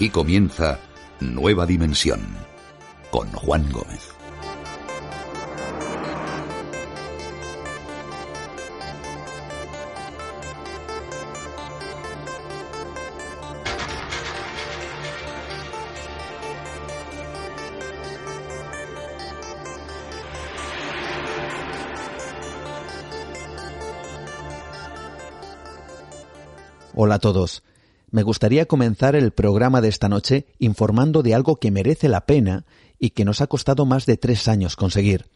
[0.00, 0.80] Aquí comienza
[1.20, 2.22] Nueva Dimensión
[3.10, 4.14] con Juan Gómez.
[26.94, 27.62] Hola a todos.
[28.10, 32.64] Me gustaría comenzar el programa de esta noche informando de algo que merece la pena
[32.98, 35.26] y que nos ha costado más de tres años conseguir.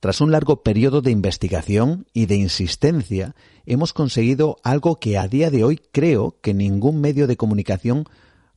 [0.00, 3.34] Tras un largo periodo de investigación y de insistencia,
[3.66, 8.04] hemos conseguido algo que a día de hoy creo que ningún medio de comunicación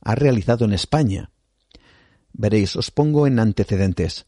[0.00, 1.30] ha realizado en España.
[2.32, 4.26] Veréis, os pongo en antecedentes.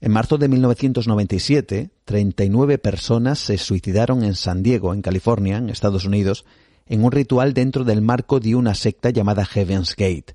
[0.00, 6.04] En marzo de 1997, 39 personas se suicidaron en San Diego, en California, en Estados
[6.04, 6.44] Unidos,
[6.86, 10.34] en un ritual dentro del marco de una secta llamada Heaven's Gate.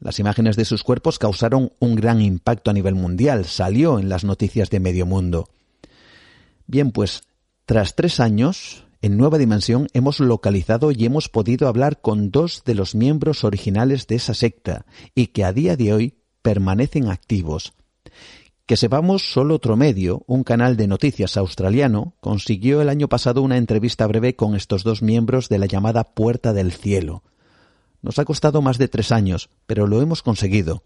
[0.00, 4.24] Las imágenes de sus cuerpos causaron un gran impacto a nivel mundial, salió en las
[4.24, 5.48] noticias de medio mundo.
[6.66, 7.22] Bien, pues,
[7.66, 12.74] tras tres años, en Nueva Dimensión hemos localizado y hemos podido hablar con dos de
[12.74, 17.74] los miembros originales de esa secta y que a día de hoy permanecen activos.
[18.68, 23.56] Que sepamos, solo otro medio, un canal de noticias australiano, consiguió el año pasado una
[23.56, 27.22] entrevista breve con estos dos miembros de la llamada Puerta del Cielo.
[28.02, 30.82] Nos ha costado más de tres años, pero lo hemos conseguido.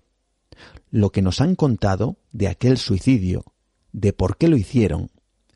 [0.92, 3.46] Lo que nos han contado de aquel suicidio,
[3.90, 5.10] de por qué lo hicieron,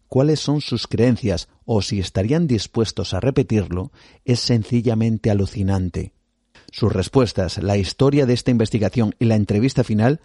[0.09, 3.93] cuáles son sus creencias o si estarían dispuestos a repetirlo,
[4.25, 6.13] es sencillamente alucinante.
[6.73, 10.21] Sus respuestas, la historia de esta investigación y la entrevista final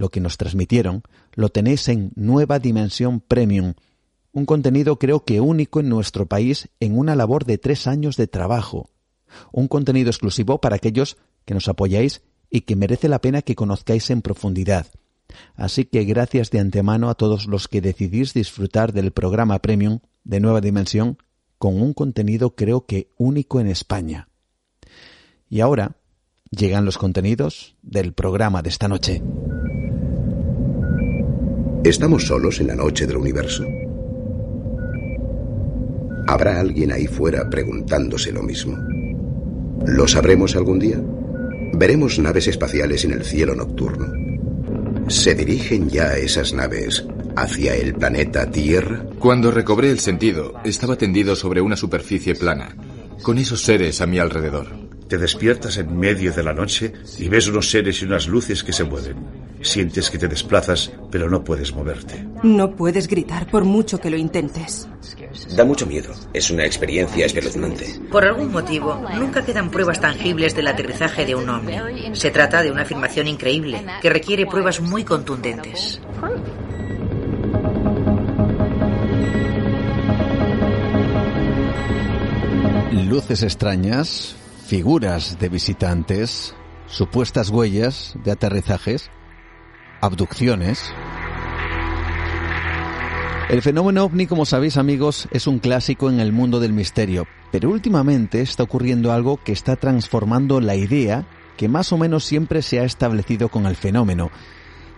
[0.00, 1.02] lo que nos transmitieron,
[1.34, 3.74] lo tenéis en Nueva Dimensión Premium,
[4.32, 8.26] un contenido creo que único en nuestro país en una labor de tres años de
[8.26, 8.88] trabajo,
[9.52, 14.08] un contenido exclusivo para aquellos que nos apoyáis y que merece la pena que conozcáis
[14.08, 14.86] en profundidad.
[15.54, 20.40] Así que gracias de antemano a todos los que decidís disfrutar del programa Premium de
[20.40, 21.18] Nueva Dimensión
[21.58, 24.28] con un contenido creo que único en España.
[25.50, 25.96] Y ahora
[26.50, 29.22] llegan los contenidos del programa de esta noche.
[31.84, 33.64] ¿Estamos solos en la noche del universo?
[36.26, 38.76] ¿Habrá alguien ahí fuera preguntándose lo mismo?
[39.86, 41.00] ¿Lo sabremos algún día?
[41.72, 44.12] ¿Veremos naves espaciales en el cielo nocturno?
[45.08, 49.06] ¿Se dirigen ya esas naves hacia el planeta Tierra?
[49.18, 52.76] Cuando recobré el sentido, estaba tendido sobre una superficie plana,
[53.22, 54.68] con esos seres a mi alrededor.
[55.08, 58.74] Te despiertas en medio de la noche y ves unos seres y unas luces que
[58.74, 59.49] se mueven.
[59.62, 62.26] Sientes que te desplazas, pero no puedes moverte.
[62.42, 64.88] No puedes gritar por mucho que lo intentes.
[65.54, 66.14] Da mucho miedo.
[66.32, 68.00] Es una experiencia espeluznante.
[68.10, 71.78] Por algún motivo, nunca quedan pruebas tangibles del aterrizaje de un hombre.
[72.14, 76.00] Se trata de una afirmación increíble que requiere pruebas muy contundentes.
[82.92, 86.54] Luces extrañas, figuras de visitantes,
[86.86, 89.10] supuestas huellas de aterrizajes
[90.00, 90.92] abducciones.
[93.48, 97.70] El fenómeno ovni, como sabéis amigos, es un clásico en el mundo del misterio, pero
[97.70, 102.80] últimamente está ocurriendo algo que está transformando la idea que más o menos siempre se
[102.80, 104.30] ha establecido con el fenómeno,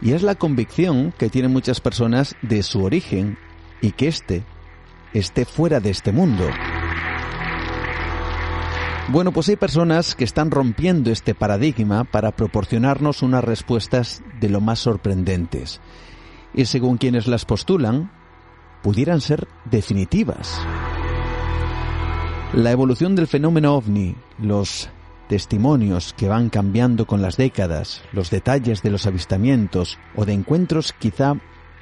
[0.02, 3.38] y es la convicción que tienen muchas personas de su origen
[3.80, 4.44] y que éste
[5.14, 6.44] esté fuera de este mundo.
[9.12, 14.62] Bueno, pues hay personas que están rompiendo este paradigma para proporcionarnos unas respuestas de lo
[14.62, 15.82] más sorprendentes.
[16.55, 18.11] Y según quienes las postulan,
[18.82, 20.59] pudieran ser definitivas.
[22.55, 24.88] La evolución del fenómeno ovni, los
[25.29, 30.94] testimonios que van cambiando con las décadas, los detalles de los avistamientos o de encuentros
[30.99, 31.35] quizá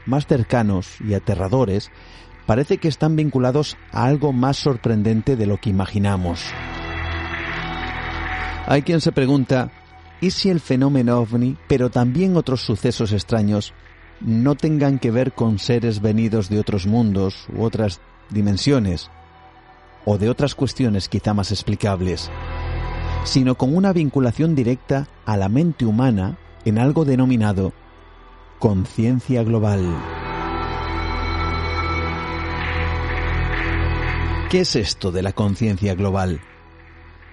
[0.05, 1.93] más cercanos y aterradores,
[2.47, 6.43] parece que están vinculados a algo más sorprendente de lo que imaginamos.
[8.71, 9.73] Hay quien se pregunta,
[10.21, 13.75] ¿y si el fenómeno ovni, pero también otros sucesos extraños,
[14.21, 19.11] no tengan que ver con seres venidos de otros mundos u otras dimensiones,
[20.05, 22.31] o de otras cuestiones quizá más explicables,
[23.25, 27.73] sino con una vinculación directa a la mente humana en algo denominado
[28.61, 29.85] conciencia global?
[34.49, 36.41] ¿Qué es esto de la conciencia global?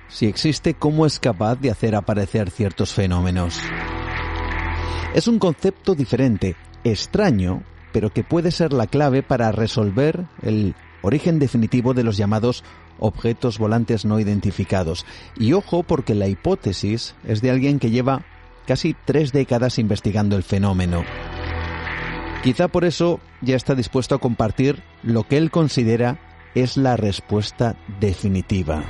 [0.09, 3.59] Si existe, cómo es capaz de hacer aparecer ciertos fenómenos.
[5.13, 11.39] Es un concepto diferente, extraño, pero que puede ser la clave para resolver el origen
[11.39, 12.63] definitivo de los llamados
[12.99, 15.05] objetos volantes no identificados.
[15.37, 18.25] Y ojo porque la hipótesis es de alguien que lleva
[18.65, 21.03] casi tres décadas investigando el fenómeno.
[22.43, 26.19] Quizá por eso ya está dispuesto a compartir lo que él considera
[26.53, 28.83] es la respuesta definitiva.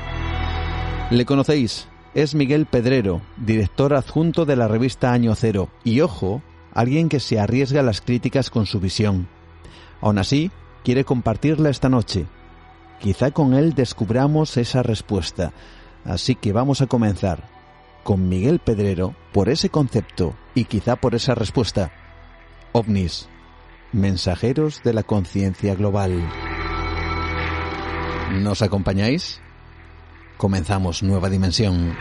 [1.10, 6.42] Le conocéis, es Miguel Pedrero, director adjunto de la revista Año Cero, y ojo,
[6.74, 9.30] alguien que se arriesga a las críticas con su visión.
[10.02, 10.52] Aún así,
[10.84, 12.26] quiere compartirla esta noche.
[13.00, 15.54] Quizá con él descubramos esa respuesta.
[16.04, 17.48] Así que vamos a comenzar
[18.04, 21.90] con Miguel Pedrero por ese concepto y quizá por esa respuesta.
[22.74, 23.30] OVNIS,
[23.94, 26.22] mensajeros de la conciencia global.
[28.34, 29.42] ¿Nos acompañáis?
[30.38, 31.96] Comenzamos Nueva Dimensión.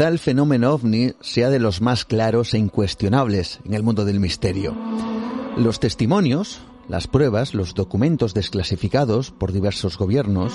[0.00, 4.18] Quizá el fenómeno ovni sea de los más claros e incuestionables en el mundo del
[4.18, 4.74] misterio.
[5.58, 10.54] Los testimonios, las pruebas, los documentos desclasificados por diversos gobiernos,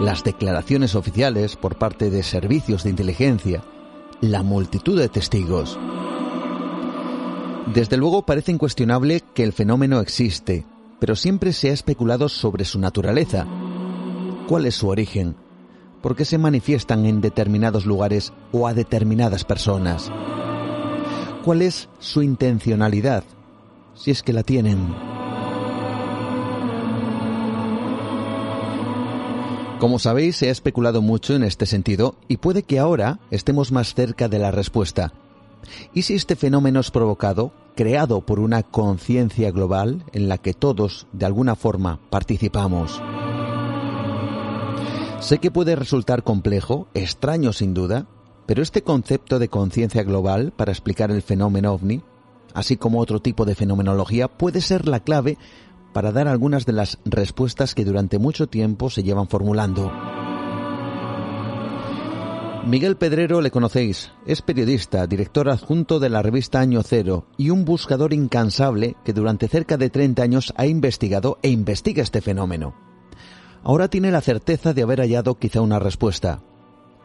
[0.00, 3.62] las declaraciones oficiales por parte de servicios de inteligencia,
[4.20, 5.78] la multitud de testigos.
[7.72, 10.66] Desde luego parece incuestionable que el fenómeno existe,
[10.98, 13.46] pero siempre se ha especulado sobre su naturaleza.
[14.48, 15.43] ¿Cuál es su origen?
[16.04, 20.12] Por qué se manifiestan en determinados lugares o a determinadas personas.
[21.42, 23.24] ¿Cuál es su intencionalidad,
[23.94, 24.94] si es que la tienen?
[29.80, 33.94] Como sabéis, se ha especulado mucho en este sentido y puede que ahora estemos más
[33.94, 35.14] cerca de la respuesta.
[35.94, 41.06] ¿Y si este fenómeno es provocado, creado por una conciencia global en la que todos,
[41.14, 43.00] de alguna forma, participamos?
[45.24, 48.06] Sé que puede resultar complejo, extraño sin duda,
[48.44, 52.02] pero este concepto de conciencia global para explicar el fenómeno ovni,
[52.52, 55.38] así como otro tipo de fenomenología, puede ser la clave
[55.94, 59.90] para dar algunas de las respuestas que durante mucho tiempo se llevan formulando.
[62.66, 67.64] Miguel Pedrero le conocéis, es periodista, director adjunto de la revista Año Cero y un
[67.64, 72.93] buscador incansable que durante cerca de 30 años ha investigado e investiga este fenómeno.
[73.64, 76.42] Ahora tiene la certeza de haber hallado quizá una respuesta.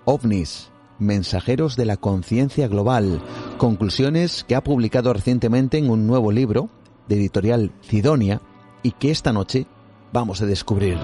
[0.03, 3.21] OVNIS, mensajeros de la conciencia global,
[3.57, 6.69] conclusiones que ha publicado recientemente en un nuevo libro
[7.07, 8.41] de editorial Cidonia
[8.83, 9.67] y que esta noche
[10.11, 10.97] vamos a descubrir.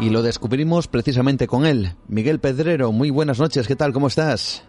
[0.00, 1.94] Y lo descubrimos precisamente con él.
[2.08, 3.92] Miguel Pedrero, muy buenas noches, ¿qué tal?
[3.92, 4.64] ¿Cómo estás?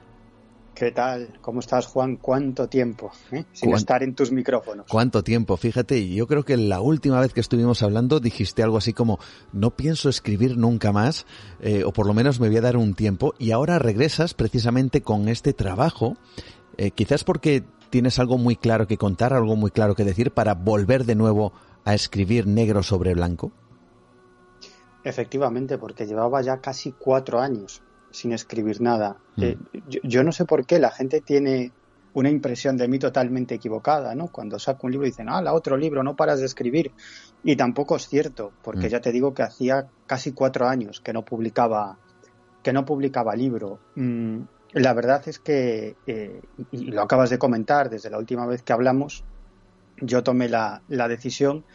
[0.84, 1.30] ¿Qué tal?
[1.40, 2.18] ¿Cómo estás, Juan?
[2.18, 3.46] ¿Cuánto tiempo eh?
[3.54, 4.86] sin estar en tus micrófonos?
[4.90, 5.56] ¿Cuánto tiempo?
[5.56, 9.18] Fíjate, yo creo que la última vez que estuvimos hablando dijiste algo así como,
[9.54, 11.26] no pienso escribir nunca más,
[11.62, 15.00] eh, o por lo menos me voy a dar un tiempo, y ahora regresas precisamente
[15.00, 16.18] con este trabajo,
[16.76, 20.54] eh, quizás porque tienes algo muy claro que contar, algo muy claro que decir, para
[20.54, 21.54] volver de nuevo
[21.86, 23.54] a escribir negro sobre blanco.
[25.06, 27.82] Efectivamente, porque llevaba ya casi cuatro años
[28.14, 29.18] sin escribir nada.
[29.36, 29.44] Mm.
[29.44, 29.58] Eh,
[30.04, 31.72] yo, no sé por qué la gente tiene
[32.14, 34.28] una impresión de mí totalmente equivocada, ¿no?
[34.28, 36.92] Cuando saco un libro y dicen, ah, la otro libro, no paras de escribir.
[37.44, 38.90] Y tampoco es cierto, porque mm.
[38.90, 41.98] ya te digo que hacía casi cuatro años que no publicaba,
[42.62, 43.80] que no publicaba libro.
[43.96, 44.42] Mm,
[44.74, 46.42] la verdad es que, eh,
[46.72, 49.24] y lo acabas de comentar desde la última vez que hablamos,
[50.00, 51.66] yo tomé la, la decisión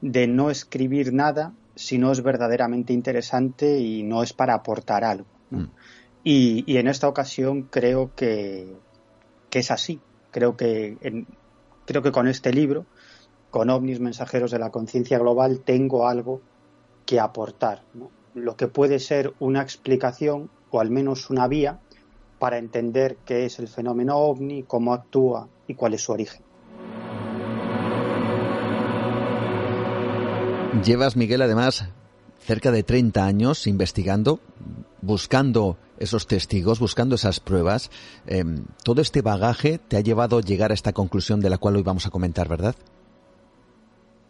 [0.00, 5.26] de no escribir nada si no es verdaderamente interesante y no es para aportar algo.
[6.24, 8.74] Y, en esta ocasión creo que,
[9.52, 10.00] es así.
[10.30, 10.96] Creo que,
[11.84, 12.86] creo que con este libro,
[13.50, 16.40] con ovnis mensajeros de la conciencia global, tengo algo
[17.06, 17.82] que aportar.
[18.34, 21.78] Lo que puede ser una explicación o al menos una vía
[22.38, 26.42] para entender qué es el fenómeno ovni, cómo actúa y cuál es su origen.
[30.82, 31.88] Llevas, Miguel, además,
[32.40, 34.40] cerca de 30 años investigando,
[35.00, 37.90] buscando esos testigos, buscando esas pruebas.
[38.26, 41.76] Em, todo este bagaje te ha llevado a llegar a esta conclusión de la cual
[41.76, 42.74] hoy vamos a comentar, ¿verdad?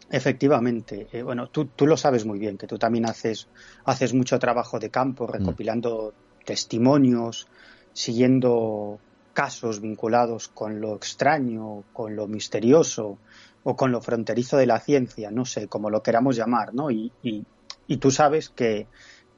[0.09, 1.07] Efectivamente.
[1.11, 3.47] Eh, bueno, tú, tú, lo sabes muy bien, que tú también haces,
[3.85, 5.31] haces mucho trabajo de campo, mm.
[5.31, 6.13] recopilando
[6.45, 7.47] testimonios,
[7.93, 8.99] siguiendo
[9.33, 13.17] casos vinculados con lo extraño, con lo misterioso
[13.63, 16.91] o con lo fronterizo de la ciencia, no sé, como lo queramos llamar, ¿no?
[16.91, 17.43] Y, y,
[17.87, 18.87] y tú sabes que,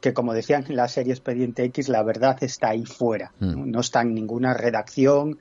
[0.01, 3.65] que como decían en la serie Expediente X, la verdad está ahí fuera, ¿no?
[3.65, 3.71] Mm.
[3.71, 5.39] no está en ninguna redacción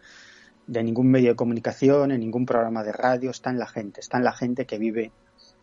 [0.67, 4.19] de ningún medio de comunicación, en ningún programa de radio, está en la gente, está
[4.19, 5.13] en la gente que vive,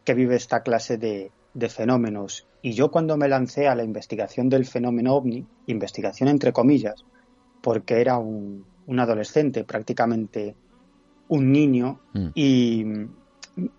[0.06, 2.48] que vive esta clase de, de fenómenos.
[2.62, 7.04] Y yo cuando me lancé a la investigación del fenómeno ovni, investigación entre comillas,
[7.62, 10.56] porque era un, un adolescente, prácticamente
[11.28, 12.28] un niño, Mm.
[12.36, 12.86] y,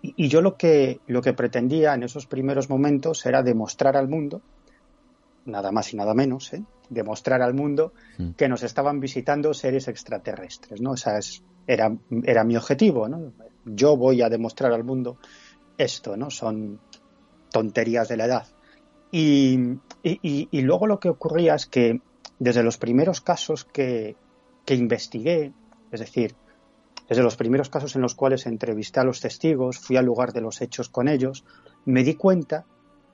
[0.01, 4.41] y yo lo que, lo que pretendía en esos primeros momentos era demostrar al mundo,
[5.45, 6.63] nada más y nada menos, ¿eh?
[6.89, 8.31] demostrar al mundo Mm.
[8.31, 10.93] que nos estaban visitando seres extraterrestres, ¿no?
[10.93, 13.31] Esa es, era, era mi objetivo, ¿no?
[13.65, 15.17] Yo voy a demostrar al mundo
[15.77, 16.29] esto, ¿no?
[16.29, 16.79] Son
[17.51, 18.47] tonterías de la edad.
[19.11, 19.57] Y,
[20.03, 22.01] y- y- y luego lo que ocurría es que
[22.39, 24.15] desde los primeros casos que,
[24.65, 25.53] que investigué,
[25.91, 26.35] es decir,
[27.07, 30.41] desde los primeros casos en los cuales entrevisté a los testigos, fui al lugar de
[30.41, 31.43] los hechos con ellos,
[31.85, 32.65] me di cuenta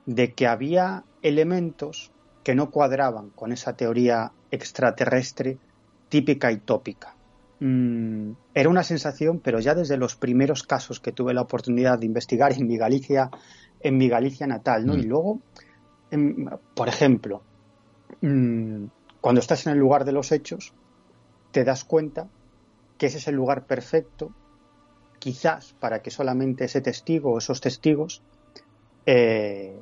[0.06, 2.10] de que había elementos
[2.42, 5.58] que no cuadraban con esa teoría extraterrestre
[6.08, 7.14] típica y tópica.
[7.60, 12.06] Mm, era una sensación, pero ya desde los primeros casos que tuve la oportunidad de
[12.06, 13.30] investigar en mi Galicia,
[13.80, 14.94] en mi Galicia natal, ¿no?
[14.94, 14.98] Mm.
[14.98, 15.40] Y luego,
[16.10, 17.42] em, por ejemplo,
[18.20, 18.86] mm,
[19.20, 20.72] cuando estás en el lugar de los hechos,
[21.52, 22.28] te das cuenta
[22.98, 24.32] que ese es el lugar perfecto,
[25.20, 28.22] quizás para que solamente ese testigo o esos testigos
[29.06, 29.78] eh,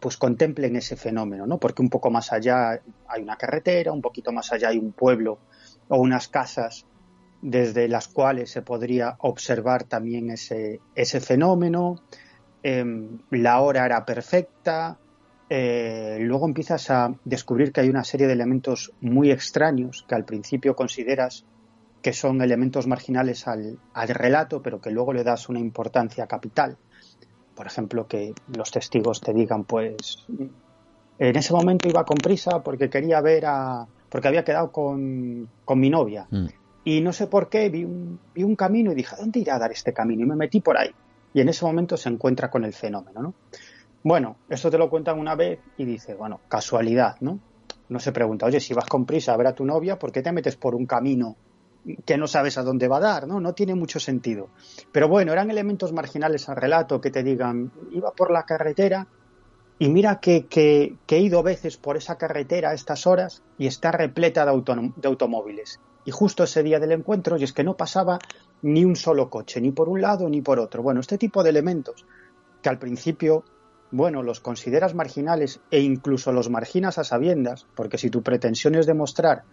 [0.00, 1.58] pues contemplen ese fenómeno, ¿no?
[1.58, 5.38] Porque un poco más allá hay una carretera, un poquito más allá hay un pueblo
[5.88, 6.86] o unas casas
[7.42, 12.00] desde las cuales se podría observar también ese, ese fenómeno.
[12.62, 14.98] Em, la hora era perfecta.
[15.50, 20.24] eh, luego empiezas a descubrir que hay una serie de elementos muy extraños que al
[20.24, 21.44] principio consideras
[22.00, 26.78] que son elementos marginales al, al relato, pero que luego le das una importancia capital.
[27.54, 30.26] Por ejemplo, que los testigos te digan, pues,
[31.18, 33.86] en ese momento iba con prisa porque quería ver a.
[34.08, 36.26] porque había quedado con, con mi novia.
[36.30, 36.46] Mm.
[36.84, 39.56] Y no sé por qué, vi un, vi un camino y dije, ¿a dónde irá
[39.56, 40.22] a dar este camino?
[40.22, 40.90] Y me metí por ahí.
[41.32, 43.34] Y en ese momento se encuentra con el fenómeno, ¿no?
[44.02, 47.40] Bueno, esto te lo cuentan una vez y dice, bueno, casualidad, ¿no?
[47.88, 50.22] No se pregunta, oye, si vas con prisa a ver a tu novia, ¿por qué
[50.22, 51.36] te metes por un camino
[52.04, 53.40] que no sabes a dónde va a dar, ¿no?
[53.40, 54.48] No tiene mucho sentido.
[54.92, 59.06] Pero bueno, eran elementos marginales al relato que te digan, iba por la carretera
[59.78, 60.46] y mira que,
[61.08, 65.80] he ido veces por esa carretera a estas horas y está repleta de automóviles.
[66.04, 68.18] Y justo ese día del encuentro, y es que no pasaba
[68.62, 70.82] ni un solo coche, ni por un lado ni por otro.
[70.82, 72.06] Bueno, este tipo de elementos
[72.62, 73.44] que al principio,
[73.90, 78.86] bueno, los consideras marginales e incluso los marginas a sabiendas, porque si tu pretensión es
[78.86, 79.44] demostrar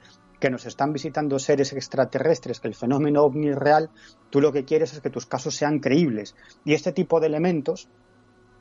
[0.42, 3.92] que nos están visitando seres extraterrestres, que el fenómeno ovni es real,
[4.32, 6.36] tú lo que quieres es que tus casos sean creíbles.
[6.66, 7.88] Y este tipo de elementos,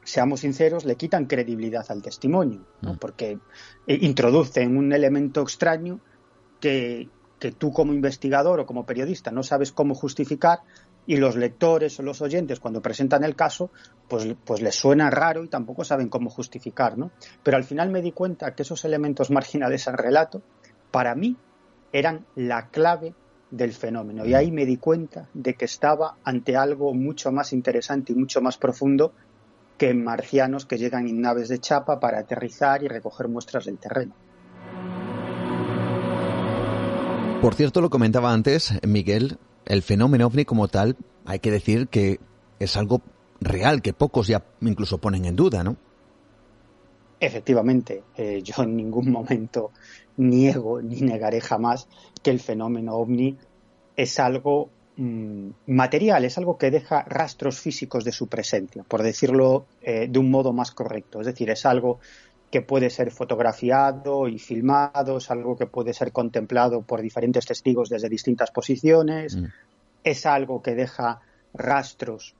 [0.04, 2.94] seamos sinceros, le quitan credibilidad al testimonio, ¿no?
[2.94, 2.98] Mm.
[2.98, 3.38] porque
[3.86, 6.00] eh, introducen un elemento extraño
[6.60, 7.08] que,
[7.38, 10.60] que tú como investigador o como periodista no sabes cómo justificar
[11.06, 13.70] y los lectores o los oyentes cuando presentan el caso
[14.06, 17.10] pues, pues les suena raro y tampoco saben cómo justificar, ¿no?
[17.42, 20.42] Pero al final me di cuenta que esos elementos marginales al relato
[20.90, 21.36] para mí
[21.92, 23.14] eran la clave
[23.50, 28.12] del fenómeno y ahí me di cuenta de que estaba ante algo mucho más interesante
[28.12, 29.12] y mucho más profundo
[29.76, 34.14] que marcianos que llegan en naves de chapa para aterrizar y recoger muestras del terreno.
[37.40, 42.20] Por cierto, lo comentaba antes, Miguel, el fenómeno ovni como tal, hay que decir que
[42.58, 43.00] es algo
[43.40, 45.76] real, que pocos ya incluso ponen en duda, ¿no?
[47.18, 49.72] Efectivamente, eh, yo en ningún momento
[50.16, 51.88] niego ni negaré jamás
[52.22, 53.36] que el fenómeno ovni
[53.96, 59.66] es algo mm, material, es algo que deja rastros físicos de su presencia, por decirlo
[59.82, 61.20] eh, de un modo más correcto.
[61.20, 61.98] Es decir, es algo
[62.50, 67.88] que puede ser fotografiado y filmado, es algo que puede ser contemplado por diferentes testigos
[67.88, 69.44] desde distintas posiciones, Mm.
[70.02, 71.20] es algo que deja
[71.54, 72.34] rastros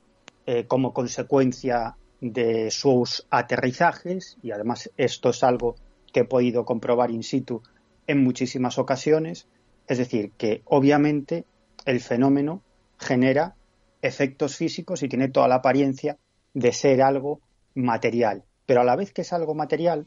[0.47, 5.77] eh, como consecuencia de sus aterrizajes y además esto es algo
[6.13, 7.63] que he podido comprobar in situ
[8.07, 9.47] en muchísimas ocasiones.
[9.87, 11.45] Es decir, que obviamente
[11.85, 12.63] el fenómeno
[12.99, 13.55] genera
[14.03, 16.19] efectos físicos y tiene toda la apariencia
[16.55, 17.41] de ser algo
[17.75, 18.45] material.
[18.67, 20.07] Pero a la vez que es algo material,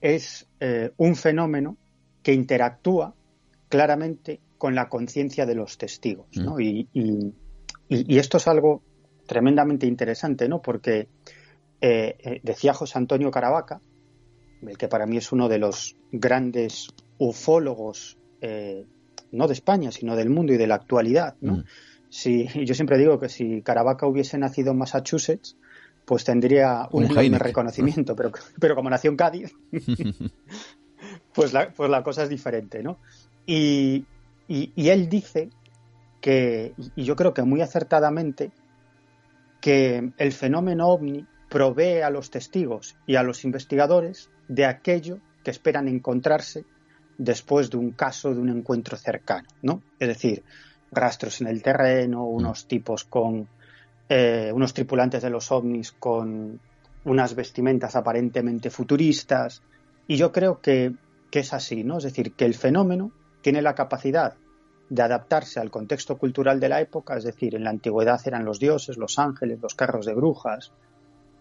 [0.00, 1.76] es eh, un fenómeno
[2.22, 3.14] que interactúa
[3.68, 6.26] claramente con la conciencia de los testigos.
[6.36, 6.56] ¿no?
[6.56, 6.60] Mm.
[6.60, 7.34] Y, y-
[7.88, 8.82] y- esto es algo
[9.26, 10.60] tremendamente interesante, ¿no?
[10.62, 11.08] Porque
[11.80, 13.80] eh, eh, decía José Antonio Caravaca,
[14.66, 16.88] el que para mí es uno de los grandes
[17.18, 18.86] ufólogos, eh,
[19.32, 21.58] no de España, sino del mundo y de la actualidad, ¿no?
[21.58, 21.64] Mm.
[22.10, 25.56] Si, yo siempre digo que si Caravaca hubiese nacido en Massachusetts,
[26.04, 29.52] pues tendría un, un reconocimiento, pero, pero como nació en Cádiz,
[31.34, 32.98] pues, la, pues la cosa es diferente, ¿no?
[33.44, 34.06] Y,
[34.46, 35.50] y, él dice
[36.20, 38.50] que, y yo creo que muy acertadamente,
[39.60, 45.50] que el fenómeno ovni provee a los testigos y a los investigadores de aquello que
[45.50, 46.64] esperan encontrarse
[47.16, 49.82] después de un caso de un encuentro cercano, ¿no?
[49.98, 50.44] Es decir,
[50.90, 53.48] rastros en el terreno, unos tipos con
[54.08, 56.60] eh, unos tripulantes de los ovnis con
[57.04, 59.62] unas vestimentas aparentemente futuristas,
[60.06, 60.94] y yo creo que,
[61.30, 61.98] que es así, ¿no?
[61.98, 63.12] Es decir, que el fenómeno
[63.42, 64.34] tiene la capacidad
[64.88, 68.58] de adaptarse al contexto cultural de la época, es decir, en la antigüedad eran los
[68.58, 70.87] dioses, los ángeles, los carros de brujas, mm,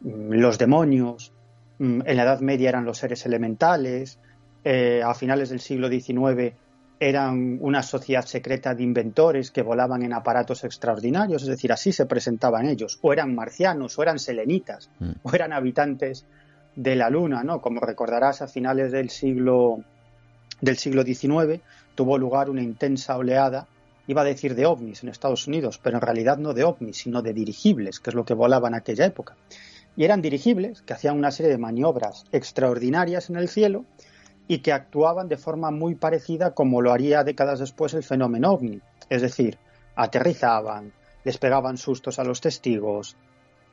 [0.01, 1.33] los demonios,
[1.79, 4.19] mm, en la Edad Media eran los seres elementales,
[4.63, 6.53] eh, a finales del siglo XIX
[6.99, 12.07] eran una sociedad secreta de inventores que volaban en aparatos extraordinarios, es decir, así se
[12.07, 15.11] presentaban ellos, o eran marcianos, o eran selenitas, mm.
[15.21, 16.25] o eran habitantes
[16.75, 17.61] de la Luna, ¿no?
[17.61, 19.83] Como recordarás, a finales del siglo
[20.61, 21.61] del siglo XIX
[21.95, 23.67] tuvo lugar una intensa oleada,
[24.07, 27.21] iba a decir de ovnis en Estados Unidos, pero en realidad no de ovnis, sino
[27.21, 29.35] de dirigibles, que es lo que volaban en aquella época.
[29.97, 33.83] Y eran dirigibles que hacían una serie de maniobras extraordinarias en el cielo
[34.47, 38.79] y que actuaban de forma muy parecida como lo haría décadas después el fenómeno ovni.
[39.09, 39.57] Es decir,
[39.95, 43.17] aterrizaban, les pegaban sustos a los testigos,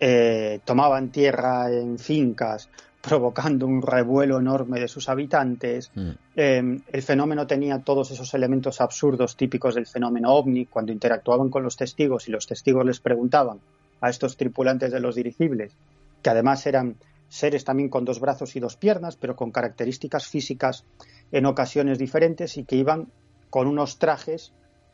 [0.01, 2.71] eh, tomaban tierra en fincas,
[3.03, 5.91] provocando un revuelo enorme de sus habitantes.
[5.95, 6.11] Mm.
[6.37, 11.63] Eh, el fenómeno tenía todos esos elementos absurdos típicos del fenómeno ovni, cuando interactuaban con
[11.63, 13.61] los testigos y los testigos les preguntaban
[14.01, 15.77] a estos tripulantes de los dirigibles,
[16.25, 16.97] que además eran
[17.29, 20.85] seres también con dos brazos y dos piernas, pero con características físicas
[21.31, 23.13] en ocasiones diferentes y que iban
[23.51, 24.53] con unos trajes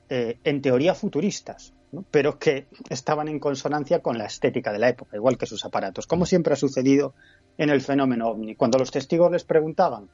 [0.09, 1.73] eh, en teoría futuristas,
[2.11, 6.07] pero que estaban en consonancia con la estética de la época, igual que sus aparatos,
[6.09, 7.14] como siempre ha sucedido
[7.57, 8.57] en el fenómeno ovni.
[8.57, 10.09] Cuando los testigos les preguntaban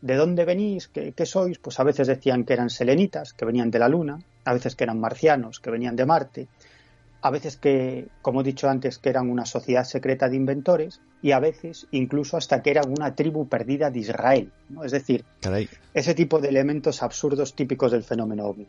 [0.00, 0.88] ¿de dónde venís?
[0.88, 1.58] ¿Qué, ¿Qué, sois?
[1.58, 4.84] Pues a veces decían que eran selenitas, que venían de la Luna, a veces que
[4.84, 6.48] eran marcianos, que venían de Marte,
[7.22, 11.30] a veces que, como he dicho antes, que eran una sociedad secreta de inventores y
[11.30, 14.52] a veces incluso hasta que eran una tribu perdida de Israel.
[14.68, 14.82] ¿no?
[14.82, 15.24] Es decir,
[15.94, 18.66] ese tipo de elementos absurdos típicos del fenómeno ovni.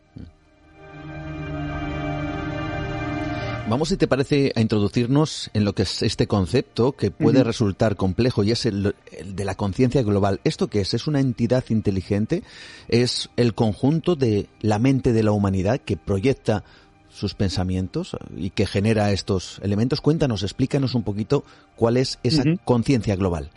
[3.70, 7.96] Vamos, si te parece, a introducirnos en lo que es este concepto que puede resultar
[7.96, 10.42] complejo y es el, el de la conciencia global.
[10.44, 10.94] ¿Esto qué es?
[10.94, 12.44] ¿Es una entidad inteligente?
[12.90, 16.66] ¿Es el conjunto de la mente de la humanidad que proyecta
[17.14, 20.02] sus pensamientos y que genera estos elementos.
[20.02, 21.44] Cuéntanos, explícanos un poquito
[21.76, 23.52] cuál es esa conciencia global.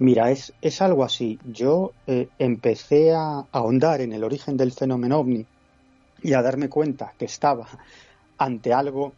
[0.00, 1.38] Mira, es, es, algo así.
[1.50, 5.46] Yo eh, empecé a, ahondar en el origen del fenómeno ovni
[6.22, 7.66] y a darme cuenta que estaba
[8.36, 9.14] ante algo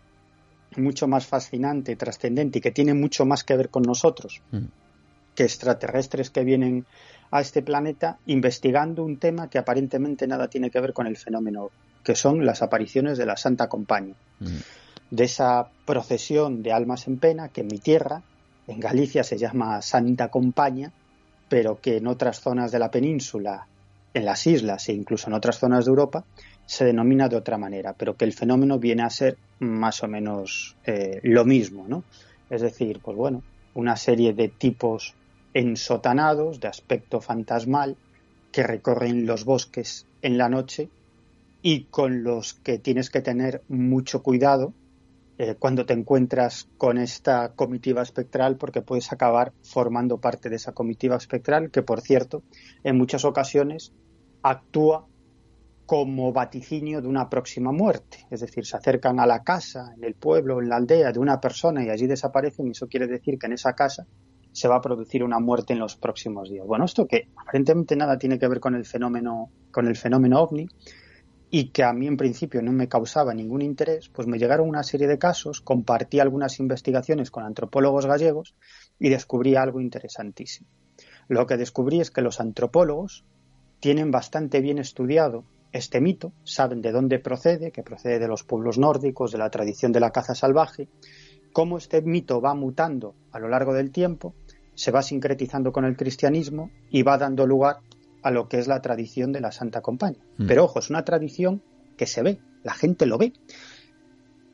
[0.77, 4.67] mucho más fascinante, trascendente y que tiene mucho más que ver con nosotros mm.
[5.35, 6.87] que extraterrestres que vienen
[7.31, 11.71] a este planeta investigando un tema que aparentemente nada tiene que ver con el fenómeno
[12.09, 14.57] que son las apariciones de la Santa Compañía, mm.
[15.11, 18.23] de esa procesión de almas en pena que en mi tierra,
[18.67, 20.91] en Galicia, se llama Santa Compañía,
[21.51, 23.67] pero que en otras zonas de la península,
[24.15, 26.25] en las islas e incluso en otras zonas de Europa,
[26.65, 30.77] se denomina de otra manera, pero que el fenómeno viene a ser más o menos
[30.87, 32.05] eh, lo mismo, ¿no?
[32.49, 33.43] Es decir, pues bueno,
[33.75, 35.13] una serie de tipos
[35.53, 37.99] ensotanados, de aspecto fantasmal,
[38.51, 40.89] que recorren los bosques en la noche
[41.63, 44.75] y con los que tienes que tener mucho cuidado
[45.39, 50.73] eh, cuando te encuentras con esta comitiva espectral porque puedes acabar formando parte de esa
[50.73, 52.43] comitiva espectral que, por cierto,
[52.83, 53.93] en muchas ocasiones
[54.43, 55.07] actúa
[55.87, 58.27] como vaticinio de una próxima muerte.
[58.31, 61.41] Es decir, se acercan a la casa, en el pueblo, en la aldea de una
[61.41, 64.07] persona y allí desaparecen y eso quiere decir que en esa casa
[64.53, 66.67] se va a producir una muerte en los próximos días.
[66.67, 70.69] Bueno, esto que aparentemente nada tiene que ver con el fenómeno, con el fenómeno ovni,
[71.51, 74.83] y que a mí en principio no me causaba ningún interés, pues me llegaron una
[74.83, 78.55] serie de casos, compartí algunas investigaciones con antropólogos gallegos
[78.99, 80.69] y descubrí algo interesantísimo.
[81.29, 83.25] Lo que descubrí es que los antropólogos
[83.81, 88.79] tienen bastante bien estudiado este mito, saben de dónde procede, que procede de los pueblos
[88.79, 90.89] nórdicos, de la tradición de la caza salvaje,
[91.53, 94.35] cómo este mito va mutando a lo largo del tiempo,
[94.75, 97.79] se va sincretizando con el cristianismo y va dando lugar
[98.23, 100.23] a lo que es la tradición de la Santa Compañía.
[100.39, 100.47] Mm.
[100.47, 101.63] Pero ojo, es una tradición
[101.97, 103.33] que se ve, la gente lo ve.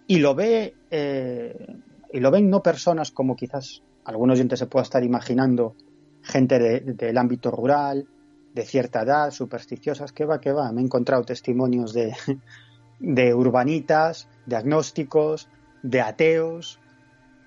[0.06, 1.66] Y lo ve, eh,
[2.12, 5.74] y lo ven no personas como quizás algunos oyentes se pueda estar imaginando,
[6.22, 8.06] gente del ámbito rural,
[8.54, 10.70] de cierta edad, supersticiosas, que va, que va.
[10.72, 12.14] Me he encontrado testimonios de,
[13.00, 15.48] de urbanitas, de agnósticos,
[15.82, 16.80] de ateos,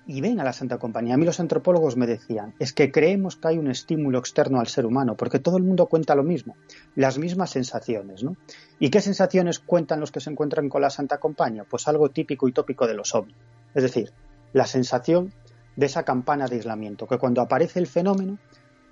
[0.08, 1.14] y ven a la Santa Compañía.
[1.14, 4.66] A mí los antropólogos me decían, es que creemos que hay un estímulo externo al
[4.66, 6.56] ser humano, porque todo el mundo cuenta lo mismo,
[6.96, 8.34] las mismas sensaciones, ¿no?
[8.78, 11.64] ¿Y qué sensaciones cuentan los que se encuentran con la Santa Compañía?
[11.68, 13.36] Pues algo típico y tópico de los ovnis.
[13.74, 14.10] Es decir,
[14.54, 15.34] la sensación
[15.76, 18.38] de esa campana de aislamiento, que cuando aparece el fenómeno,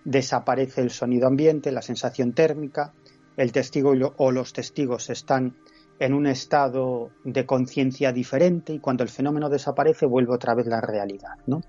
[0.05, 2.93] desaparece el sonido ambiente, la sensación térmica,
[3.39, 5.57] el testigo o los testigos están
[5.99, 10.81] en un estado de conciencia diferente y cuando el fenómeno desaparece vuelve otra vez la
[10.81, 11.63] realidad, ¿no?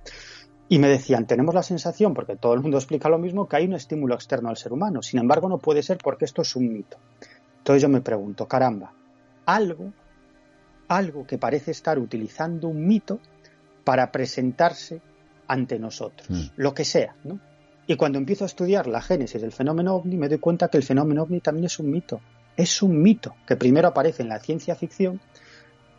[0.70, 3.66] Y me decían, tenemos la sensación, porque todo el mundo explica lo mismo, que hay
[3.66, 5.02] un estímulo externo al ser humano.
[5.02, 6.98] Sin embargo, no puede ser porque esto es un mito.
[7.60, 8.92] Entonces yo me pregunto, caramba,
[9.46, 9.94] algo,
[10.90, 13.20] algo que parece estar utilizando un mito
[13.86, 15.02] para presentarse
[15.48, 16.46] ante nosotros, mm.
[16.58, 17.40] lo que sea, ¿no?
[17.90, 20.84] Y cuando empiezo a estudiar la génesis del fenómeno ovni, me doy cuenta que el
[20.84, 22.20] fenómeno ovni también es un mito
[22.58, 25.22] es un mito que primero aparece en la ciencia ficción,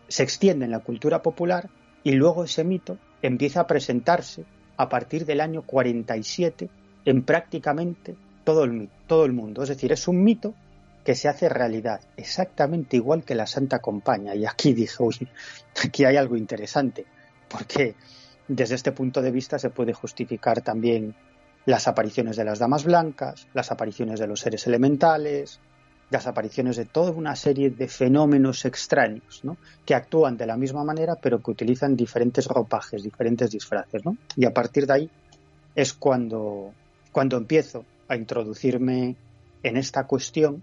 [0.08, 1.70] se extiende en la cultura popular
[2.02, 4.44] y luego ese mito empieza a presentarse
[4.76, 6.68] a partir del año 47
[7.04, 9.62] en prácticamente todo el, mundo.
[9.62, 10.54] Es decir, es un mito
[11.04, 14.34] que se hace realidad, exactamente igual que la Santa Compañía.
[14.34, 15.28] Y aquí dije, uy,
[15.84, 17.04] aquí hay algo interesante,
[17.48, 17.94] porque
[18.46, 21.14] desde este punto de vista se puede justificar también
[21.66, 25.60] las apariciones de las damas blancas, las apariciones de los seres elementales,
[26.10, 29.56] las apariciones de toda una serie de fenómenos extraños, ¿no?
[29.84, 34.04] que actúan de la misma manera, pero que utilizan diferentes ropajes, diferentes disfraces.
[34.04, 34.16] ¿no?
[34.36, 35.10] Y a partir de ahí
[35.74, 36.72] es cuando,
[37.12, 39.16] cuando empiezo a introducirme
[39.62, 40.62] en esta cuestión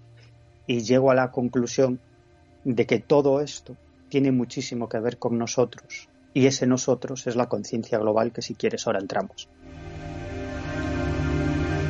[0.65, 1.99] y llego a la conclusión
[2.63, 3.75] de que todo esto
[4.09, 6.09] tiene muchísimo que ver con nosotros.
[6.33, 9.47] Y ese nosotros es la conciencia global que si quieres ahora entramos.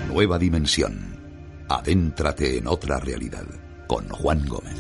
[0.09, 1.14] Nueva dimensión
[1.69, 3.45] Adéntrate en otra realidad
[3.87, 4.75] con Juan Gómez.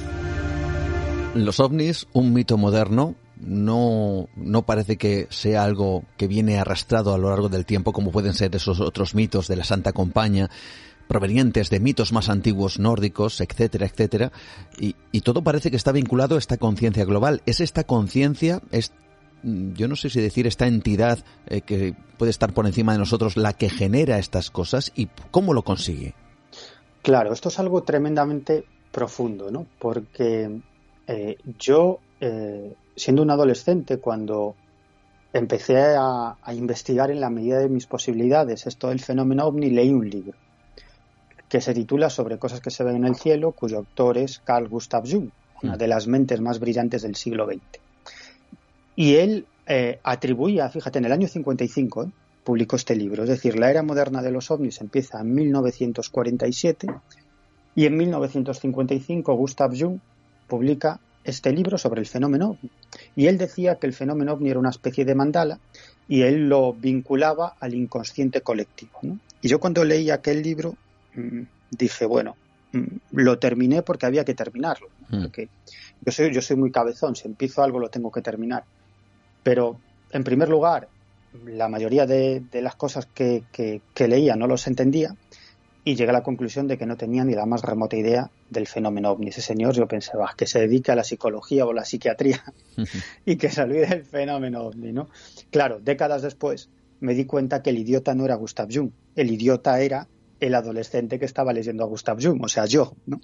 [1.33, 7.17] Los ovnis, un mito moderno, no, no parece que sea algo que viene arrastrado a
[7.17, 10.49] lo largo del tiempo como pueden ser esos otros mitos de la Santa Compañía
[11.07, 14.31] provenientes de mitos más antiguos nórdicos, etcétera, etcétera,
[14.79, 17.41] y, y todo parece que está vinculado a esta conciencia global.
[17.45, 18.91] ¿Es esta conciencia, es,
[19.43, 23.37] yo no sé si decir esta entidad eh, que puede estar por encima de nosotros
[23.37, 26.15] la que genera estas cosas y cómo lo consigue?
[27.05, 29.67] Claro, esto es algo tremendamente profundo, ¿no?
[29.77, 30.59] Porque
[31.05, 34.55] eh, yo, eh, siendo un adolescente, cuando
[35.31, 40.09] empecé a, investigar en la medida de mis posibilidades esto del fenómeno ovni, leí un
[40.09, 40.35] libro
[41.47, 44.67] que se titula Sobre cosas que se ven en el cielo, cuyo autor es Carl
[44.67, 45.29] Gustav Jung,
[45.61, 45.77] una mm.
[45.77, 47.61] de las mentes más brillantes del siglo XX.
[48.95, 52.11] Y él eh, atribuía, fíjate, en el año 55,
[52.45, 53.23] publicó este libro.
[53.23, 56.87] Es decir, la era moderna de los ovnis empieza en 1947
[57.75, 59.99] y en 1955 Gustav Jung
[60.47, 62.69] publica este libro sobre el fenómeno ovni.
[63.15, 65.59] Y él decía que el fenómeno ovni era una especie de mandala
[66.07, 68.99] y él lo vinculaba al inconsciente colectivo.
[69.41, 70.75] Y yo cuando leí aquel libro
[71.15, 72.35] mm, dije, bueno,
[72.73, 74.89] mm, lo terminé porque había que terminarlo.
[75.09, 75.23] Hmm.
[75.23, 75.49] Porque
[76.01, 78.63] yo soy, yo soy muy cabezón, si empiezo algo lo tengo que terminar.
[79.41, 79.79] Pero,
[80.11, 80.87] en primer lugar,
[81.45, 83.43] la mayoría de, las cosas que,
[83.97, 85.15] leía no los entendía
[85.83, 88.65] y llegué a la conclusión de que no tenía ni la más remota idea del
[88.65, 89.27] fenómeno ovni.
[89.27, 92.43] Ese señor yo pensaba que se dedica a la psicología o la psiquiatría
[93.25, 95.09] y que se olvide del fenómeno ovni, ¿no?
[95.51, 96.69] Claro, décadas después
[96.99, 100.07] me di cuenta que el idiota no era Gustav Jung, el idiota era
[100.39, 103.21] el adolescente que estaba leyendo a Gustav Jung, o sea, yo, ¿no?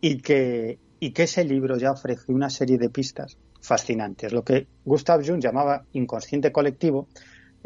[0.00, 4.32] Y que, y que ese libro ya ofrece una serie de pistas fascinantes.
[4.32, 7.08] Lo que Gustav Jung llamaba inconsciente colectivo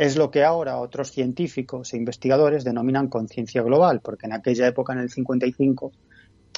[0.01, 4.95] es lo que ahora otros científicos e investigadores denominan conciencia global, porque en aquella época,
[4.95, 5.93] en el 55,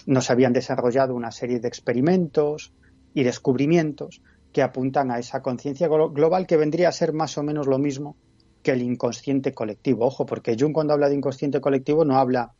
[0.06, 2.72] nos habían desarrollado una serie de experimentos
[3.14, 7.66] y descubrimientos que apuntan a esa conciencia global que vendría a ser más o menos
[7.66, 8.14] lo mismo
[8.62, 10.06] que el inconsciente colectivo.
[10.06, 12.52] Ojo, porque Jung cuando habla de inconsciente colectivo no habla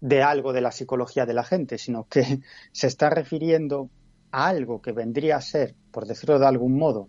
[0.00, 2.40] de algo de la psicología de la gente, sino que
[2.72, 3.90] se está refiriendo
[4.32, 7.06] a algo que vendría a ser, por decirlo de algún modo,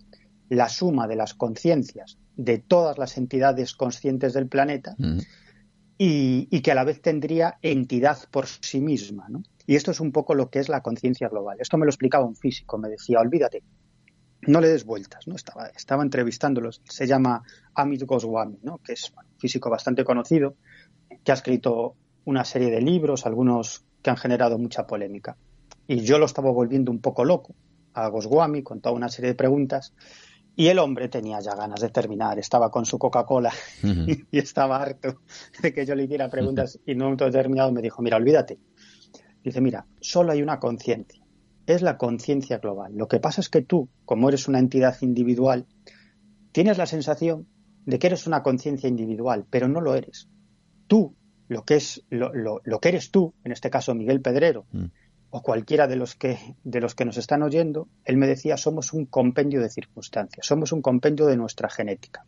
[0.50, 5.20] la suma de las conciencias de todas las entidades conscientes del planeta mm.
[5.98, 9.28] y, que a la vez tendría entidad por sí misma.
[9.66, 11.58] Y esto es un poco lo que es la conciencia global.
[11.60, 13.64] Esto me lo explicaba un físico, me decía, olvídate,
[14.42, 15.36] no le des vueltas, ¿no?
[15.36, 18.78] Estaba, estaba entrevistándolos, se llama Amit Goswami, ¿no?
[18.78, 20.56] que es un físico bastante conocido,
[21.24, 25.38] que ha escrito una serie de libros, algunos que han generado mucha polémica.
[25.88, 27.56] Y yo lo estaba volviendo un poco loco
[27.94, 29.94] a Goswami con toda una serie de preguntas
[30.60, 33.54] y el hombre tenía ya ganas de terminar, estaba con su Coca-Cola
[34.32, 35.22] y estaba harto
[35.62, 38.60] de que yo le hiciera preguntas y en un momento determinado me dijo, mira, olvídate.
[39.44, 41.24] Dice, mira, solo hay una conciencia,
[41.68, 42.94] es la conciencia global.
[42.96, 45.68] Lo que pasa es que tú, como eres una entidad individual,
[46.52, 47.48] tienes la sensación
[47.86, 50.28] de que eres una conciencia individual, pero no lo eres.
[50.88, 51.16] Tú,
[51.48, 54.86] lo que es lo, lo, que eres tú, en este caso Miguel Pedrero, mm.
[55.30, 58.94] O cualquiera de los que de los que nos están oyendo, él me decía, somos
[58.94, 62.26] un compendio de circunstancias, somos un compendio de nuestra genética,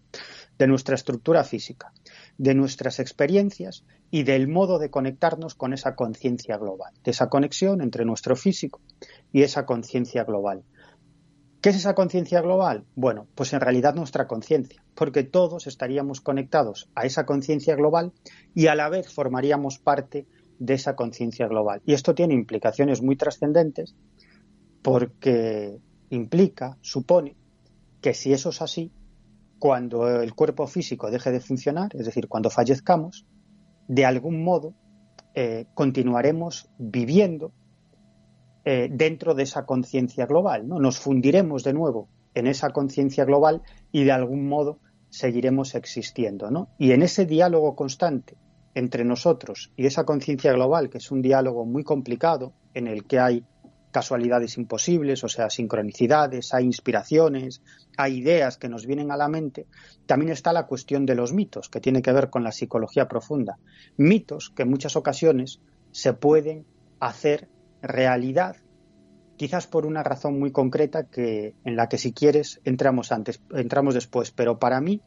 [0.57, 1.93] de nuestra estructura física,
[2.37, 7.81] de nuestras experiencias y del modo de conectarnos con esa conciencia global, de esa conexión
[7.81, 8.81] entre nuestro físico
[9.31, 10.63] y esa conciencia global.
[11.61, 12.85] ¿Qué es esa conciencia global?
[12.95, 18.13] Bueno, pues en realidad nuestra conciencia, porque todos estaríamos conectados a esa conciencia global
[18.55, 20.25] y a la vez formaríamos parte
[20.67, 21.81] esa conciencia global.
[21.85, 23.95] Y esto tiene implicaciones muy trascendentes
[24.81, 27.35] porque implica, supone,
[28.01, 28.91] que si eso es así,
[29.59, 33.25] cuando el cuerpo físico deje de funcionar, es decir, cuando fallezcamos,
[33.87, 34.73] de algún modo
[35.35, 37.51] eh, continuaremos viviendo
[38.65, 40.67] eh, dentro de esa conciencia global.
[40.67, 40.79] ¿no?
[40.79, 46.51] Nos fundiremos de nuevo en esa conciencia global y de algún modo seguiremos existiendo.
[46.51, 46.69] ¿no?
[46.77, 48.37] Y en ese diálogo constante
[48.75, 53.19] entre nosotros y esa conciencia global, que es un diálogo muy complicado, en el que
[53.19, 53.43] hay
[53.91, 57.61] casualidades imposibles, o sea, sincronicidades, hay inspiraciones,
[57.97, 59.65] hay ideas que nos vienen a la mente,
[60.05, 63.57] también está la cuestión de los mitos, que tiene que ver con la psicología profunda.
[63.97, 65.59] Mitos que en muchas ocasiones
[65.91, 66.65] se pueden
[66.99, 67.49] hacer
[67.81, 68.57] realidad,
[69.37, 73.95] quizás por una razón muy concreta que en la que si quieres entramos antes, entramos
[73.95, 75.01] después, pero para mí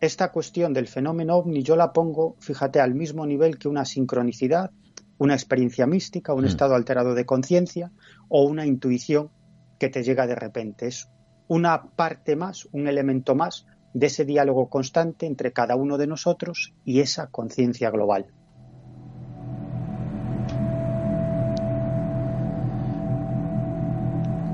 [0.00, 4.70] esta cuestión del fenómeno ovni yo la pongo, fíjate, al mismo nivel que una sincronicidad,
[5.18, 6.48] una experiencia mística, un mm.
[6.48, 7.90] estado alterado de conciencia
[8.28, 9.30] o una intuición
[9.78, 10.86] que te llega de repente.
[10.86, 11.08] Es
[11.48, 16.74] una parte más, un elemento más de ese diálogo constante entre cada uno de nosotros
[16.84, 18.26] y esa conciencia global.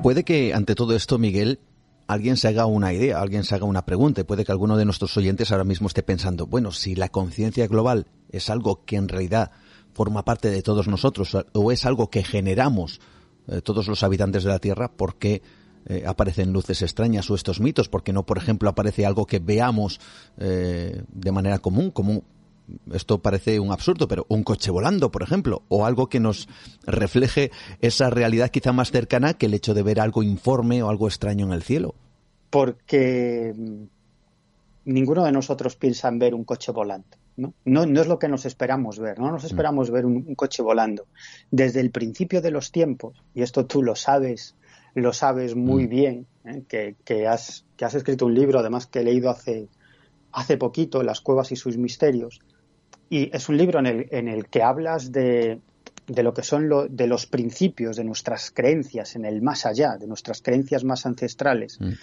[0.01, 1.59] Puede que ante todo esto, Miguel,
[2.07, 4.23] alguien se haga una idea, alguien se haga una pregunta.
[4.23, 8.07] Puede que alguno de nuestros oyentes ahora mismo esté pensando, bueno, si la conciencia global
[8.29, 9.51] es algo que en realidad
[9.93, 12.99] forma parte de todos nosotros o es algo que generamos
[13.47, 15.41] eh, todos los habitantes de la Tierra, ¿por qué
[15.87, 17.89] eh, aparecen luces extrañas o estos mitos?
[17.89, 19.99] ¿Por qué no, por ejemplo, aparece algo que veamos
[20.37, 22.23] eh, de manera común, como
[22.93, 26.47] esto parece un absurdo, pero un coche volando, por ejemplo, o algo que nos
[26.85, 27.51] refleje
[27.81, 31.45] esa realidad quizá más cercana que el hecho de ver algo informe o algo extraño
[31.45, 31.95] en el cielo.
[32.49, 33.83] Porque mm,
[34.85, 37.17] ninguno de nosotros piensa en ver un coche volando.
[37.37, 37.53] ¿no?
[37.65, 39.47] No, es lo que nos esperamos ver, no nos mm.
[39.47, 41.05] esperamos ver un, coche volando.
[41.51, 44.55] Desde el principio de los tiempos, y esto tú lo sabes,
[44.93, 45.89] lo sabes muy mm.
[45.89, 46.63] bien, ¿eh?
[46.67, 49.67] que, que, has, que has escrito un libro, además que he leído hace,
[50.31, 52.41] hace poquito, Las cuevas y sus misterios,
[53.09, 55.59] y es un libro en el, en el que hablas de,
[56.07, 60.07] de lo que son de los principios de nuestras creencias en el más allá, de
[60.07, 61.79] nuestras creencias más ancestrales.
[61.79, 61.93] Mm.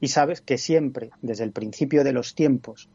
[0.00, 2.90] Y sabes que siempre, desde el principio de los tiempos,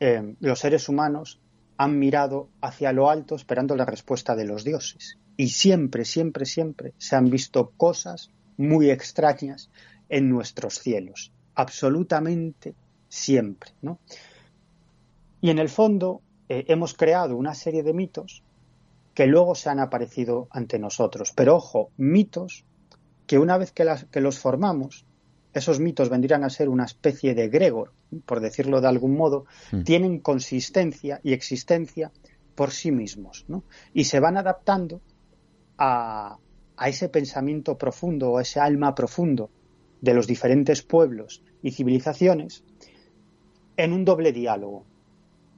[0.00, 1.40] eh, los seres humanos
[1.76, 5.18] han mirado hacia lo alto esperando la respuesta de los dioses.
[5.36, 9.70] Y siempre, siempre, siempre se han visto cosas muy extrañas
[10.08, 11.32] en nuestros cielos.
[11.54, 12.74] Absolutamente
[13.08, 13.70] siempre.
[13.80, 13.98] ¿no?
[15.40, 16.20] Y en el fondo,
[16.50, 18.42] eh, hemos creado una serie de mitos
[19.14, 21.32] que luego se han aparecido ante nosotros.
[21.32, 22.64] Pero ojo, mitos
[23.28, 25.06] que una vez que, los formamos,
[25.54, 27.92] esos mitos vendrían a ser una especie de Gregor,
[28.26, 29.82] por decirlo de algún modo, mm.
[29.84, 32.10] tienen consistencia y existencia
[32.56, 33.46] por sí mismos,
[33.94, 35.00] Y se van adaptando
[35.78, 36.36] a,
[36.76, 39.50] a ese pensamiento profundo o a ese alma profundo
[40.00, 42.64] de los diferentes pueblos y civilizaciones
[43.76, 44.84] en un doble diálogo.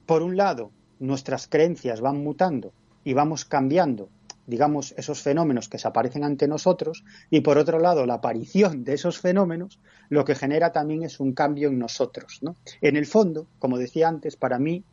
[0.05, 0.71] Por un lado,
[1.03, 2.73] nuestras creencias van mutando
[3.05, 4.09] y vamos cambiando,
[4.47, 8.95] digamos, esos fenómenos que se aparecen ante nosotros, y por otro lado, la aparición de
[8.95, 12.39] esos fenómenos lo que genera también es un cambio en nosotros.
[12.43, 12.55] ¿no?
[12.81, 14.85] En el fondo, como decía antes, para mí,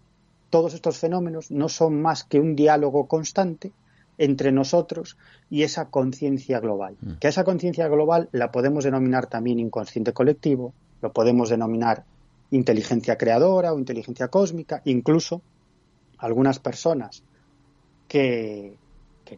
[0.50, 3.72] todos estos fenómenos no son más que un diálogo constante
[4.18, 5.16] entre nosotros
[5.50, 6.98] y esa conciencia global.
[7.00, 7.14] Mm.
[7.20, 12.04] Que esa conciencia global la podemos denominar también inconsciente colectivo, lo podemos denominar
[12.52, 15.42] inteligencia creadora o inteligencia cósmica, incluso
[16.20, 17.24] algunas personas
[18.08, 18.78] que,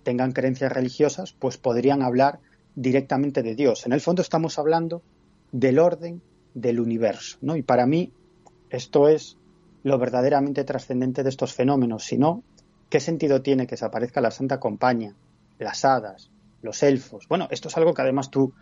[0.03, 2.39] tengan creencias religiosas, pues podrían hablar
[2.75, 3.85] directamente de Dios.
[3.85, 5.01] En el fondo estamos hablando
[5.51, 6.21] del orden
[6.53, 7.57] del universo, ¿no?
[7.57, 8.13] Y para mí
[8.69, 9.37] esto es
[9.83, 12.05] lo verdaderamente trascendente de estos fenómenos.
[12.05, 12.41] Si no,
[12.89, 15.13] ¿qué sentido tiene que se aparezca la Santa Compañía,
[15.59, 17.27] las hadas, los elfos?
[17.27, 18.53] Bueno, esto es algo que además tú,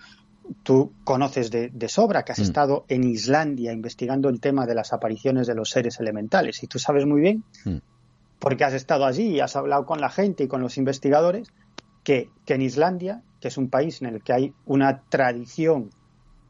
[0.64, 2.44] tú conoces de, sobra, que has mm.
[2.44, 6.64] estado en Islandia investigando el tema de las apariciones de los seres elementales.
[6.64, 7.78] Y tú sabes muy bien mm
[8.40, 11.52] porque has estado allí y has hablado con la gente y con los investigadores,
[12.04, 15.92] que, en Islandia, que es un país en el que hay una tradición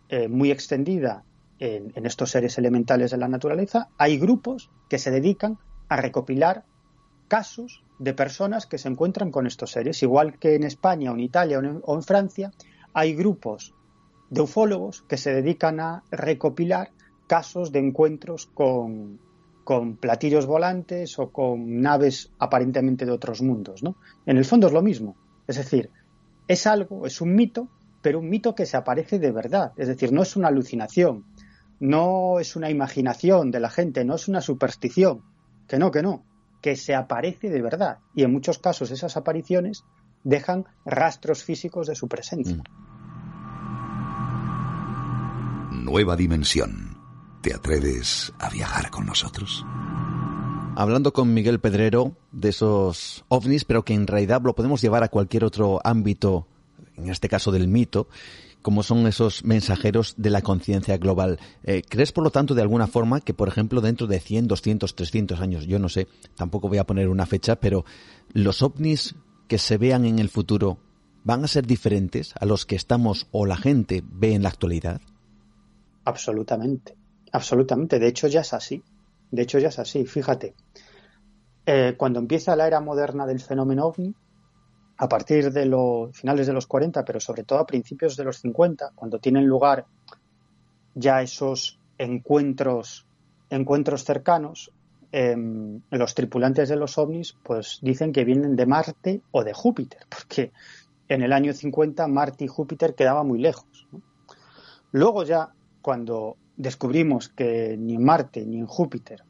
[0.08, 1.23] eh, muy extendida
[1.60, 5.58] en, estos seres elementales de la naturaleza, hay grupos que se dedican
[5.89, 6.63] a recopilar
[7.28, 10.02] casos de personas que se encuentran con estos seres.
[10.02, 12.52] Igual que en España o en Italia o en Francia,
[12.93, 13.73] hay grupos
[14.30, 16.91] de ufólogos que se dedican a recopilar
[17.28, 19.19] casos de encuentros con,
[19.69, 23.84] con platillos volantes o con naves aparentemente de otros mundos.
[23.84, 23.97] ¿no?
[24.25, 25.15] En el fondo es lo mismo.
[25.45, 25.91] Es decir,
[26.47, 27.69] es algo, es un mito,
[28.01, 29.73] pero un mito que se aparece de verdad.
[29.77, 31.23] Es decir, no es una alucinación,
[31.79, 35.21] no es una imaginación de la gente, no es una superstición.
[35.67, 36.23] Que no, que no,
[36.63, 37.99] que se aparece de verdad.
[38.15, 39.84] Y en muchos casos esas apariciones
[40.23, 42.58] dejan rastros físicos de su presencia.
[45.69, 45.84] Mm.
[45.86, 46.88] Nueva dimensión.
[47.41, 49.65] ¿Te atreves a viajar con nosotros?
[50.75, 55.08] Hablando con Miguel Pedrero de esos ovnis, pero que en realidad lo podemos llevar a
[55.08, 56.47] cualquier otro ámbito,
[56.97, 58.10] en este caso del mito,
[58.62, 61.39] como son esos mensajeros de la conciencia global.
[61.63, 64.95] Eh, ¿Crees, por lo tanto, de alguna forma que, por ejemplo, dentro de 100, 200,
[64.95, 67.86] 300 años, yo no sé, tampoco voy a poner una fecha, pero
[68.34, 69.15] los ovnis
[69.47, 70.78] que se vean en el futuro
[71.23, 74.99] van a ser diferentes a los que estamos o la gente ve en la actualidad?
[76.04, 76.95] Absolutamente,
[77.32, 78.00] absolutamente.
[78.00, 78.84] De hecho, ya es así.
[79.32, 80.06] De hecho, ya es así.
[80.06, 80.56] Fíjate,
[81.65, 84.15] eh, cuando empieza la era moderna del fenómeno ovni,
[84.98, 88.39] a partir de los finales de los 40, pero sobre todo a principios de los
[88.39, 89.86] 50, cuando tienen lugar
[90.94, 93.08] ya esos encuentros,
[93.50, 94.74] encuentros cercanos,
[95.12, 100.02] em, los tripulantes de los ovnis pues dicen que vienen de Marte o de Júpiter,
[100.10, 100.52] porque
[101.08, 103.88] en el año 50 Marte y Júpiter quedaban muy lejos.
[104.92, 109.24] Luego ya, cuando descubrimos que ni en Marte ni en Júpiter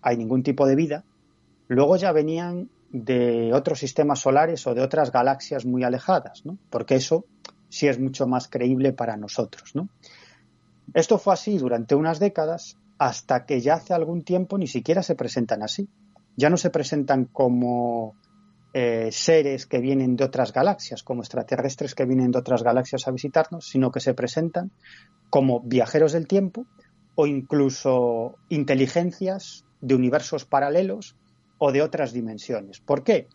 [0.00, 1.04] hay ningún tipo de vida,
[1.68, 6.58] luego ya venían de otros sistemas solares o de otras galaxias muy alejadas, ¿no?
[6.70, 7.26] porque eso
[7.68, 9.74] sí es mucho más creíble para nosotros.
[9.74, 9.90] ¿no?
[10.94, 15.14] Esto fue así durante unas décadas hasta que ya hace algún tiempo ni siquiera se
[15.14, 15.88] presentan así.
[16.36, 18.14] Ya no se presentan como
[18.72, 23.10] eh, seres que vienen de otras galaxias, como extraterrestres que vienen de otras galaxias a
[23.10, 24.70] visitarnos, sino que se presentan
[25.28, 26.66] como viajeros del tiempo
[27.16, 31.16] o incluso inteligencias de universos paralelos
[31.58, 32.80] o de otras dimensiones.
[32.80, 33.28] ¿Por qué?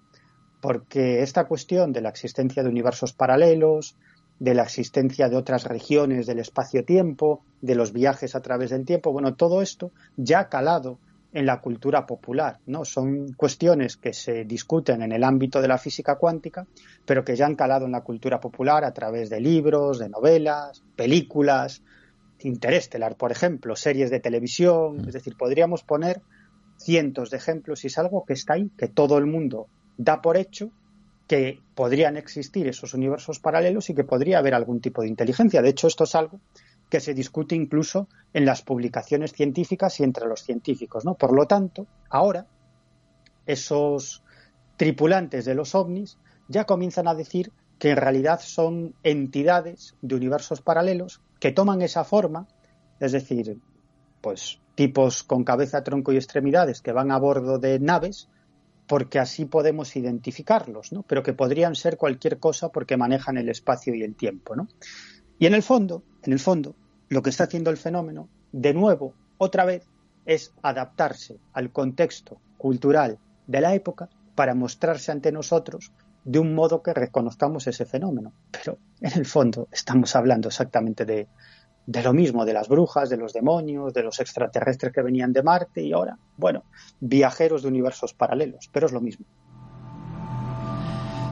[0.61, 3.97] Porque esta cuestión de la existencia de universos paralelos,
[4.39, 9.11] de la existencia de otras regiones del espacio-tiempo, de los viajes a través del tiempo,
[9.11, 10.97] bueno, todo esto ya ha calado
[11.35, 12.85] en la cultura popular, ¿no?
[12.85, 16.65] Son cuestiones que se discuten en el ámbito de la física cuántica,
[17.05, 20.81] pero que ya han calado en la cultura popular a través de libros, de novelas,
[20.95, 21.83] películas,
[22.39, 26.21] Interestelar, por ejemplo, series de televisión, es decir, podríamos poner
[26.77, 29.67] cientos de ejemplos y es algo que está ahí, que todo el mundo
[29.97, 30.69] da por hecho
[31.27, 35.61] que podrían existir esos universos paralelos y que podría haber algún tipo de inteligencia.
[35.61, 36.39] De hecho, esto es algo
[36.95, 41.03] que se discute incluso en las publicaciones científicas y entre los científicos.
[41.03, 41.15] ¿no?
[41.15, 42.47] Por lo tanto, ahora
[43.45, 44.23] esos
[44.77, 50.61] tripulantes de los ovnis ya comienzan a decir que en realidad son entidades de universos
[50.61, 52.47] paralelos que toman esa forma,
[53.01, 53.59] es decir,
[54.21, 58.29] pues tipos con cabeza, tronco y extremidades que van a bordo de naves,
[58.87, 61.03] porque así podemos identificarlos, ¿no?
[61.03, 64.69] Pero que podrían ser cualquier cosa porque manejan el espacio y el tiempo, ¿no?
[65.37, 66.77] Y en el fondo, en el fondo,
[67.09, 69.87] lo que está haciendo el fenómeno, de nuevo, otra vez,
[70.25, 75.91] es adaptarse al contexto cultural de la época para mostrarse ante nosotros
[76.23, 78.33] de un modo que reconozcamos ese fenómeno.
[78.51, 81.27] Pero en el fondo estamos hablando exactamente de,
[81.85, 85.43] de lo mismo, de las brujas, de los demonios, de los extraterrestres que venían de
[85.43, 86.63] Marte y ahora, bueno,
[86.99, 89.25] viajeros de universos paralelos, pero es lo mismo.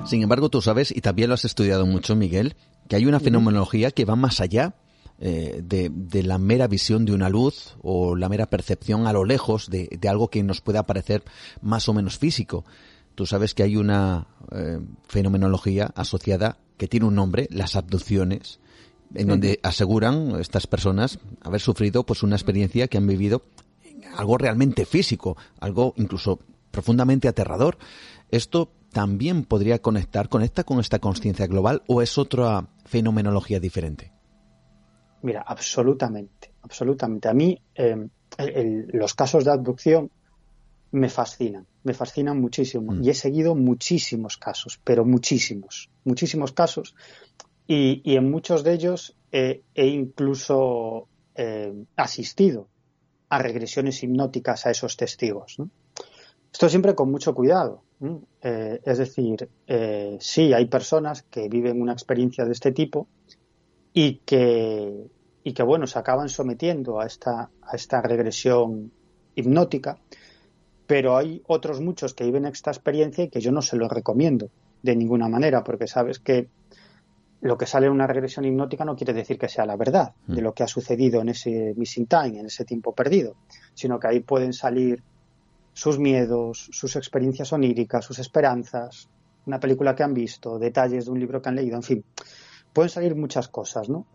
[0.06, 2.56] Sin embargo, tú sabes, y también lo has estudiado mucho, Miguel,
[2.88, 4.76] que hay una fenomenología que va más allá
[5.20, 9.70] eh, de, la mera visión de una luz o la mera percepción a lo lejos
[9.70, 11.24] de, algo que nos pueda parecer
[11.62, 12.66] más o menos físico.
[13.16, 18.60] Tú sabes que hay una eh, fenomenología asociada que tiene un nombre, las abducciones,
[19.14, 23.44] en donde aseguran estas personas haber sufrido pues una experiencia que han vivido
[24.18, 26.40] algo realmente físico, algo incluso
[26.72, 27.78] profundamente aterrador.
[28.32, 34.13] Esto también podría conectar, conecta con esta conciencia global o es otra fenomenología diferente.
[35.24, 37.28] Mira, absolutamente, absolutamente.
[37.28, 38.10] A mí em,
[38.94, 40.12] los casos de abducción
[40.92, 43.04] me fascinan, me fascinan muchísimo mm.
[43.04, 46.96] y he seguido muchísimos casos, pero muchísimos, muchísimos casos
[47.66, 52.68] y, en muchos de ellos he incluso eh, asistido
[53.30, 55.58] a regresiones hipnóticas a esos testigos.
[56.52, 57.82] Esto siempre con mucho cuidado.
[58.42, 63.08] Eh, es decir, eh, sí hay personas que viven una experiencia de este tipo
[63.94, 65.08] y que
[65.44, 68.92] y que, bueno, se acaban sometiendo a esta, a esta regresión
[69.36, 69.98] hipnótica,
[70.88, 74.50] pero hay otros muchos que viven esta experiencia y que yo no se lo recomiendo
[74.82, 76.48] de ninguna manera, porque sabes que
[77.42, 80.42] lo que sale en una regresión hipnótica no quiere decir que sea la verdad de
[80.42, 80.44] mm.
[80.44, 83.36] lo que ha sucedido en ese missing time, en ese tiempo perdido,
[83.74, 85.04] sino que ahí pueden salir
[85.74, 89.10] sus miedos, sus experiencias oníricas, sus esperanzas,
[89.46, 92.06] una película que han visto, detalles de un libro que han leído, en fin,
[92.74, 94.06] pueden salir muchas cosas, ¿no?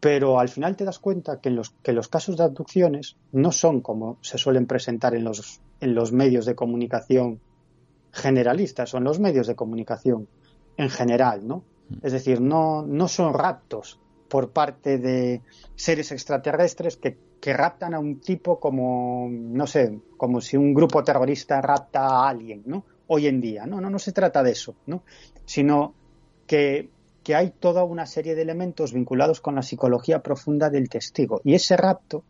[0.00, 3.80] Pero al final te das cuenta que, los, que los casos de abducciones no son
[3.80, 7.40] como se suelen presentar en los, en los medios de comunicación
[8.12, 10.28] generalistas o en los medios de comunicación
[10.76, 11.64] en general, ¿no?
[12.02, 13.98] Es decir, no, no son raptos
[14.28, 15.42] por parte de
[15.74, 21.02] seres extraterrestres que, que, raptan a un tipo como, no sé, como si un grupo
[21.02, 22.84] terrorista rapta a alguien, ¿no?
[23.06, 23.66] Hoy en día.
[23.66, 25.02] No, no, no se trata de eso, ¿no?
[25.46, 25.94] Sino
[26.46, 26.90] que,
[27.28, 31.42] que hay toda una serie de elementos vinculados con la psicología profunda del testigo.
[31.44, 32.24] Y ese rapto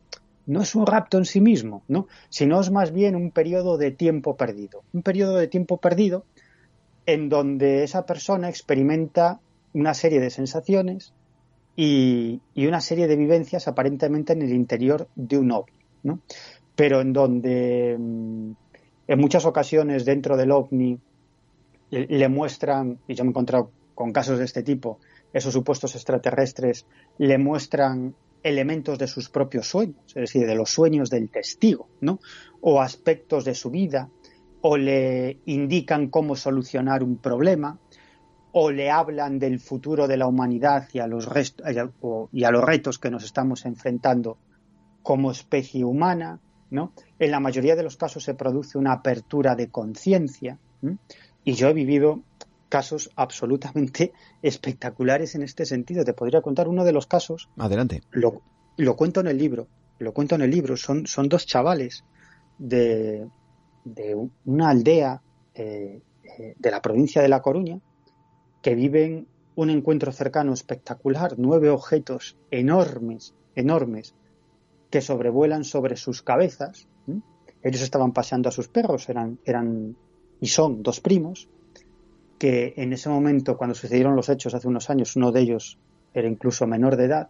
[0.46, 2.08] no es un rapto en sí mismo, ¿no?
[2.30, 4.82] Sino es más bien un periodo de tiempo perdido.
[4.92, 6.24] Un periodo de tiempo perdido
[7.06, 9.38] en donde esa persona experimenta
[9.72, 11.12] una serie de sensaciones
[11.76, 16.18] y, una serie de vivencias aparentemente en el interior de un ovni.
[16.74, 18.50] Pero en donde mm,
[19.06, 20.98] en muchas ocasiones dentro del ovni
[21.90, 25.00] le, muestran, y yo me he encontrado con casos de este tipo,
[25.32, 26.86] esos supuestos extraterrestres
[27.18, 32.20] le muestran elementos de sus propios sueños, es decir, de los sueños del testigo, ¿no?
[32.60, 34.08] O aspectos de su vida,
[34.60, 37.76] o le indican cómo solucionar un problema,
[38.52, 41.28] o le hablan del futuro de la humanidad y a los,
[42.30, 44.38] y a los retos que nos estamos enfrentando
[45.02, 46.38] como especie humana,
[46.70, 46.92] ¿no?
[47.18, 50.56] En la mayoría de los casos se produce una apertura de conciencia
[51.42, 52.22] y yo he vivido
[52.68, 54.12] casos absolutamente
[54.42, 56.04] espectaculares en este sentido.
[56.04, 57.48] Te podría contar uno de los casos.
[57.56, 58.02] Adelante.
[58.10, 58.42] Lo,
[58.76, 59.68] lo cuento en el libro.
[59.98, 60.76] Lo cuento en el libro.
[60.76, 62.04] Son, son dos chavales
[62.58, 63.28] de,
[63.84, 65.22] de una aldea
[65.54, 66.00] eh,
[66.38, 67.80] eh, de la provincia de La Coruña
[68.62, 74.14] que viven un encuentro cercano espectacular, nueve objetos enormes, enormes,
[74.90, 76.86] que sobrevuelan sobre sus cabezas.
[77.62, 79.96] Ellos estaban paseando a sus perros, eran, eran
[80.40, 81.48] y son dos primos,
[82.38, 85.78] que en ese momento, cuando sucedieron los hechos hace unos años, uno de ellos
[86.14, 87.28] era incluso menor de edad,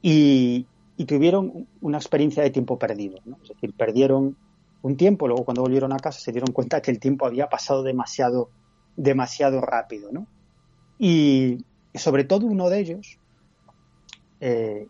[0.00, 0.66] y,
[1.06, 3.18] tuvieron una experiencia de tiempo perdido.
[3.42, 4.36] Es decir, perdieron
[4.82, 7.82] un tiempo, luego cuando volvieron a casa se dieron cuenta que el tiempo había pasado
[7.82, 8.50] demasiado
[8.96, 10.28] demasiado rápido, ¿no?
[10.98, 13.18] Y sobre todo uno de ellos,
[14.40, 14.86] eh,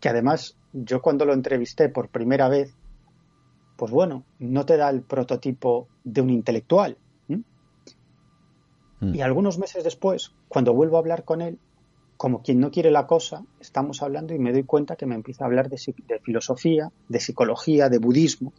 [0.00, 2.74] que además yo cuando lo entrevisté por primera vez,
[3.76, 6.98] pues bueno, no te da el prototipo de un intelectual.
[9.04, 9.14] Mm.
[9.14, 11.58] Y algunos meses después, cuando vuelvo a hablar con él,
[12.16, 15.44] como quien no quiere la cosa, estamos hablando y me doy cuenta que me empieza
[15.44, 15.78] a hablar de,
[16.22, 18.52] filosofía, de psicología, de budismo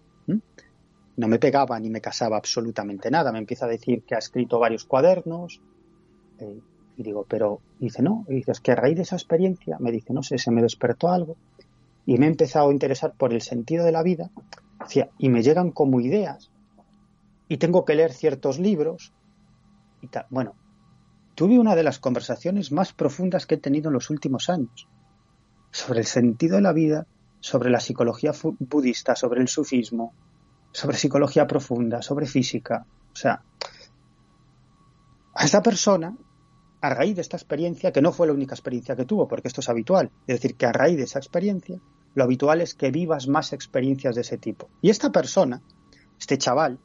[1.18, 3.32] no me pegaba ni me casaba absolutamente nada.
[3.32, 5.62] Me empieza a decir que ha escrito varios cuadernos.
[6.40, 6.60] Eh,
[6.98, 8.26] y digo, pero dice, no.
[8.28, 10.62] Y dice, es que a raíz de esa experiencia, me dice, no sé, se me
[10.62, 11.36] despertó algo.
[12.06, 14.30] Y me he empezado a interesar por el sentido de la vida.
[15.18, 16.52] y me llegan como ideas.
[17.48, 19.14] Y tengo que leer ciertos libros.
[20.30, 20.56] Bueno,
[21.36, 24.88] tuve una de las conversaciones más profundas que he tenido en los últimos años.
[25.72, 27.06] Sobre el sentido de la vida,
[27.40, 30.14] sobre la psicología budista, sobre el sufismo,
[30.72, 32.86] sobre psicología profunda, sobre física.
[33.14, 33.44] O sea,
[35.34, 36.18] a esa persona,
[36.82, 39.62] a raíz de esta experiencia, que no fue la única experiencia que tuvo, porque esto
[39.62, 41.80] es habitual, es decir, que a raíz de esa experiencia,
[42.14, 44.70] lo habitual es que vivas más experiencias de ese tipo.
[44.82, 45.62] Y esta persona,
[46.18, 46.80] este chaval,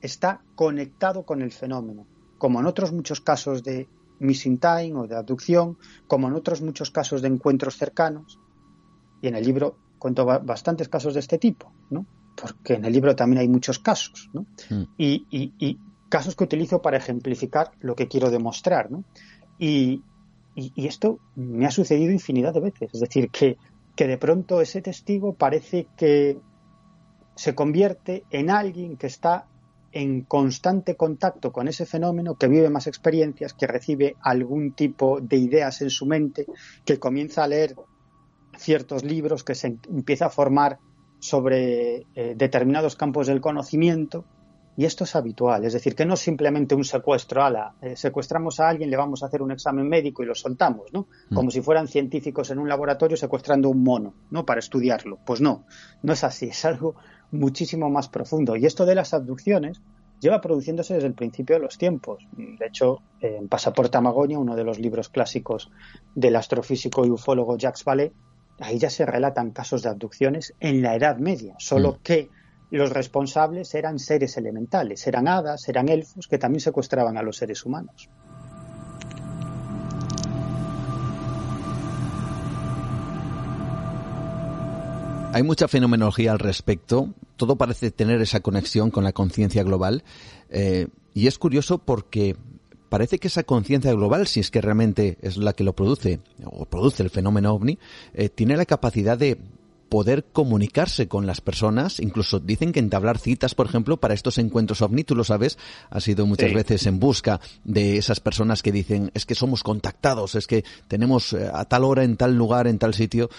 [0.00, 2.06] está conectado con el fenómeno,
[2.38, 3.88] como en otros muchos casos de
[4.20, 5.76] missing time o de abducción,
[6.06, 8.38] como en otros muchos casos de encuentros cercanos.
[9.20, 12.06] Y en el libro cuento bastantes casos de este tipo, ¿no?
[12.40, 14.46] porque en el libro también hay muchos casos, ¿no?
[14.70, 14.82] Mm.
[14.96, 15.78] Y,
[16.08, 19.04] casos que utilizo para ejemplificar lo que quiero demostrar, ¿no?
[19.58, 20.02] Y,
[20.74, 23.58] esto me ha sucedido infinidad de veces, es decir, que,
[23.94, 26.40] que de pronto ese testigo parece que
[27.36, 29.46] se convierte en alguien que está
[29.92, 35.36] en constante contacto con ese fenómeno, que vive más experiencias, que recibe algún tipo de
[35.36, 36.46] ideas en su mente,
[36.84, 37.74] que comienza a leer
[38.56, 40.78] ciertos libros, que se empieza a formar
[41.20, 44.24] sobre eh, determinados campos del conocimiento
[44.78, 48.60] y esto es habitual, es decir, que no es simplemente un secuestro, ala, eh, secuestramos
[48.60, 51.08] a alguien, le vamos a hacer un examen médico y lo soltamos, ¿no?
[51.30, 51.34] Mm.
[51.34, 54.46] Como si fueran científicos en un laboratorio secuestrando un mono, ¿no?
[54.46, 55.18] Para estudiarlo.
[55.26, 55.64] Pues no,
[56.04, 56.94] no es así, es algo
[57.30, 58.56] muchísimo más profundo.
[58.56, 59.80] Y esto de las abducciones
[60.20, 62.26] lleva produciéndose desde el principio de los tiempos.
[62.32, 65.70] De hecho, en Pasaporte a Magonia, uno de los libros clásicos
[66.14, 68.12] del astrofísico y ufólogo Jacques Vallée,
[68.60, 72.02] ahí ya se relatan casos de abducciones en la Edad Media, solo mm.
[72.02, 72.28] que
[72.70, 77.64] los responsables eran seres elementales, eran hadas, eran elfos que también secuestraban a los seres
[77.64, 78.10] humanos.
[85.32, 90.02] Hay mucha fenomenología al respecto, todo parece tener esa conexión con la conciencia global.
[90.48, 92.34] Eh, y es curioso porque
[92.88, 96.64] parece que esa conciencia global, si es que realmente es la que lo produce, o
[96.64, 97.78] produce el fenómeno ovni,
[98.14, 99.38] eh, tiene la capacidad de
[99.88, 104.82] poder comunicarse con las personas, incluso dicen que entablar citas, por ejemplo, para estos encuentros
[104.82, 105.58] ovni, tú lo sabes,
[105.90, 110.34] has ido muchas veces en busca de esas personas que dicen, es que somos contactados,
[110.34, 113.30] es que tenemos eh, a tal hora, en tal lugar, en tal sitio,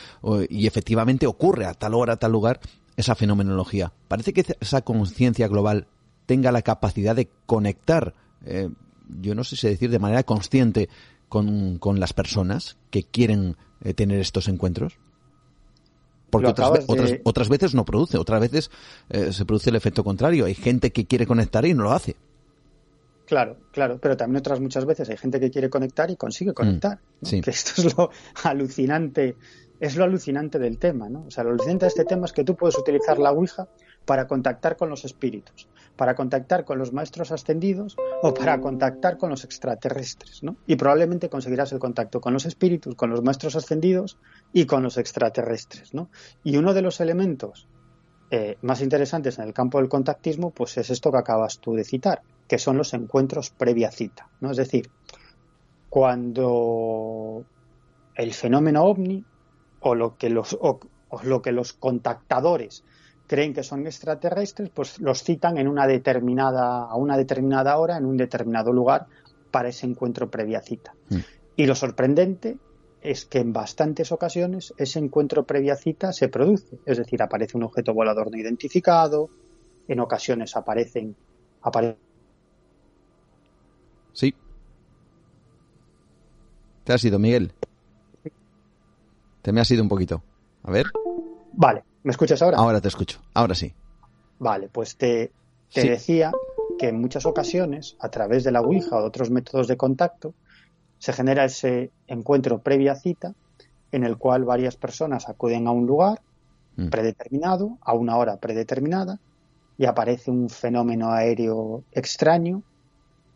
[0.50, 2.60] y efectivamente ocurre a tal hora, a tal lugar,
[2.98, 3.94] esa fenomenología.
[4.08, 5.88] Parece que esa conciencia global
[6.26, 8.14] tenga la capacidad de conectar
[8.46, 8.70] eh,
[9.22, 10.90] yo no sé si decir de manera consciente
[11.28, 14.98] con, con las personas que quieren eh, tener estos encuentros?
[16.30, 18.72] Porque otras, otras, otras, veces no produce, otras veces
[19.10, 20.46] eh, se produce el efecto contrario.
[20.46, 22.16] Hay gente que quiere conectar y no lo hace.
[23.26, 27.00] Claro, claro, pero también otras muchas veces hay gente que quiere conectar y consigue conectar.
[27.22, 28.10] Mm, que esto es lo
[28.44, 29.36] alucinante,
[29.80, 31.26] es lo alucinante del tema, ¿no?
[31.28, 33.68] O sea, lo alucinante de este tema es que tú puedes utilizar la Ouija
[34.06, 35.68] para contactar con los espíritus
[36.00, 40.56] para contactar con los maestros ascendidos o para contactar con los extraterrestres, ¿no?
[40.66, 44.18] Y probablemente conseguirás el contacto con los espíritus, con los maestros ascendidos
[44.54, 46.10] y con los extraterrestres, ¿no?
[46.42, 47.68] Y uno de los elementos
[48.32, 51.84] eh, más interesantes en el campo del contactismo, pues es esto que acabas tú de
[51.84, 54.52] citar, que son los encuentros previa cita, ¿no?
[54.52, 54.90] Es decir,
[55.90, 57.44] cuando
[58.16, 59.26] el fenómeno ovni
[59.82, 60.80] o lo que los, o
[61.24, 62.86] lo que los contactadores
[63.30, 68.06] creen que son extraterrestres, pues los citan en una determinada, a una determinada hora, en
[68.06, 69.06] un determinado lugar,
[69.52, 70.96] para ese encuentro previa cita.
[71.10, 71.18] Mm.
[71.56, 72.58] Y lo sorprendente
[73.02, 76.80] es que en bastantes ocasiones ese encuentro previa cita se produce.
[76.88, 79.30] Es decir, aparece un objeto volador no identificado,
[79.88, 81.16] en ocasiones aparecen.
[84.12, 84.34] sí.
[86.84, 87.54] ¿Te has ido, Miguel?
[89.44, 90.24] Te me has ido un poquito.
[90.64, 90.88] A ver.
[91.54, 91.84] Vale.
[92.04, 92.58] ¿Me escuchas ahora?
[92.58, 93.74] Ahora te escucho, ahora sí.
[94.40, 95.32] Vale, pues te,
[95.74, 96.32] decía
[96.78, 100.34] que en muchas ocasiones, a través de la Ouija o de otros métodos de contacto,
[100.98, 103.34] se genera ese encuentro previa cita
[103.92, 106.22] en el cual varias personas acuden a un lugar
[106.78, 106.90] mm.
[106.90, 109.20] predeterminado, a una hora predeterminada,
[109.78, 112.62] y aparece un fenómeno aéreo extraño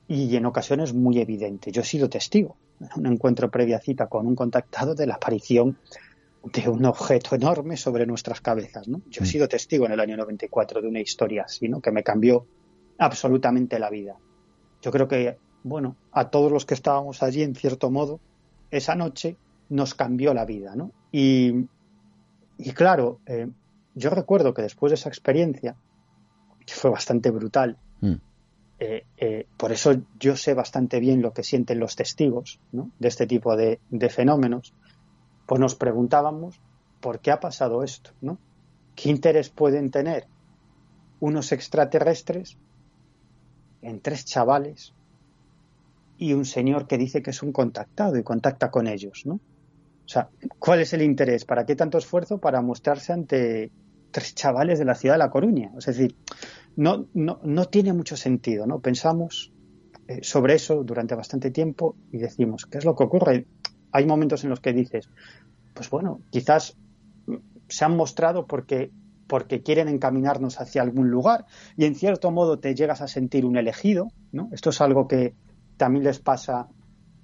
[0.08, 1.72] y en ocasiones muy evidente.
[1.72, 5.78] Yo he sido testigo en un encuentro previa cita con un contactado de la aparición
[6.44, 8.88] de un objeto enorme sobre nuestras cabezas.
[8.88, 9.02] ¿no?
[9.10, 9.28] Yo he mm.
[9.28, 11.82] sido testigo en el año 94 de una historia así, ¿no?
[11.82, 12.46] que me cambió
[12.98, 14.18] absolutamente la vida.
[14.82, 18.20] Yo creo que, bueno, a todos los que estábamos allí, en cierto modo,
[18.72, 19.38] esa noche
[19.70, 20.76] nos cambió la vida.
[20.76, 20.92] ¿no?
[21.12, 21.66] Y,
[22.58, 23.48] y claro, eh,
[23.96, 25.78] yo recuerdo que después de esa experiencia,
[26.66, 28.14] que fue bastante brutal, mm.
[28.80, 32.92] eh, eh, por eso yo sé bastante bien lo que sienten los testigos ¿no?
[33.00, 34.74] de este tipo de, de fenómenos,
[35.46, 36.60] pues nos preguntábamos
[37.02, 38.38] por qué ha pasado esto, ¿no?
[38.96, 40.28] ¿Qué interés pueden tener
[41.20, 42.58] unos extraterrestres
[43.82, 44.94] en tres chavales
[46.18, 49.36] y un señor que dice que es un contactado y contacta con ellos, ¿no?
[50.06, 50.30] O sea,
[50.60, 51.46] ¿cuál es el interés?
[51.46, 53.72] ¿Para qué tanto esfuerzo para mostrarse ante
[54.12, 55.72] tres chavales de la ciudad de La Coruña?
[55.78, 56.16] Es decir,
[56.76, 58.80] no, no, no tiene mucho sentido, ¿no?
[58.80, 59.54] Pensamos
[60.08, 63.48] eh, sobre eso durante bastante tiempo y decimos, ¿qué es lo que ocurre?
[63.94, 65.10] Hay momentos en los que dices,
[65.74, 66.76] pues bueno, quizás
[67.70, 68.92] se han mostrado porque
[69.28, 71.46] porque quieren encaminarnos hacia algún lugar
[71.78, 74.50] y en cierto modo te llegas a sentir un elegido, ¿no?
[74.52, 75.34] Esto es algo que
[75.78, 76.68] también les pasa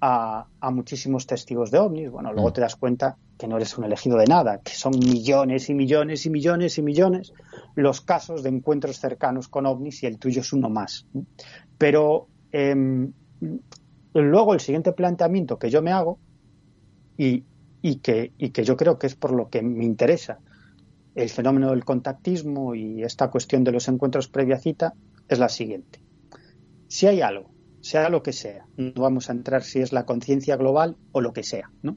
[0.00, 2.10] a, muchísimos testigos de ovnis.
[2.10, 2.52] Bueno, luego mm.
[2.52, 6.26] te das cuenta que no eres un elegido de nada, que son millones y millones
[6.26, 7.32] y millones y millones
[7.74, 11.06] los casos de encuentros cercanos con ovnis y el tuyo es uno más.
[11.78, 13.12] Pero em,
[14.14, 16.18] luego el siguiente planteamiento que yo me hago
[17.22, 20.38] y, que, que yo creo que es por lo que me interesa
[21.14, 24.94] el fenómeno del contactismo y esta cuestión de los encuentros previa cita
[25.28, 26.00] es la siguiente.
[26.88, 27.50] Si hay algo,
[27.82, 31.34] sea lo que sea, no vamos a entrar si es la conciencia global o lo
[31.34, 31.94] que sea, ¿no?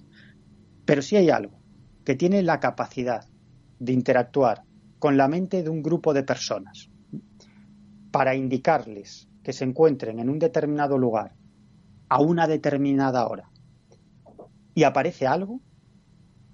[0.85, 1.57] Pero si hay algo
[2.03, 3.25] que tiene la capacidad
[3.79, 4.63] de interactuar
[4.99, 6.89] con la mente de un grupo de personas
[8.11, 11.33] para indicarles que se encuentren en un determinado lugar
[12.09, 13.52] a una determinada hora
[14.73, 15.59] y aparece algo,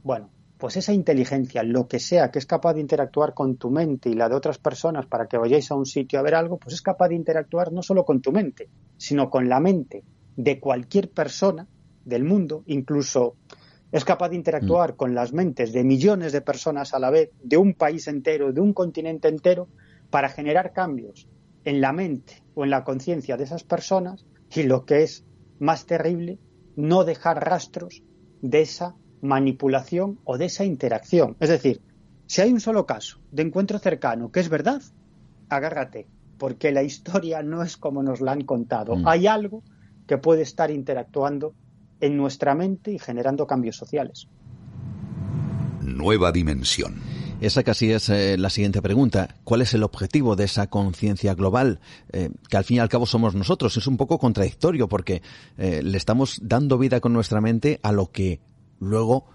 [0.04, 4.10] bueno, pues esa inteligencia, lo que sea que es capaz de interactuar con tu mente
[4.10, 6.76] y la de otras personas para que vayáis a un sitio a ver algo, pues
[6.76, 10.04] es capaz de interactuar no solo con tu mente, sino con la mente
[10.36, 11.68] de cualquier persona
[12.04, 13.36] del mundo, incluso
[13.92, 14.96] es capaz de interactuar mm.
[14.98, 18.62] con las mentes de millones de personas a la vez, de un país entero, de
[18.62, 19.70] un continente entero,
[20.10, 21.30] para generar cambios
[21.64, 25.26] en la mente o en la conciencia de esas personas y lo que es
[25.60, 26.40] más terrible,
[26.76, 28.04] no dejar rastros
[28.42, 31.36] de esa manipulación o de esa interacción.
[31.40, 31.82] Es decir,
[32.26, 34.82] si hay un solo caso de encuentro cercano que es verdad,
[35.50, 38.96] agárrate, porque la historia no es como nos la han contado.
[38.96, 39.08] Mm.
[39.08, 39.64] Hay algo
[40.08, 41.54] que puede estar interactuando
[42.00, 44.28] en nuestra mente y generando cambios sociales.
[45.82, 47.19] Nueva dimensión.
[47.42, 49.38] Esa casi es eh, la siguiente pregunta.
[49.46, 51.80] ¿Cuál es el objetivo de esa conciencia global?
[52.12, 53.78] Eh, que al fin y al cabo somos nosotros.
[53.78, 55.22] Es un poco contradictorio porque
[55.58, 58.42] eh, le estamos dando vida con nuestra mente a lo que
[58.80, 59.26] luego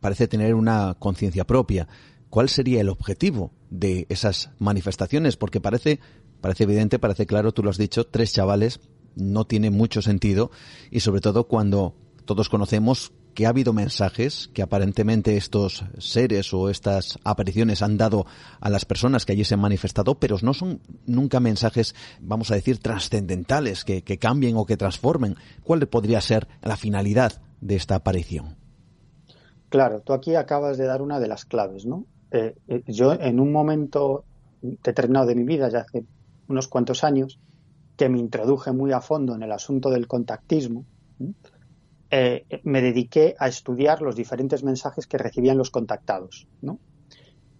[0.00, 1.88] parece tener una conciencia propia.
[2.28, 5.38] ¿Cuál sería el objetivo de esas manifestaciones?
[5.38, 5.98] Porque parece,
[6.42, 8.80] parece evidente, parece claro, tú lo has dicho, tres chavales
[9.16, 10.50] no tiene mucho sentido
[10.90, 11.94] y sobre todo cuando
[12.26, 18.26] todos conocemos que ha habido mensajes que aparentemente estos seres o estas apariciones han dado
[18.60, 22.54] a las personas que allí se han manifestado, pero no son nunca mensajes, vamos a
[22.54, 25.36] decir, trascendentales, que, cambien o que transformen.
[25.64, 28.56] ¿Cuál podría ser la finalidad de esta aparición?
[29.68, 32.06] Claro, tú aquí acabas de dar una de las claves, ¿no?
[32.32, 34.24] Eh, eh, yo en un momento
[34.60, 36.04] determinado de mi vida, ya hace
[36.48, 37.38] unos cuantos años,
[37.96, 40.84] que me introduje muy a fondo en el asunto del contactismo,
[42.10, 46.48] eh, me dediqué a estudiar los diferentes mensajes que recibían los contactados.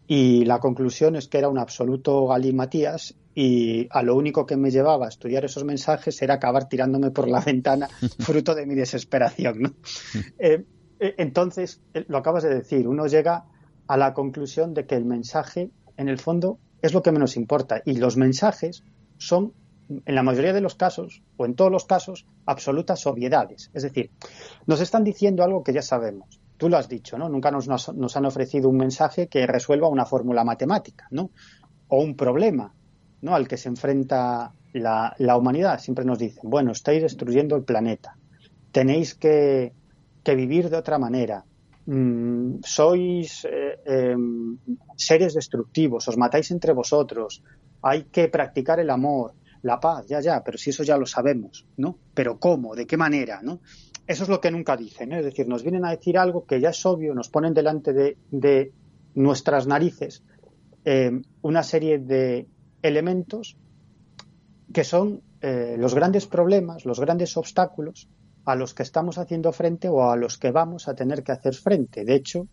[0.07, 4.73] Y la conclusión es que era un absoluto galimatías y a lo único que me
[4.73, 7.89] llevaba a estudiar esos mensajes era acabar tirándome por la ventana
[8.19, 9.77] fruto de mi desesperación.
[10.39, 10.65] Eh,
[10.99, 13.45] eh, entonces, lo acabas de decir, uno llega
[13.87, 17.83] a la conclusión de que el mensaje, en el fondo, es lo que menos importa
[17.85, 18.83] y los mensajes
[19.17, 19.53] son
[20.05, 23.71] en la mayoría de los casos, o en todos los casos, absolutas obviedades.
[23.75, 24.11] Es decir,
[24.67, 26.41] nos están diciendo algo que ya sabemos.
[26.57, 27.29] Tú lo has dicho, ¿no?
[27.29, 27.69] Nunca nos,
[28.17, 31.31] han ofrecido un mensaje que resuelva una fórmula matemática, ¿no?
[31.89, 32.73] O un problema,
[33.23, 33.35] ¿no?
[33.35, 35.81] Al que se enfrenta la, humanidad.
[35.81, 38.17] Siempre nos dicen, bueno, estáis destruyendo el planeta.
[38.71, 39.73] Tenéis que,
[40.23, 41.45] que vivir de otra manera.
[41.87, 44.59] Mm, sois eh, em,
[44.97, 47.43] seres destructivos, os matáis entre vosotros,
[47.83, 49.33] hay que practicar el amor,
[49.63, 51.99] la paz, ya, ya, pero si eso ya lo sabemos, ¿no?
[52.15, 52.75] Pero ¿cómo?
[52.75, 53.41] ¿De qué manera?
[53.43, 53.61] ¿no?
[54.07, 55.19] Eso es lo que nunca dicen, ¿eh?
[55.19, 58.73] es decir, nos vienen a decir algo que ya es obvio, nos ponen delante de,
[59.13, 60.23] nuestras narices
[60.85, 61.11] eh,
[61.43, 62.47] una serie de
[62.81, 63.57] elementos
[64.73, 68.09] que son eh, los grandes problemas, los grandes obstáculos
[68.45, 71.55] a los que estamos haciendo frente o a los que vamos a tener que hacer
[71.55, 72.05] frente.
[72.05, 72.47] De hecho,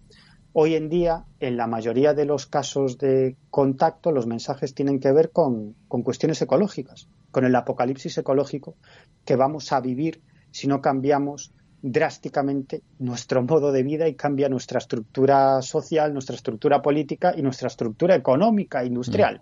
[0.59, 5.11] Hoy en día, en la mayoría de los casos de contacto, los mensajes tienen que
[5.11, 8.75] ver con, cuestiones ecológicas, con el apocalipsis ecológico
[9.23, 11.53] que vamos a vivir si no cambiamos
[11.83, 17.67] drásticamente nuestro modo de vida y cambia nuestra estructura social, nuestra estructura política y nuestra
[17.67, 19.41] estructura económica, industrial.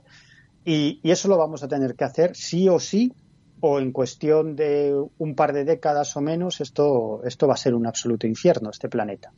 [0.66, 0.70] Mm.
[0.70, 3.14] Y, y, eso lo vamos a tener que hacer sí o sí,
[3.62, 7.74] o en cuestión de un par de décadas o menos, esto, esto va a ser
[7.74, 9.32] un absoluto infierno, este planeta.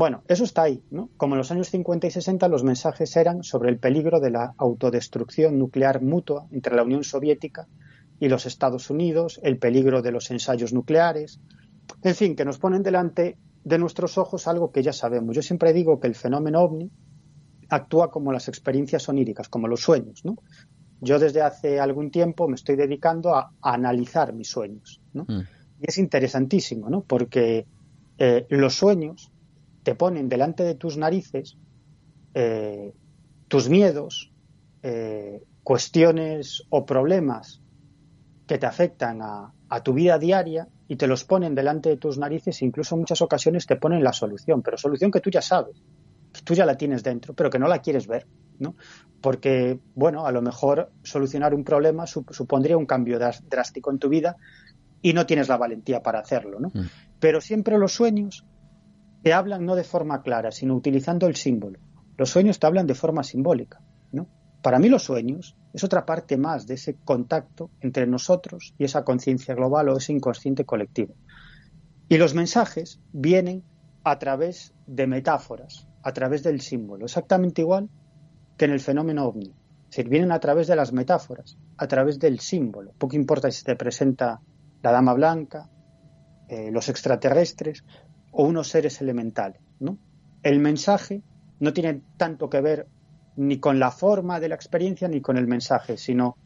[0.00, 1.10] Bueno, eso está ahí, ¿no?
[1.18, 4.54] Como en los años 50 y 60 los mensajes eran sobre el peligro de la
[4.56, 7.68] autodestrucción nuclear mutua entre la Unión Soviética
[8.18, 11.38] y los Estados Unidos, el peligro de los ensayos nucleares,
[12.02, 15.36] en fin, que nos ponen delante de nuestros ojos algo que ya sabemos.
[15.36, 16.90] Yo siempre digo que el fenómeno ovni
[17.68, 20.36] actúa como las experiencias oníricas, como los sueños, ¿no?
[21.02, 25.24] Yo desde hace algún tiempo me estoy dedicando a, analizar mis sueños, ¿no?
[25.24, 25.40] Mm.
[25.82, 27.02] Y es interesantísimo, ¿no?
[27.02, 27.66] Porque
[28.16, 29.30] eh, los sueños
[29.82, 31.56] te ponen delante de tus narices
[32.34, 32.92] eh,
[33.48, 34.32] tus miedos,
[34.82, 37.60] eh, cuestiones o problemas
[38.46, 39.52] que te afectan a,
[39.82, 43.22] tu vida diaria y te los ponen delante de tus narices e incluso en muchas
[43.22, 45.76] ocasiones te ponen la solución, pero solución que tú ya sabes,
[46.32, 48.26] que tú ya la tienes dentro, pero que no la quieres ver,
[48.58, 48.74] ¿no?
[49.20, 54.36] Porque, bueno, a lo mejor solucionar un problema supondría un cambio drástico en tu vida
[55.02, 56.68] y no tienes la valentía para hacerlo, ¿no?
[56.68, 56.86] Mm.
[57.20, 58.44] Pero siempre los sueños
[59.22, 61.78] te hablan no de forma clara, sino utilizando el símbolo.
[62.16, 63.80] Los sueños te hablan de forma simbólica.
[64.12, 64.28] ¿no?
[64.62, 69.04] Para mí los sueños es otra parte más de ese contacto entre nosotros y esa
[69.04, 71.14] conciencia global o ese inconsciente colectivo.
[72.08, 73.62] Y los mensajes vienen
[74.04, 77.88] a través de metáforas, a través del símbolo, exactamente igual
[78.56, 79.54] que en el fenómeno ovni.
[79.86, 82.92] Decir, vienen a través de las metáforas, a través del símbolo.
[82.96, 84.40] Poco importa si te presenta
[84.82, 85.68] la dama blanca,
[86.48, 87.84] eh, los extraterrestres,
[88.30, 89.60] o unos seres elementales.
[89.78, 89.98] ¿no?
[90.42, 91.22] El mensaje
[91.58, 92.86] no tiene tanto que ver
[93.36, 96.36] ni con la forma de la experiencia ni con el mensaje, sino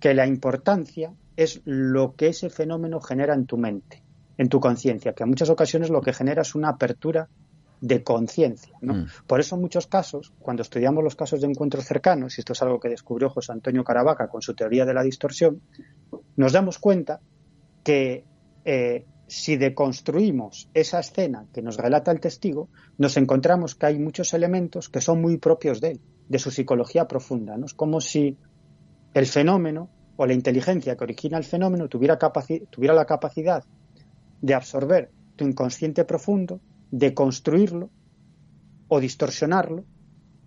[0.00, 4.02] que la importancia es lo que ese fenómeno genera en tu mente.
[4.38, 7.28] en tu conciencia, que en muchas ocasiones lo que genera es una apertura
[7.82, 8.76] de conciencia.
[8.80, 8.94] ¿no?
[8.94, 9.06] Mm.
[9.26, 12.62] Por eso en muchos casos, cuando estudiamos los casos de encuentros cercanos, y esto es
[12.62, 15.60] algo que descubrió José Antonio Caravaca con su teoría de la distorsión,
[16.36, 17.20] nos damos cuenta
[17.84, 18.24] que
[18.64, 22.68] eh, si deconstruimos esa escena que nos relata el testigo,
[22.98, 27.08] nos encontramos que hay muchos elementos que son muy propios de él, de su psicología
[27.08, 27.56] profunda.
[27.56, 27.66] ¿no?
[27.66, 28.36] Es como si
[29.14, 32.18] el fenómeno o la inteligencia que origina el fenómeno tuviera,
[32.70, 33.64] tuviera la capacidad
[34.40, 36.60] de absorber tu inconsciente profundo,
[36.90, 37.90] de construirlo
[38.88, 39.84] o distorsionarlo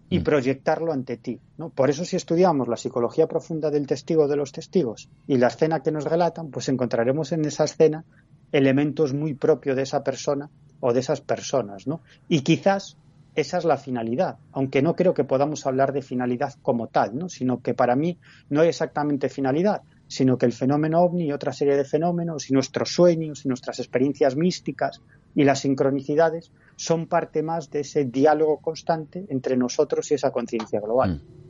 [0.09, 0.23] y mm.
[0.23, 1.39] proyectarlo ante ti.
[1.57, 1.69] ¿no?
[1.69, 5.81] Por eso si estudiamos la psicología profunda del testigo de los testigos y la escena
[5.81, 8.05] que nos relatan, pues encontraremos en esa escena
[8.51, 11.87] elementos muy propios de esa persona o de esas personas.
[11.87, 12.01] ¿no?
[12.27, 12.97] Y quizás
[13.35, 17.29] esa es la finalidad, aunque no creo que podamos hablar de finalidad como tal, ¿no?
[17.29, 18.17] sino que para mí
[18.49, 22.53] no hay exactamente finalidad, sino que el fenómeno ovni y otra serie de fenómenos y
[22.53, 25.01] nuestros sueños y nuestras experiencias místicas
[25.35, 30.79] y las sincronicidades son parte más de ese diálogo constante entre nosotros y esa conciencia
[30.79, 31.21] global.
[31.21, 31.45] Mm.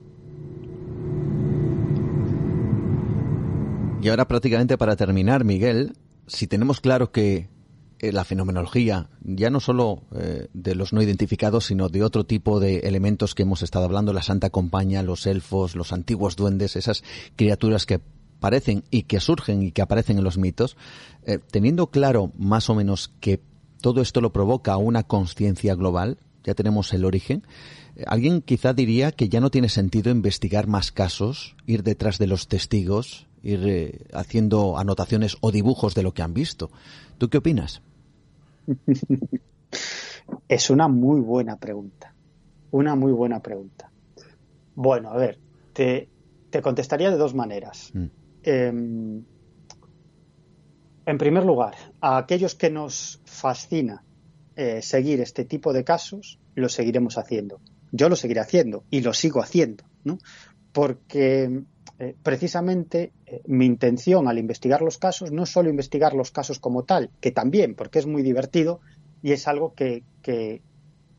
[4.02, 5.94] Y ahora prácticamente para terminar, Miguel,
[6.28, 7.50] si tenemos claro que
[8.00, 12.60] eh, la fenomenología, ya no solo eh, de los no identificados, sino de otro tipo
[12.60, 17.04] de elementos que hemos estado hablando, la Santa Compañía, los elfos, los antiguos duendes, esas
[17.38, 18.02] criaturas que
[18.38, 20.76] aparecen y que surgen y que aparecen en los mitos,
[21.26, 23.40] eh, teniendo claro más o menos que
[23.82, 27.44] todo esto lo provoca una conciencia global, ya tenemos el origen,
[28.08, 32.48] alguien quizá diría que ya no tiene sentido investigar más casos, ir detrás de los
[32.48, 36.72] testigos, ir haciendo anotaciones o dibujos de lo que han visto.
[37.18, 37.82] ¿Tú qué opinas?
[40.48, 42.14] Es una muy buena pregunta.
[42.72, 43.92] Una muy buena pregunta.
[44.76, 45.40] Bueno, a ver,
[45.74, 46.10] te,
[46.62, 47.92] contestaría de dos maneras.
[47.94, 48.06] Mm.
[48.44, 49.24] Em,
[51.06, 54.04] en primer lugar, a aquellos que nos fascina
[54.56, 57.60] eh, seguir este tipo de casos, lo seguiremos haciendo.
[57.92, 60.18] Yo lo seguiré haciendo y lo sigo haciendo, ¿no?
[60.72, 61.64] Porque
[61.98, 66.60] eh, precisamente eh, mi intención al investigar los casos no es solo investigar los casos
[66.60, 68.82] como tal, que también, porque es muy divertido
[69.22, 70.62] y es algo que, que,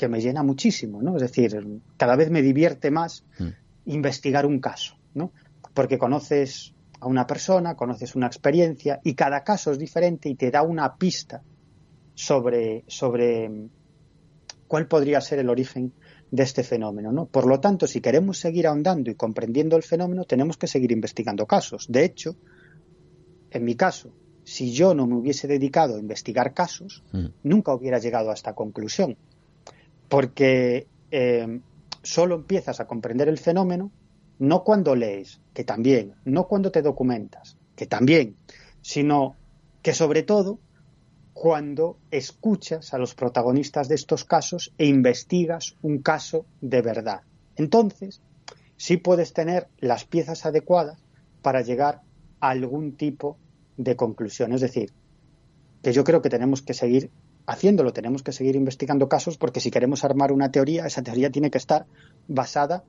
[0.09, 1.17] me llena muchísimo, ¿no?
[1.17, 3.49] Es decir, cada vez me divierte más mm.
[3.87, 5.33] investigar un caso, ¿no?
[5.73, 10.51] Porque conoces a una persona, conoces una experiencia y cada caso es diferente y te
[10.51, 11.43] da una pista
[12.15, 13.71] sobre, sobre mm,
[14.69, 15.95] cuál podría ser el origen
[16.31, 17.13] de este fenómeno.
[17.13, 17.27] ¿no?
[17.27, 21.47] Por lo tanto, si queremos seguir ahondando y comprendiendo el fenómeno, tenemos que seguir investigando
[21.47, 21.87] casos.
[21.89, 22.37] De hecho,
[23.51, 24.13] en mi caso,
[24.45, 27.27] si yo no me hubiese dedicado a investigar casos, mm.
[27.45, 29.17] nunca hubiera llegado a esta conclusión.
[30.09, 31.61] Porque eh,
[32.03, 33.91] solo empiezas a comprender el fenómeno
[34.39, 38.37] no cuando lees, que también, no cuando te documentas, que también,
[38.83, 39.35] sino
[39.83, 40.59] que sobre todo
[41.37, 47.21] cuando escuchas a los protagonistas de estos casos e investigas un caso de verdad.
[47.57, 48.23] Entonces,
[48.79, 50.99] sí puedes tener las piezas adecuadas
[51.43, 52.01] para llegar
[52.41, 53.37] a algún tipo
[53.77, 54.55] de conclusión.
[54.55, 54.95] Es decir,
[55.83, 57.11] que yo creo que tenemos que seguir
[57.47, 61.51] haciéndolo, tenemos que seguir investigando casos porque si queremos armar una teoría, esa teoría tiene
[61.51, 61.85] que estar
[62.29, 62.83] basada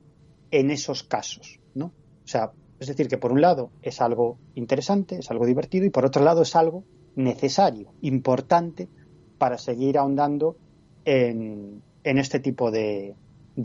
[0.50, 1.92] en esos casos, ¿no?
[2.24, 5.90] O sea, es decir, que por un lado es algo interesante, es algo divertido y
[5.90, 6.84] por otro lado es algo
[7.18, 8.88] necesario, importante
[9.38, 10.56] para seguir ahondando
[11.04, 13.16] en, este tipo de,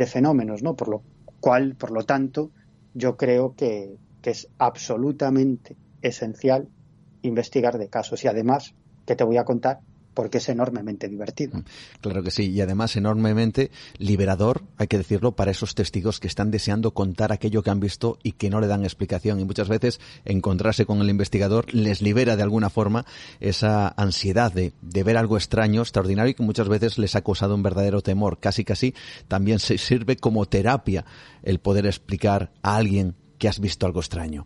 [0.07, 0.75] fenómenos, ¿no?
[0.75, 1.03] Por lo
[1.39, 2.49] cual, por lo tanto,
[2.95, 6.67] yo creo que, que es absolutamente esencial
[7.21, 8.73] investigar de casos y además
[9.05, 9.79] que te voy a contar
[10.13, 11.57] porque es enormemente divertido.
[11.57, 11.63] Mm,
[12.01, 16.51] claro que sí, y además enormemente liberador, hay que decirlo, para esos testigos que están
[16.51, 19.39] deseando contar aquello que han visto y que no le dan explicación.
[19.39, 23.05] Y muchas veces encontrarse con el investigador les libera de alguna forma
[23.39, 27.55] esa ansiedad de, de ver algo extraño, extraordinario y que muchas veces les ha causado
[27.55, 28.39] un verdadero temor.
[28.39, 28.93] Casi casi
[29.27, 31.05] también se sirve como terapia
[31.43, 34.45] el poder explicar a alguien que has visto algo extraño.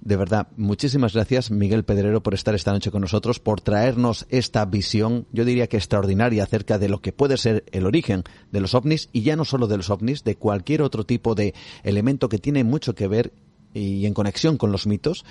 [0.00, 4.64] De verdad, muchísimas gracias Miguel Pedrero por estar esta noche con nosotros, por traernos esta
[4.64, 8.22] visión, yo diría que extraordinaria acerca de lo que puede ser el origen
[8.52, 11.52] de los ovnis y ya no solo de los ovnis, de cualquier otro tipo de
[11.82, 13.32] elemento que tiene mucho que ver
[13.74, 15.24] y en conexión con los mitos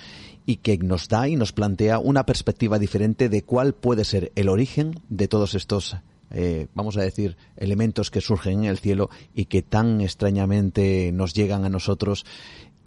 [0.46, 4.48] y que nos da y nos plantea una perspectiva diferente de cuál puede ser el
[4.48, 5.96] origen de todos estos
[6.30, 11.32] eh, vamos a decir, elementos que surgen en el cielo y que tan extrañamente nos
[11.32, 12.26] llegan a nosotros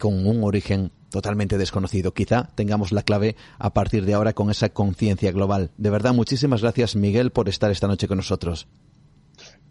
[0.02, 2.12] con un origen totalmente desconocido.
[2.12, 5.70] Quizá tengamos la clave a partir de ahora con esa conciencia global.
[5.78, 8.66] De verdad, muchísimas gracias Miguel por estar esta noche con nosotros.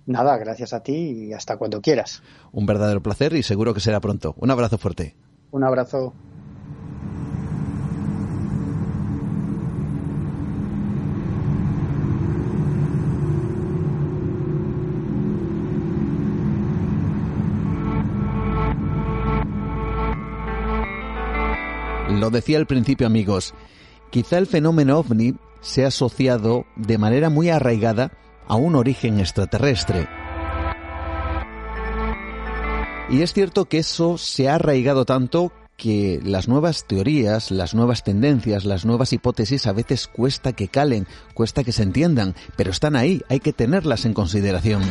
[0.05, 2.23] Nada, gracias a ti y hasta cuando quieras.
[2.53, 4.33] Un verdadero placer y seguro que será pronto.
[4.37, 5.17] Un abrazo fuerte.
[5.51, 6.13] Un abrazo.
[22.21, 23.55] Lo decía al principio, amigos.
[24.11, 28.11] Quizá el fenómeno ovni se ha asociado de manera muy arraigada
[28.47, 30.07] a un origen extraterrestre.
[33.09, 38.03] Y es cierto que eso se ha arraigado tanto que las nuevas teorías, las nuevas
[38.03, 42.95] tendencias, las nuevas hipótesis a veces cuesta que calen, cuesta que se entiendan, pero están
[42.95, 44.83] ahí, hay que tenerlas en consideración.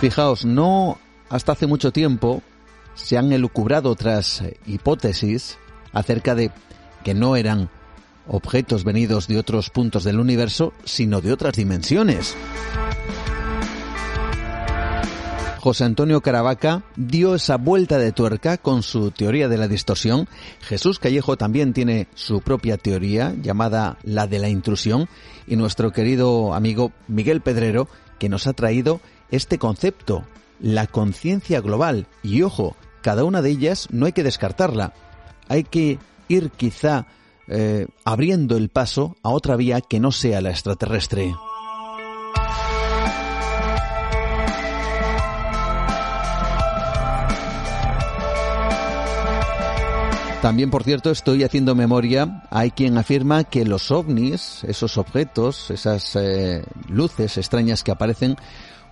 [0.00, 0.96] Fijaos, no
[1.28, 2.40] hasta hace mucho tiempo
[2.96, 5.58] se han elucubrado otras hipótesis
[5.92, 6.50] acerca de
[7.04, 7.70] que no eran
[8.26, 12.34] objetos venidos de otros puntos del universo, sino de otras dimensiones.
[15.60, 20.28] José Antonio Caravaca dio esa vuelta de tuerca con su teoría de la distorsión.
[20.60, 25.08] Jesús Callejo también tiene su propia teoría llamada la de la intrusión
[25.46, 27.88] y nuestro querido amigo Miguel Pedrero
[28.20, 30.24] que nos ha traído este concepto,
[30.60, 32.06] la conciencia global.
[32.22, 32.76] Y ojo,
[33.06, 34.92] cada una de ellas no hay que descartarla.
[35.46, 37.06] Hay que ir quizá
[37.46, 41.32] eh, abriendo el paso a otra vía que no sea la extraterrestre.
[50.42, 52.42] También, por cierto, estoy haciendo memoria.
[52.50, 58.36] Hay quien afirma que los ovnis, esos objetos, esas eh, luces extrañas que aparecen,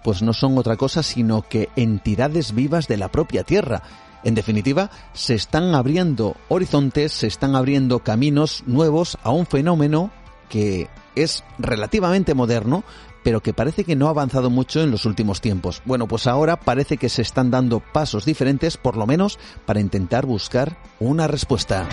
[0.04, 3.82] pues no son otra cosa sino que entidades vivas de la propia Tierra.
[4.22, 10.12] En definitiva, se están abriendo horizontes, se están abriendo caminos nuevos a un fenómeno
[10.48, 12.84] que es relativamente moderno,
[13.22, 15.82] pero que parece que no ha avanzado mucho en los últimos tiempos.
[15.84, 20.26] Bueno, pues ahora parece que se están dando pasos diferentes, por lo menos para intentar
[20.26, 21.88] buscar una respuesta.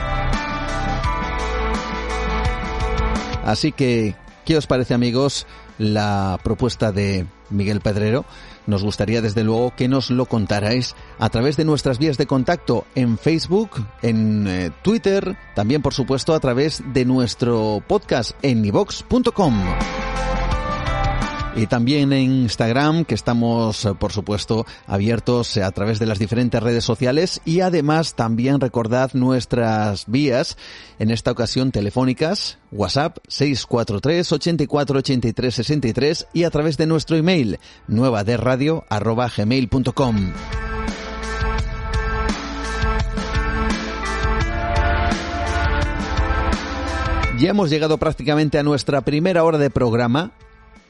[3.43, 4.15] Así que,
[4.45, 8.25] ¿qué os parece amigos la propuesta de Miguel Pedrero?
[8.67, 12.85] Nos gustaría desde luego que nos lo contarais a través de nuestras vías de contacto
[12.95, 13.71] en Facebook,
[14.01, 19.55] en eh, Twitter, también por supuesto a través de nuestro podcast en ivox.com.
[21.53, 26.63] Y también en Instagram, que estamos, eh, por supuesto, abiertos a través de las diferentes
[26.63, 27.41] redes sociales.
[27.43, 30.57] Y además también recordad nuestras vías,
[30.97, 37.59] en esta ocasión telefónicas, WhatsApp 643 84 83 63 y a través de nuestro email,
[37.87, 38.23] nueva.
[47.37, 50.31] Ya hemos llegado prácticamente a nuestra primera hora de programa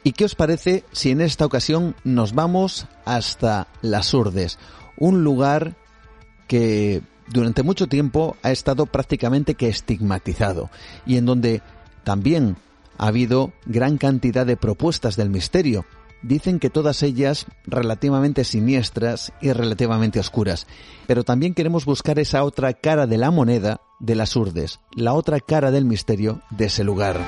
[0.03, 4.57] ¿Y qué os parece si en esta ocasión nos vamos hasta Las Urdes,
[4.97, 5.75] un lugar
[6.47, 10.69] que durante mucho tiempo ha estado prácticamente que estigmatizado
[11.05, 11.61] y en donde
[12.03, 12.57] también
[12.97, 15.85] ha habido gran cantidad de propuestas del misterio.
[16.23, 20.67] Dicen que todas ellas relativamente siniestras y relativamente oscuras,
[21.07, 25.39] pero también queremos buscar esa otra cara de la moneda de las urdes, la otra
[25.39, 27.19] cara del misterio de ese lugar.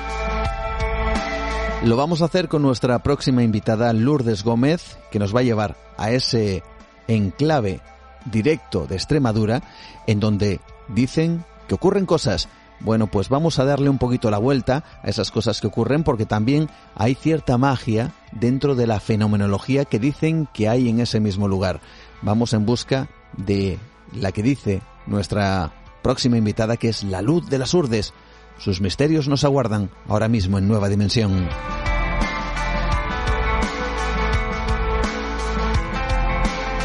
[1.84, 5.76] Lo vamos a hacer con nuestra próxima invitada, Lourdes Gómez, que nos va a llevar
[5.98, 6.62] a ese
[7.08, 7.82] enclave
[8.24, 9.62] directo de Extremadura,
[10.06, 12.48] en donde dicen que ocurren cosas.
[12.80, 16.24] Bueno, pues vamos a darle un poquito la vuelta a esas cosas que ocurren porque
[16.24, 21.48] también hay cierta magia dentro de la fenomenología que dicen que hay en ese mismo
[21.48, 21.82] lugar.
[22.22, 23.78] Vamos en busca de
[24.10, 28.14] la que dice nuestra próxima invitada, que es la luz de las urdes.
[28.58, 31.48] Sus misterios nos aguardan ahora mismo en Nueva Dimensión.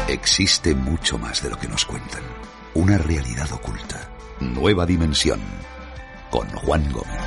[0.08, 2.22] Existe mucho más de lo que nos cuentan.
[2.74, 4.10] Una realidad oculta.
[4.40, 5.40] Nueva Dimensión.
[6.30, 7.20] Con Juan Gómez.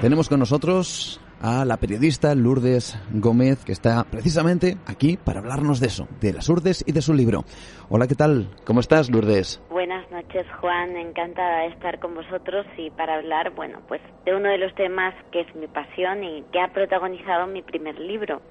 [0.00, 5.86] Tenemos con nosotros a la periodista Lourdes Gómez, que está precisamente aquí para hablarnos de
[5.86, 7.44] eso, de las Urdes y de su libro.
[7.88, 8.48] Hola, ¿qué tal?
[8.64, 9.62] ¿Cómo estás, Lourdes?
[9.70, 10.96] Buenas noches, Juan.
[10.96, 15.14] Encantada de estar con vosotros y para hablar, bueno, pues de uno de los temas
[15.32, 18.42] que es mi pasión y que ha protagonizado mi primer libro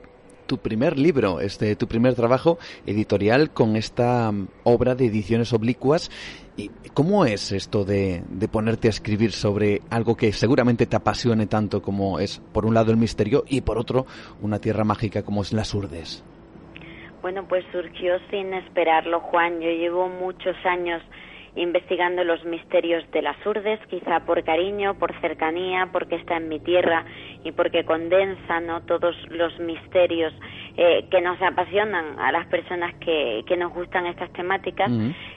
[0.50, 6.10] tu primer libro, este, tu primer trabajo editorial con esta mm, obra de ediciones oblicuas.
[6.58, 11.46] ¿Y cómo es esto de, de, ponerte a escribir sobre algo que seguramente te apasione
[11.46, 14.08] tanto como es, por un lado, el misterio y por otro,
[14.42, 16.24] una tierra mágica como es las Urdes?
[17.22, 19.62] Bueno, pues surgió sin esperarlo, Juan.
[19.62, 21.04] Yo llevo muchos años
[21.56, 26.60] investigando los misterios de las urdes, quizá por cariño, por cercanía, porque está en mi
[26.60, 27.06] tierra
[27.44, 28.82] y porque condensa ¿no?
[28.82, 30.34] todos los misterios
[30.78, 34.92] eh, que nos apasionan a las personas que, que nos gustan estas temáticas.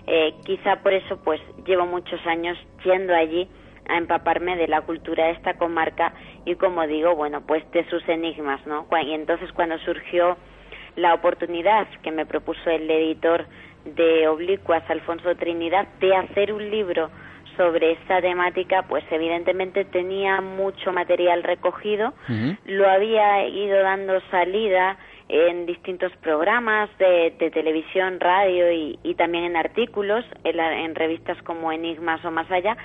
[0.07, 3.49] Eh, quizá por eso pues llevo muchos años yendo allí
[3.89, 8.07] a empaparme de la cultura de esta comarca y como digo, bueno, pues de sus
[8.09, 8.87] enigmas, ¿no?
[9.05, 10.37] Y entonces cuando surgió
[10.97, 13.47] la oportunidad que me propuso el editor
[13.85, 17.11] de Oblicuas, Alfonso Trinidad, de hacer un libro
[17.57, 22.15] sobre esta temática, pues evidentemente tenía mucho material recogido,
[22.65, 24.97] lo había ido dando salida
[25.29, 32.31] en distintos programas de, televisión, radio y, también en artículos, en, revistas como Enigmas o
[32.31, 32.77] Más Allá,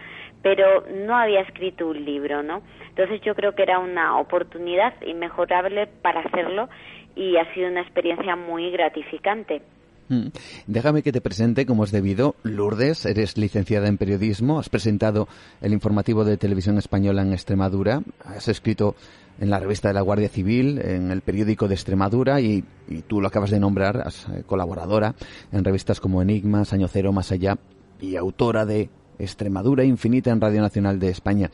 [0.41, 2.61] pero no había escrito un libro, ¿no?
[2.89, 6.69] Entonces yo creo que era una oportunidad inmejorable para hacerlo
[7.15, 9.61] y ha sido una experiencia muy gratificante.
[10.10, 10.28] Mm.
[10.68, 12.36] Déjame que te presente como es debido.
[12.43, 15.28] Lourdes, eres licenciada en periodismo, has presentado
[15.62, 18.95] el informativo de televisión española en Extremadura, has escrito
[19.39, 22.64] en la revista de la Guardia Civil, en el periódico de Extremadura y,
[23.08, 25.16] tú lo acabas de nombrar, has eh, colaboradora
[25.51, 27.58] en revistas como Enigmas, Año Cero, Más Allá
[28.01, 28.89] y autora de
[29.20, 31.51] Extremadura Infinita en Radio Nacional de España.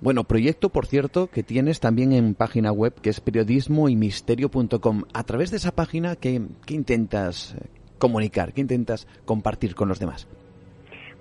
[0.00, 5.02] Bueno, proyecto, por cierto, que tienes también en página web, que es periodismoymisterio.com.
[5.12, 7.56] A través de esa página, ¿qué, qué intentas
[7.98, 8.52] comunicar?
[8.52, 10.28] ¿Qué intentas compartir con los demás?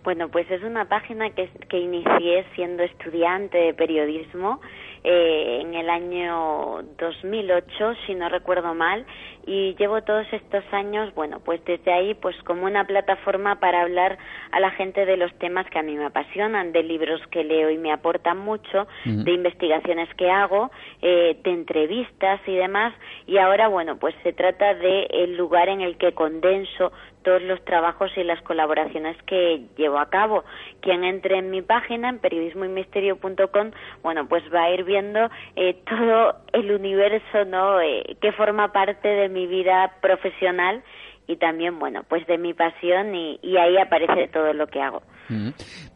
[0.03, 4.61] Bueno, pues es una página que, que inicié siendo estudiante de periodismo
[5.03, 9.05] eh, en el año 2008, si no recuerdo mal,
[9.45, 14.17] y llevo todos estos años, bueno, pues desde ahí, pues como una plataforma para hablar
[14.51, 17.69] a la gente de los temas que a mí me apasionan, de libros que leo
[17.69, 20.69] y me aportan mucho, de investigaciones que hago,
[21.01, 22.93] eh, de entrevistas y demás,
[23.25, 26.91] y ahora, bueno, pues se trata de el lugar en el que condenso
[27.23, 30.43] todos los trabajos y las colaboraciones que llevo a cabo.
[30.81, 33.71] Quien entre en mi página, en periodismoymisterio.com,
[34.03, 39.07] bueno, pues va a ir viendo eh, todo el universo, ¿no?, eh, que forma parte
[39.07, 40.83] de mi vida profesional
[41.27, 45.01] y también, bueno, pues de mi pasión y, y ahí aparece todo lo que hago.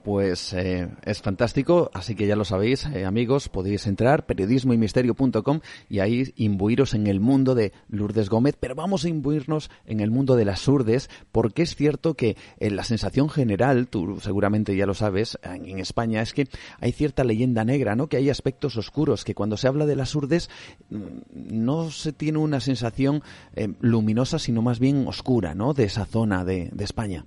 [0.03, 5.59] Pues eh, es fantástico, así que ya lo sabéis, eh, amigos, podéis entrar periodismoymisterio.com
[5.89, 10.11] y ahí imbuiros en el mundo de Lourdes Gómez, pero vamos a imbuirnos en el
[10.11, 14.85] mundo de las urdes, porque es cierto que en la sensación general, tú seguramente ya
[14.85, 16.47] lo sabes, en, España es que
[16.79, 18.07] hay cierta leyenda negra, ¿no?
[18.07, 20.49] Que hay aspectos oscuros, que cuando se habla de las urdes
[20.89, 23.23] mm, no se tiene una sensación
[23.55, 25.73] eh, luminosa, sino más bien oscura, ¿no?
[25.73, 27.25] De esa zona de España.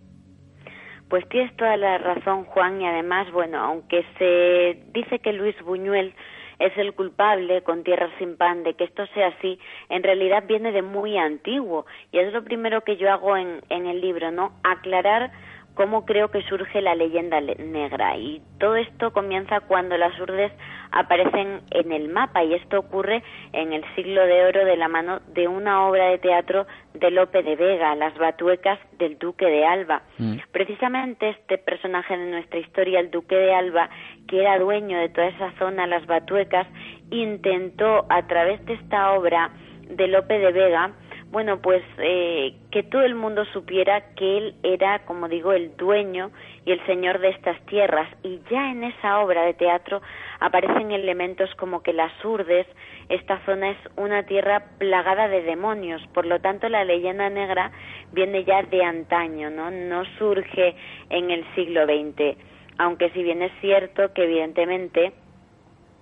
[1.09, 6.15] Pues tienes toda la razón, Juan, y además, bueno, aunque se dice que Luis Buñuel
[6.59, 10.73] es el culpable con Tierra sin pan de que esto sea así, en realidad viene
[10.73, 14.53] de muy antiguo y es lo primero que yo hago en, en el libro, ¿no?
[14.63, 15.33] Aclarar
[15.75, 18.17] cómo creo que surge la leyenda negra.
[18.17, 20.53] Y todo esto comienza cuando las urdes
[20.93, 23.23] aparecen en el mapa y esto ocurre
[23.53, 27.43] en el siglo de oro de la mano de una obra de teatro de Lope
[27.43, 30.03] de Vega, Las Batuecas del Duque de Alba.
[30.19, 30.37] Mm.
[30.53, 33.91] Precisamente este personaje de nuestra historia, el Duque de Alba,
[34.29, 36.69] que era dueño de toda esa zona, Las Batuecas,
[37.11, 39.51] intentó a través de esta obra
[39.89, 40.93] de Lope de Vega
[41.35, 46.31] bueno, pues eh, que todo el mundo supiera que él era, como digo, el dueño
[46.65, 48.09] y el señor de estas tierras.
[48.23, 50.01] Y ya en esa obra de teatro
[50.39, 52.69] aparecen elementos como que las urdes,
[53.09, 56.07] esta zona es una tierra plagada de demonios.
[56.15, 57.73] Por lo tanto, la leyenda negra
[58.13, 59.73] viene ya de antaño, ¿no?
[59.73, 60.77] No surge
[61.11, 62.39] en el siglo XX.
[62.79, 65.13] Aunque si bien es cierto que evidentemente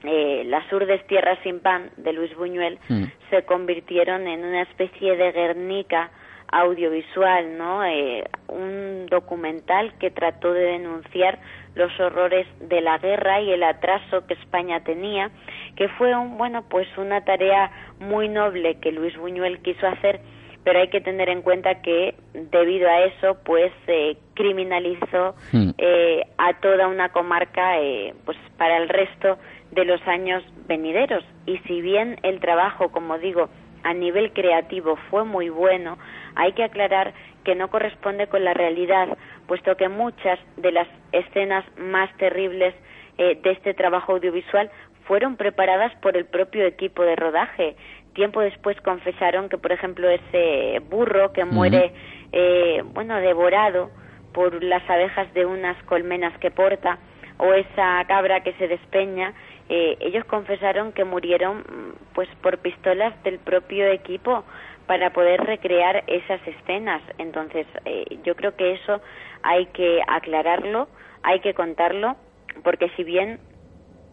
[0.05, 3.05] eh, las urdes Tierras sin Pan de Luis Buñuel mm.
[3.31, 6.11] se convirtieron en una especie de Guernica
[6.53, 7.83] audiovisual, ¿no?
[7.85, 11.39] Eh, un documental que trató de denunciar
[11.75, 15.31] los horrores de la guerra y el atraso que España tenía,
[15.77, 20.21] que fue un, bueno, pues una tarea muy noble que Luis Buñuel quiso hacer,
[20.63, 25.71] pero hay que tener en cuenta que debido a eso, pues se criminalizó mm.
[25.79, 29.39] eh, a toda una comarca, eh, pues para el resto
[29.73, 31.25] de los años venideros.
[31.47, 33.49] Y si bien el trabajo, como digo,
[33.83, 35.99] a nivel creativo fue muy bueno,
[36.37, 37.13] hay que aclarar
[37.45, 42.75] que no corresponde con la realidad, puesto que muchas de las escenas más terribles
[43.19, 44.71] eh, de este trabajo audiovisual
[45.07, 47.77] fueron preparadas por el propio equipo de rodaje.
[48.15, 51.93] Tiempo después confesaron que, por ejemplo, ese burro que muere,
[52.31, 53.91] eh, bueno, devorado
[54.33, 56.99] por las abejas de unas colmenas que porta,
[57.39, 59.35] o esa cabra que se despeña,
[59.75, 64.45] eh, ellos confesaron que murieron mm, pues por pistolas del propio equipo
[64.87, 67.01] para poder recrear esas escenas.
[67.17, 69.01] Entonces, eh, yo creo que eso
[69.43, 70.89] hay que aclararlo,
[71.23, 72.17] hay que contarlo,
[72.63, 73.41] porque si bien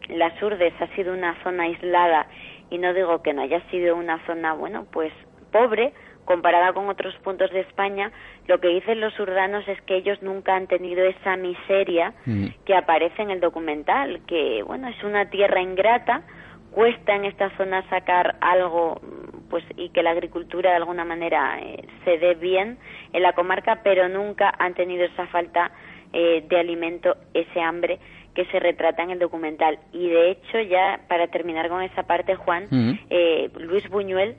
[0.07, 2.28] las Urdes ha sido una zona aislada
[2.70, 5.12] y no digo que no haya sido una zona, bueno, pues
[5.51, 5.91] pobre,
[6.30, 8.11] comparada con otros puntos de España,
[8.45, 12.45] lo que dicen los urdanos es que ellos nunca han tenido esa miseria mm.
[12.65, 16.21] que aparece en el documental, que bueno, es una tierra ingrata,
[16.69, 19.01] cuesta en esta zona sacar algo
[19.49, 22.77] pues y que la agricultura de alguna manera eh, se dé bien
[23.11, 25.71] en la comarca, pero nunca han tenido esa falta
[26.13, 27.97] eh, de alimento, ese hambre
[28.36, 29.80] que se retrata en el documental.
[29.93, 32.67] Y de hecho, ya para terminar con esa parte, Juan,
[33.09, 34.36] eh, Luis Buñuel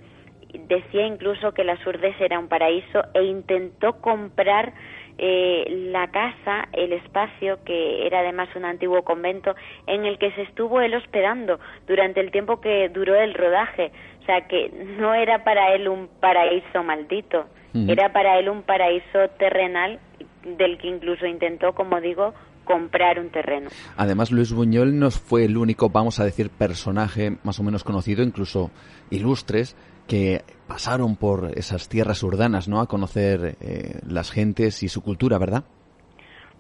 [0.69, 4.73] decía incluso que la Surdes era un paraíso e intentó comprar
[5.19, 9.55] eh, la casa, el espacio, que era además un antiguo convento,
[9.87, 13.93] en el que se estuvo él hospedando durante el tiempo que duró el rodaje.
[14.23, 17.47] O sea, que no era para él un paraíso maldito,
[17.87, 20.01] era para él un paraíso terrenal
[20.43, 22.35] del que incluso intentó, como digo,
[22.65, 23.69] comprar un terreno.
[23.97, 28.23] Además, Luis Buñuel no fue el único, vamos a decir, personaje más o menos conocido,
[28.23, 28.71] incluso
[29.11, 29.77] ilustres,
[30.11, 32.81] que pasaron por esas tierras urdanas, ¿no?
[32.81, 35.63] A conocer eh, las gentes y su cultura, ¿verdad?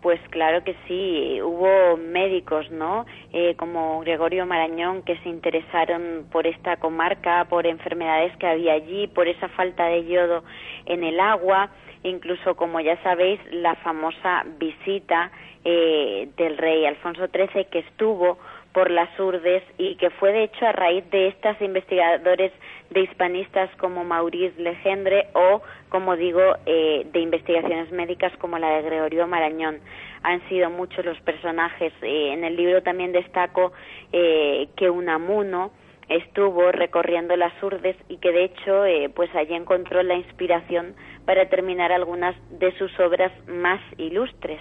[0.03, 3.07] Pues claro que sí, hubo médicos, ¿no?
[3.33, 9.09] Eh, como Gregorio Marañón, que se interesaron por esta comarca, por enfermedades que había allí,
[9.09, 10.45] por esa falta de yodo
[10.87, 11.71] en el agua,
[12.05, 15.33] incluso, como ya sabéis, la famosa visita
[15.65, 18.39] eh, del rey Alfonso XIII que estuvo
[18.73, 22.53] por las urdes y que fue de hecho a raíz de estas investigadores
[22.91, 28.83] de hispanistas como Maurice Legendre o, como digo, eh, de investigaciones médicas como la de
[28.83, 29.79] Gregorio Marañón.
[30.23, 31.93] Han sido muchos los personajes.
[32.03, 33.73] Eh, en el libro también destaco
[34.13, 35.73] eh, que Unamuno
[36.09, 38.83] estuvo recorriendo las urdes y que de hecho
[39.15, 40.95] pues allí encontró la inspiración
[41.25, 44.61] para terminar algunas de sus obras más ilustres.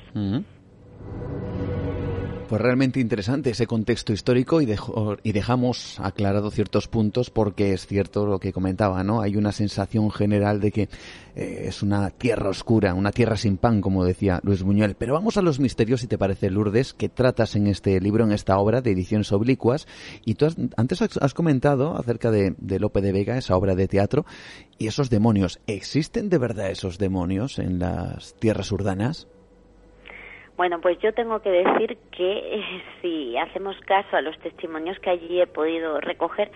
[2.50, 4.68] Pues realmente interesante ese contexto histórico y,
[5.22, 9.22] y dejamos aclarado ciertos puntos porque es cierto lo que comentaba, ¿no?
[9.22, 10.90] Hay una sensación general de que
[11.36, 14.96] eh, es una tierra oscura, una tierra sin pan, como decía Luis Buñuel.
[14.96, 18.32] Pero vamos a los misterios, si te parece, Lourdes, que tratas en este libro, en
[18.32, 19.88] esta obra de ediciones oblicuas.
[20.26, 24.26] Y tú antes has, comentado acerca de, de Lope de Vega, esa obra de teatro,
[24.80, 25.60] y esos demonios.
[25.68, 29.28] ¿Existen de verdad esos demonios en las tierras urdanas?
[30.60, 35.10] Bueno, pues yo tengo que decir que eh, si hacemos caso a los testimonios que
[35.10, 36.52] allí he podido recoger,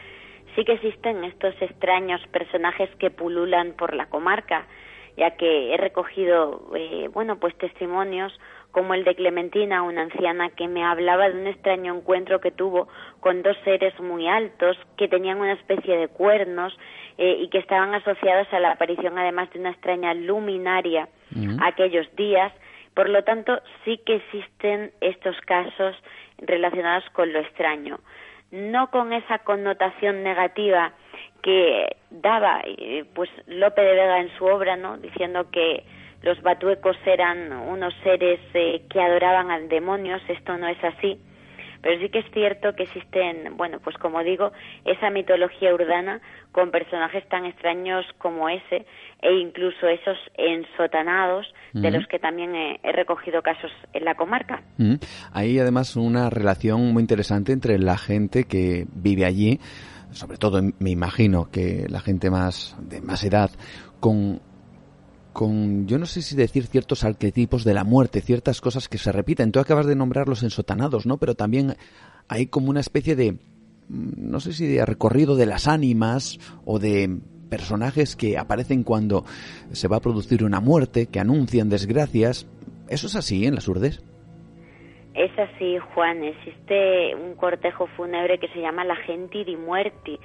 [0.54, 4.68] sí que existen estos extraños personajes que pululan por la comarca,
[5.16, 8.38] ya que he recogido, eh, bueno, pues testimonios
[8.72, 12.89] como el de Clementina, una anciana que me hablaba de un extraño encuentro que tuvo
[13.22, 16.78] con dos seres muy altos que tenían una especie de cuernos
[17.18, 21.08] eh, y que estaban asociados a la aparición además de una extraña luminaria
[21.62, 22.51] aquellos días
[22.96, 25.96] por lo tanto, sí que existen estos casos
[26.38, 28.00] relacionados con lo extraño,
[28.52, 30.94] no con esa connotación negativa
[31.41, 34.98] que daba eh, pues Lope de Vega en su obra, ¿no?
[34.98, 35.84] diciendo que
[36.22, 41.20] los batuecos eran unos seres eh, que adoraban al demonios, esto no es así
[41.84, 44.54] pero sí que es cierto que existen, bueno, pues como digo,
[44.86, 46.22] esa mitología urbana
[46.53, 48.86] con personajes tan extraños como ese
[49.22, 54.64] e incluso esos ensotanados de los que también he, recogido casos en la comarca.
[55.34, 59.60] Hay además una relación muy interesante entre la gente que vive allí,
[60.12, 63.49] sobre todo me imagino que la gente más de más edad,
[63.99, 64.41] con
[65.34, 69.11] con, yo no sé si decir ciertos arquetipos de la muerte, ciertas cosas que se
[69.11, 69.51] repiten.
[69.51, 71.18] Tú acabas de nombrar los ensotanados, ¿no?
[71.18, 71.76] Pero también
[72.27, 73.38] hay como una especie de, mm,
[73.89, 77.19] no sé si de recorrido de las ánimas o de
[77.49, 79.26] personajes que aparecen cuando
[79.72, 82.45] se va a producir una muerte, que anuncian desgracias.
[82.88, 84.01] ¿Eso es así en las urdes?
[85.34, 86.23] Es así, Juan.
[86.23, 90.19] Existe un cortejo fúnebre que se llama la Genti di Muerti.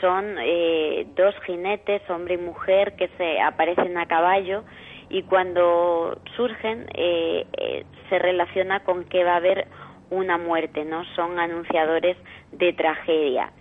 [0.00, 4.64] Son eh, dos jinetes, hombre y mujer, que se aparecen a caballo
[5.10, 9.66] y cuando surgen eh, eh, se relaciona con que va a haber
[10.10, 11.04] una muerte, ¿no?
[11.14, 12.16] Son anunciadores
[12.52, 13.52] de tragedia.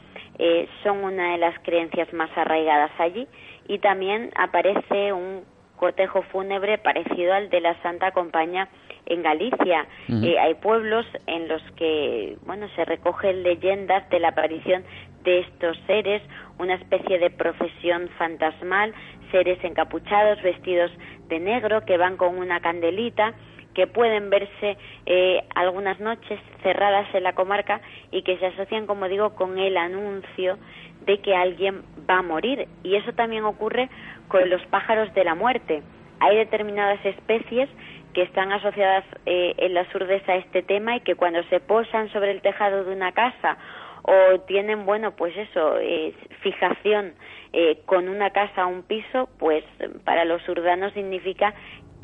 [0.83, 3.27] son una de las creencias más arraigadas allí
[3.67, 5.43] y también aparece un
[5.75, 8.69] cortejo fúnebre parecido al de la Santa Compañía
[9.05, 9.85] en Galicia.
[10.09, 14.83] Eh, hay pueblos en los que, bueno, se recogen leyendas de la aparición
[15.23, 16.21] de estos seres,
[16.59, 18.93] una especie de profesión fantasmal,
[19.31, 20.91] seres encapuchados, vestidos
[21.27, 23.33] de negro, que van con una candelita,
[23.73, 27.81] que pueden verse eh, algunas noches cerradas en la comarca
[28.11, 30.57] y que se asocian, como digo, con el anuncio
[31.05, 32.67] de que alguien va a morir.
[32.83, 33.89] Y eso también ocurre
[34.27, 35.81] con los pájaros de la muerte.
[36.19, 37.69] Hay determinadas especies
[38.13, 42.09] que están asociadas eh, en las urdes a este tema y que cuando se posan
[42.11, 43.57] sobre el tejado de una casa
[44.03, 47.13] o tienen, bueno, pues eso, eh, fijación
[47.53, 49.63] eh, con una casa o un piso, pues
[50.03, 51.53] para los urbanos significa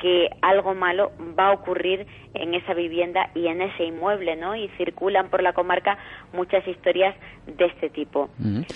[0.00, 4.56] que algo malo va a ocurrir en esa vivienda y en ese inmueble, ¿no?
[4.56, 5.98] Y circulan por la comarca
[6.32, 7.14] muchas historias
[7.46, 8.30] de este tipo.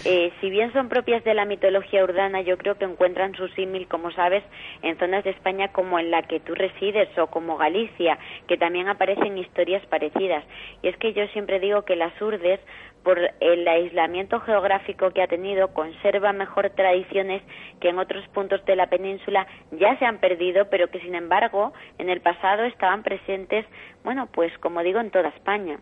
[0.05, 3.89] Eh, si bien son propias de la mitología urbana, yo creo que encuentran su símil,
[3.89, 4.45] como sabes,
[4.83, 8.89] en zonas de España como en la que tú resides o como Galicia, que también
[8.89, 10.45] aparecen historias parecidas.
[10.83, 12.61] Y es que yo siempre digo que las urdes
[13.05, 17.43] por el aislamiento geográfico que ha tenido, conserva mejor tradiciones
[17.81, 21.73] que en otros puntos de la península ya se han perdido, pero que sin embargo
[21.99, 23.67] en el pasado estaban presentes,
[24.03, 25.79] bueno, pues como digo, en toda España.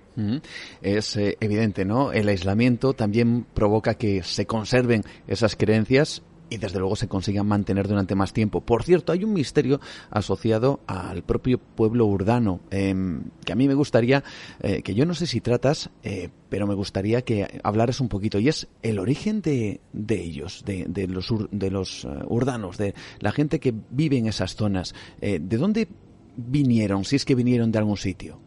[0.83, 2.13] Es eh, evidente, ¿no?
[2.13, 6.23] El aislamiento también provoca que se conserven esas creencias
[6.53, 8.61] y desde luego se consigan mantener durante más tiempo.
[8.61, 9.81] Por cierto, hay un misterio
[10.11, 14.23] asociado al propio pueblo urdano em, que a mí me gustaría,
[14.63, 18.39] eh, que yo no sé si tratas, eh, pero me gustaría que hablaras un poquito
[18.39, 22.95] y es el origen de, de ellos, de, de los, de los eh, urdanos, de
[23.21, 24.95] la gente que vive en esas zonas.
[25.21, 25.89] ¿De dónde
[26.37, 28.39] vinieron, si es que vinieron de algún sitio?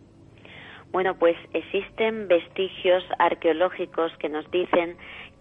[0.91, 4.95] Bueno, pues existen vestigios arqueológicos que nos dicen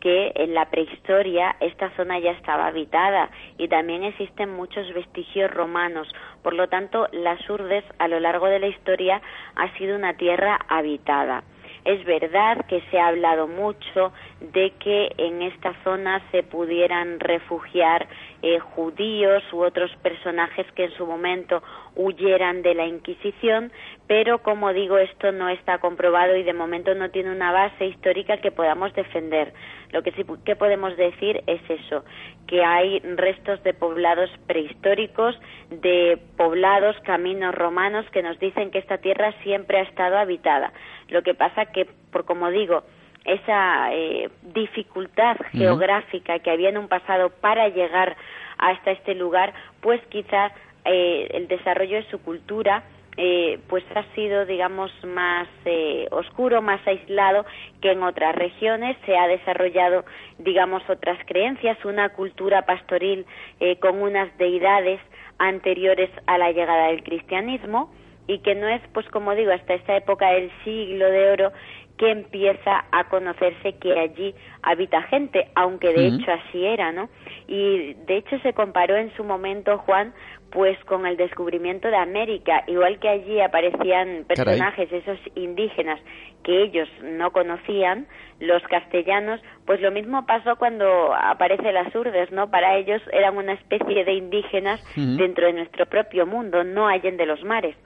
[0.04, 6.06] que en la prehistoria esta zona ya estaba habitada y también existen muchos vestigios romanos.
[6.42, 9.22] Por lo tanto, las Urdes a lo largo de la historia
[9.56, 11.42] ha sido una tierra habitada.
[11.84, 18.08] Es verdad que se ha hablado mucho de que en esta zona se pudieran refugiar
[18.42, 21.62] eh, judíos u otros personajes que en su momento
[21.94, 23.70] huyeran de la Inquisición,
[24.06, 28.38] pero como digo, esto no está comprobado y de momento no tiene una base histórica
[28.38, 29.52] que podamos defender.
[29.92, 32.04] Lo que sí que podemos decir es eso,
[32.46, 35.38] que hay restos de poblados prehistóricos,
[35.70, 40.72] de poblados, caminos romanos que nos dicen que esta tierra siempre ha estado habitada.
[41.08, 42.82] Lo que pasa que, por como digo,
[43.24, 48.16] esa eh, dificultad geográfica que había en un pasado para llegar
[48.58, 50.52] hasta este lugar, pues quizás
[50.84, 52.84] eh, el desarrollo de su cultura
[53.16, 57.46] eh, pues ha sido digamos más eh, oscuro más aislado
[57.80, 58.96] que en otras regiones.
[59.06, 60.04] Se ha desarrollado
[60.38, 63.24] digamos otras creencias una cultura pastoril
[63.60, 65.00] eh, con unas deidades
[65.38, 67.92] anteriores a la llegada del cristianismo
[68.26, 71.52] y que no es pues como digo hasta esta época del siglo de oro
[71.96, 77.08] que empieza a conocerse que allí habita gente, aunque de hecho así era, ¿no?
[77.46, 80.12] Y de hecho se comparó en su momento, Juan,
[80.50, 86.00] pues con el descubrimiento de América, igual que allí aparecían personajes, esos indígenas
[86.42, 88.06] que ellos no conocían,
[88.40, 92.50] los castellanos, pues lo mismo pasó cuando aparece las urdes, ¿no?
[92.50, 97.42] Para ellos eran una especie de indígenas dentro de nuestro propio mundo, no de los
[97.44, 97.76] mares.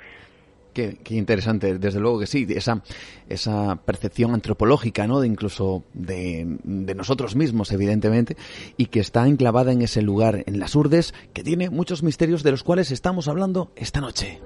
[0.78, 2.84] Qué, interesante, desde luego que sí, esa,
[3.28, 5.18] esa percepción antropológica, ¿no?
[5.18, 8.36] De incluso de, de, nosotros mismos, evidentemente,
[8.76, 12.52] y que está enclavada en ese lugar, en las urdes, que tiene muchos misterios de
[12.52, 14.40] los cuales estamos hablando esta noche.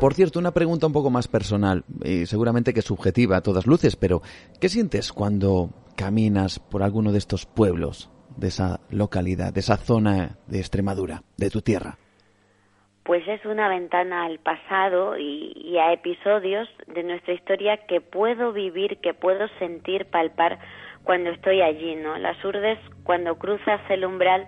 [0.00, 3.96] Por cierto, una pregunta un poco más personal, y seguramente que subjetiva a todas luces,
[3.96, 4.22] pero
[4.58, 8.08] ¿qué sientes cuando caminas por alguno de estos pueblos,
[8.38, 11.98] de esa localidad, de esa zona de Extremadura, de tu tierra?
[13.08, 18.98] Pues es una ventana al pasado y, a episodios de nuestra historia que puedo vivir,
[18.98, 20.58] que puedo sentir, palpar
[21.04, 22.18] cuando estoy allí, ¿no?
[22.18, 24.46] Las urdes, cuando cruzas el umbral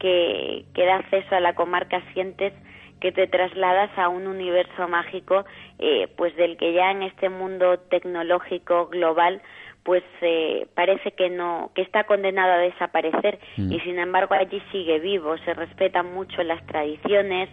[0.00, 2.54] que, que da acceso a la comarca, sientes
[2.98, 5.44] que te trasladas a un universo mágico,
[5.78, 9.42] eh, pues del que ya en este mundo tecnológico global
[9.88, 13.72] pues eh, parece que no que está condenado a desaparecer mm.
[13.72, 17.48] y sin embargo allí sigue vivo se respetan mucho las tradiciones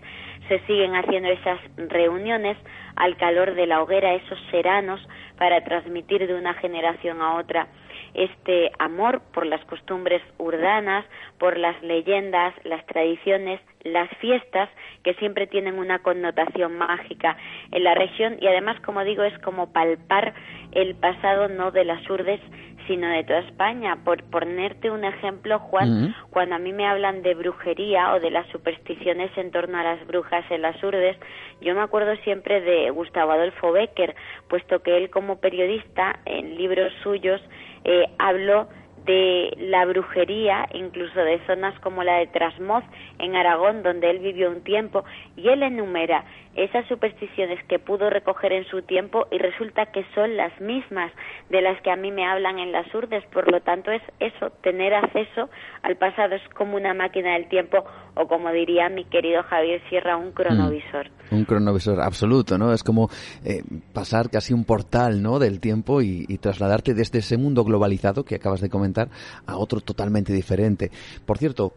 [0.47, 2.57] se siguen haciendo esas reuniones
[2.95, 4.99] al calor de la hoguera esos seranos
[5.37, 7.67] para transmitir de una generación a otra
[8.15, 11.05] este amor por las costumbres urdanas,
[11.37, 14.69] por las leyendas, las tradiciones, las fiestas
[15.03, 17.37] que siempre tienen una connotación mágica
[17.71, 18.37] en la región.
[18.39, 20.33] Y además, como digo, es como palpar
[20.71, 22.39] el pasado no de las urdes,
[22.87, 23.97] sino de toda España.
[24.03, 28.47] Por ponerte un ejemplo, Juan, cuando a mí me hablan de brujería o de las
[28.47, 31.17] supersticiones en torno a las brujas en las urdes,
[31.61, 34.15] yo me acuerdo siempre de Gustavo Adolfo Becker,
[34.47, 37.41] puesto que él como periodista en libros suyos
[37.83, 38.67] eh, habló
[39.05, 42.83] de la brujería, incluso de zonas como la de Trasmoz
[43.19, 45.05] en Aragón, donde él vivió un tiempo,
[45.35, 46.25] y él enumera
[46.55, 51.11] esas supersticiones que pudo recoger en su tiempo y resulta que son las mismas
[51.49, 54.49] de las que a mí me hablan en las urdes, por lo tanto es eso,
[54.61, 55.49] tener acceso
[55.83, 57.83] al pasado es como una máquina del tiempo
[58.15, 61.09] o como diría mi querido Javier Sierra, un cronovisor.
[61.31, 62.71] Mm, un cronovisor absoluto, ¿no?
[62.71, 63.09] Es como
[63.43, 63.61] eh,
[63.93, 65.39] pasar casi un portal, ¿no?
[65.39, 69.09] Del tiempo y, y trasladarte desde ese mundo globalizado que acabas de comentar
[69.45, 70.89] a otro totalmente diferente.
[71.25, 71.73] Por cierto,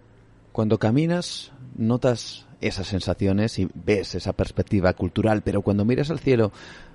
[0.59, 6.51] Cuando caminas, notas esas sensaciones y ves esa perspectiva cultural, pero cuando miras al cielo,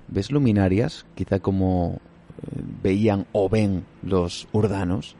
[0.08, 1.94] ves luminarias, quizá como
[2.42, 5.16] eh, veían o ven los urdanos.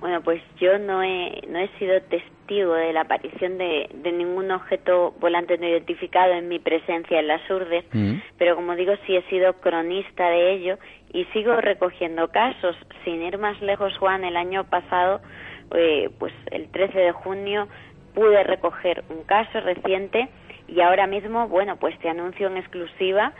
[0.00, 4.50] Bueno, pues yo no he, no he sido testigo de la aparición de, de ningún
[4.50, 8.16] objeto volante no identificado en mi presencia en las urdes, mm.
[8.36, 10.78] pero como digo, sí he sido cronista de ello
[11.12, 12.76] y sigo recogiendo casos.
[13.04, 15.22] Sin ir más lejos, Juan, el año pasado,
[15.74, 17.68] eh, pues el 13 de junio,
[18.14, 20.28] pude recoger un caso reciente
[20.66, 23.32] y ahora mismo, bueno, pues te anuncio en exclusiva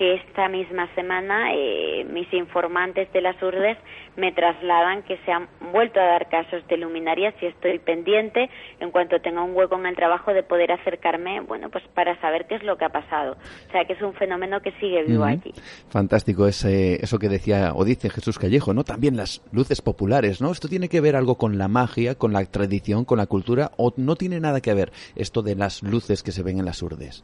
[0.00, 3.76] que esta misma semana eh, mis informantes de las urdes
[4.16, 8.48] me trasladan que se han vuelto a dar casos de luminarias y estoy pendiente
[8.80, 12.46] en cuanto tenga un hueco en el trabajo de poder acercarme, bueno, pues para saber
[12.46, 13.36] qué es lo que ha pasado.
[13.68, 15.52] O sea, que es un fenómeno que sigue vivo allí.
[15.90, 18.84] Fantástico ese, eso que decía o dice Jesús Callejo, ¿no?
[18.84, 20.50] También las luces populares, ¿no?
[20.50, 23.92] Esto tiene que ver algo con la magia, con la tradición, con la cultura o
[23.98, 27.22] no tiene nada que ver esto de las luces que se ven en las urdes.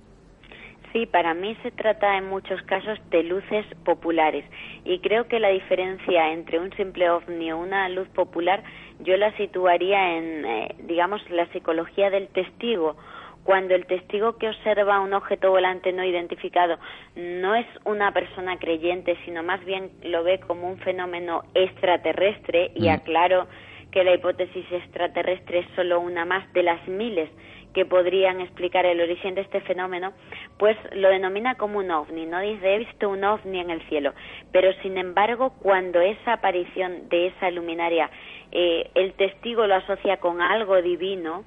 [0.92, 4.44] Sí, para mí se trata en muchos casos de luces populares
[4.84, 8.62] y creo que la diferencia entre un simple ovni o una luz popular
[9.00, 12.96] yo la situaría en, eh, digamos, la psicología del testigo.
[13.44, 16.78] Cuando el testigo que observa un objeto volante no identificado
[17.14, 22.88] no es una persona creyente, sino más bien lo ve como un fenómeno extraterrestre, y
[22.88, 22.92] mm.
[22.92, 23.46] aclaro
[23.92, 27.30] que la hipótesis extraterrestre es solo una más de las miles
[27.76, 30.14] que podrían explicar el origen de este fenómeno,
[30.56, 34.14] pues lo denomina como un ovni, no dice he visto un ovni en el cielo,
[34.50, 38.08] pero sin embargo cuando esa aparición de esa luminaria
[38.50, 41.44] eh, el testigo lo asocia con algo divino,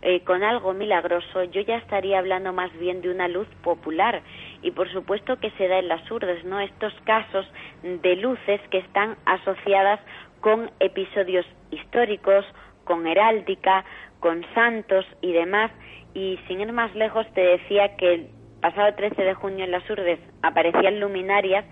[0.00, 4.22] eh, con algo milagroso, yo ya estaría hablando más bien de una luz popular.
[4.62, 6.58] Y por supuesto que se da en las urdes, ¿no?
[6.60, 7.46] Estos casos
[7.82, 10.00] de luces que están asociadas
[10.40, 12.46] con episodios históricos,
[12.86, 13.84] con heráldica,
[14.20, 15.70] con santos y demás.
[16.14, 18.28] Y sin ir más lejos, te decía que el
[18.60, 21.64] pasado 13 de junio en las Urdes aparecían luminarias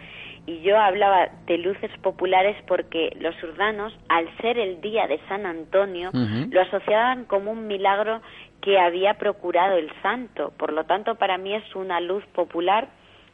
[0.47, 5.47] y yo hablaba de luces populares porque los urdanos, al ser el día de San
[5.47, 8.21] Antonio, lo asociaban como un milagro
[8.61, 10.53] que había procurado el santo.
[10.59, 12.89] Por lo tanto, para mí es una luz popular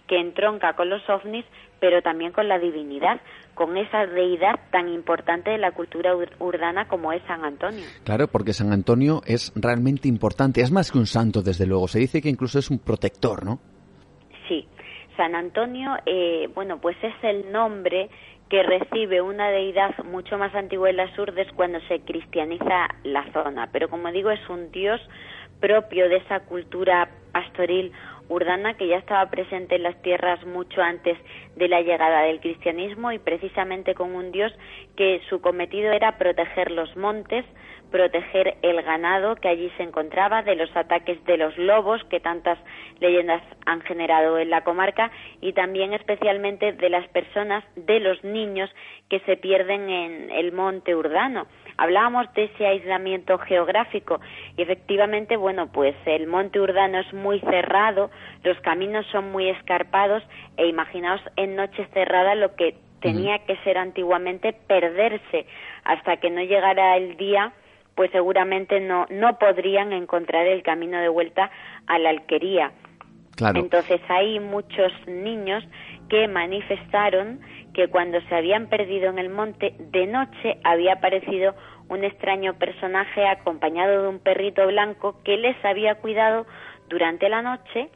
[0.07, 1.45] que entronca con los ovnis,
[1.81, 3.21] pero también con la divinidad,
[3.55, 7.85] con esa deidad tan importante de la cultura urdana como es San Antonio.
[8.05, 11.89] Claro, porque San Antonio es realmente importante, es más que un santo, desde luego.
[11.89, 13.59] Se dice que incluso es un protector, ¿no?
[14.49, 14.69] Sí,
[15.17, 18.11] San Antonio, eh, bueno, pues es el nombre
[18.51, 23.69] que recibe una deidad mucho más antigua en las urdes cuando se cristianiza la zona.
[23.73, 25.01] Pero como digo, es un dios
[25.61, 27.93] propio de esa cultura pastoril
[28.31, 31.19] urdana que ya estaba presente en las tierras mucho antes
[31.57, 34.53] de la llegada del cristianismo y precisamente con un dios
[34.97, 37.45] que su cometido era proteger los montes,
[37.91, 42.59] proteger el ganado que allí se encontraba de los ataques de los lobos que tantas
[43.01, 45.11] leyendas han generado en la comarca
[45.41, 48.71] y también especialmente de las personas, de los niños
[49.09, 51.47] que se pierden en el monte urdano.
[51.77, 54.21] Hablábamos de ese aislamiento geográfico
[54.57, 58.11] y efectivamente, bueno, pues el monte Urdano es muy cerrado,
[58.45, 60.23] los caminos son muy escarpados
[60.59, 65.47] e imaginaos en noche cerrada lo que tenía que ser antiguamente perderse
[65.85, 67.55] hasta que no llegara el día
[67.95, 71.51] pues seguramente no no podrían encontrar el camino de vuelta
[71.87, 72.73] a la alquería.
[73.55, 75.65] Entonces hay muchos niños
[76.11, 77.41] que manifestaron
[77.73, 81.55] que cuando se habían perdido en el monte, de noche había aparecido
[81.89, 86.47] un extraño personaje acompañado de un perrito blanco que les había cuidado
[86.89, 87.89] durante la noche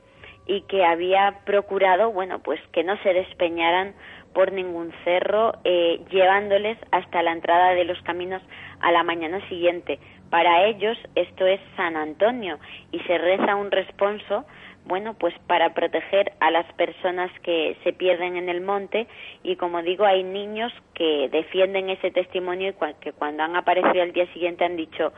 [0.47, 3.95] y que había procurado, bueno, pues que no se despeñaran
[4.35, 8.43] por ningún cerro, eh, llevándoles hasta la entrada de los caminos
[8.81, 9.98] a la mañana siguiente.
[10.31, 12.59] Para ellos esto es San Antonio
[12.93, 14.44] y se reza un responso
[14.86, 19.06] bueno, pues para proteger a las personas que se pierden en el monte
[19.43, 24.12] y como digo, hay niños que defienden ese testimonio y que cuando han aparecido al
[24.12, 25.12] día siguiente han dicho,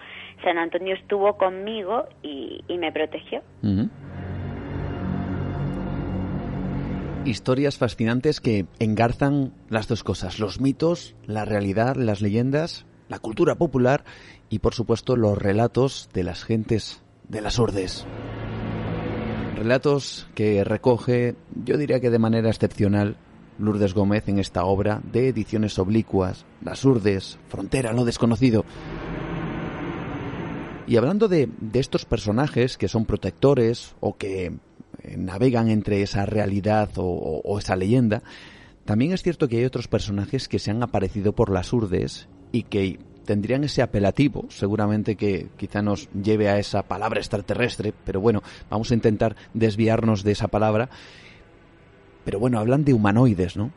[0.45, 3.43] San Antonio estuvo conmigo y, me protegió.
[7.27, 13.57] Historias fascinantes que engarzan las dos cosas, los mitos, la realidad, las leyendas, la cultura
[13.57, 14.05] popular
[14.49, 18.07] y por supuesto los relatos de las gentes de las urdes.
[19.57, 21.35] Relatos que recoge,
[21.65, 23.17] yo diría que de manera excepcional,
[23.59, 28.65] Lourdes Gómez en esta obra de ediciones oblicuas, Las Urdes, Frontera, lo desconocido.
[30.87, 34.59] Y hablando de, estos personajes que son protectores o que
[35.17, 37.05] navegan entre esa realidad o,
[37.45, 38.23] o, esa leyenda,
[38.85, 42.63] también es cierto que hay otros personajes que se han aparecido por las urdes y
[42.63, 48.43] que tendrían ese apelativo, seguramente que quizá nos lleve a esa palabra extraterrestre, pero bueno,
[48.71, 50.89] vamos a intentar desviarnos de esa palabra.
[52.25, 53.73] Pero bueno, hablan de humanoides, ¿no?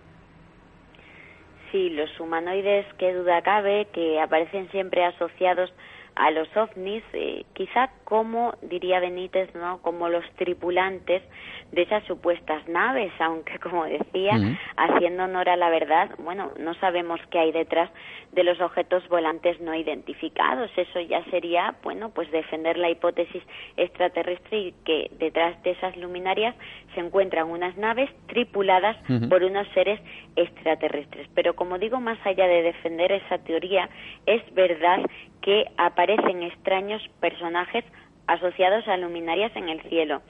[1.72, 5.72] Sí, los humanoides, qué duda cabe, que aparecen siempre asociados
[6.16, 9.82] a los ovnis, eh, quizá como, diría Benítez, ¿no?
[9.82, 11.24] como los tripulantes
[11.72, 14.34] de esas supuestas naves, aunque como decía,
[14.76, 17.90] haciendo honor a la verdad, bueno, no sabemos qué hay detrás
[18.32, 20.70] de los objetos volantes no identificados.
[20.76, 23.42] Eso ya sería, bueno, pues defender la hipótesis
[23.78, 26.56] extraterrestre y que detrás de esas luminarias
[26.94, 28.98] se encuentran unas naves tripuladas
[29.30, 30.00] por unos seres
[30.36, 31.28] extraterrestres.
[31.34, 33.90] Pero como digo, más allá de defender esa teoría,
[34.26, 35.00] es verdad
[35.42, 37.84] que aparecen extraños personajes
[38.28, 40.22] asociados a luminarias en el cielo.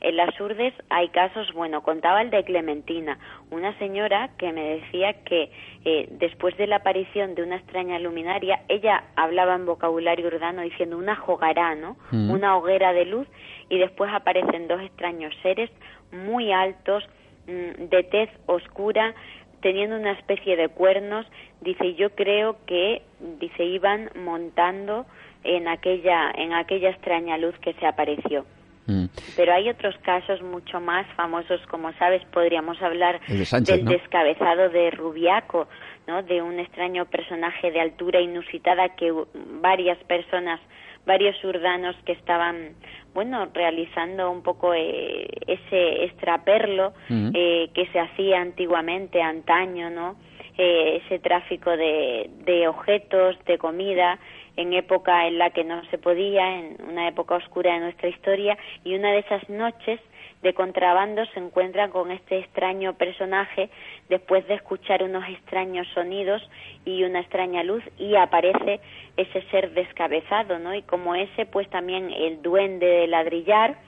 [0.00, 3.18] En las urdes hay casos, bueno, contaba el de Clementina,
[3.50, 5.50] una señora que me decía que
[5.84, 10.98] eh, después de la aparición de una extraña luminaria, ella hablaba en vocabulario urbano diciendo
[10.98, 11.96] una jogará, ¿no?
[12.12, 12.30] Mm.
[12.30, 13.26] Una hoguera de luz
[13.68, 15.68] y después aparecen dos extraños seres
[16.12, 17.02] muy altos,
[17.48, 19.16] mm, de tez oscura,
[19.60, 21.26] teniendo una especie de cuernos,
[21.60, 23.02] dice, yo creo que,
[23.40, 25.06] dice, iban montando
[25.44, 28.44] en aquella, en aquella extraña luz que se apareció.
[28.86, 29.06] Mm.
[29.34, 35.66] Pero hay otros casos mucho más famosos, como sabes, podríamos hablar del descabezado de Rubiaco,
[36.06, 36.22] ¿no?
[36.22, 39.12] De un extraño personaje de altura inusitada que
[39.60, 40.60] varias personas,
[41.06, 42.74] varios urdanos que estaban
[43.14, 50.16] bueno, realizando un poco eh, ese extraperlo eh, que se hacía antiguamente, antaño, ¿no?
[50.58, 54.18] Eh, ese tráfico de, de objetos, de comida,
[54.56, 58.58] en época en la que no se podía, en una época oscura de nuestra historia,
[58.84, 60.00] y una de esas noches
[60.42, 63.70] de contrabando se encuentran con este extraño personaje
[64.08, 66.42] después de escuchar unos extraños sonidos
[66.84, 68.80] y una extraña luz y aparece
[69.16, 70.74] ese ser descabezado, ¿no?
[70.74, 73.78] Y como ese, pues también el duende de ladrillar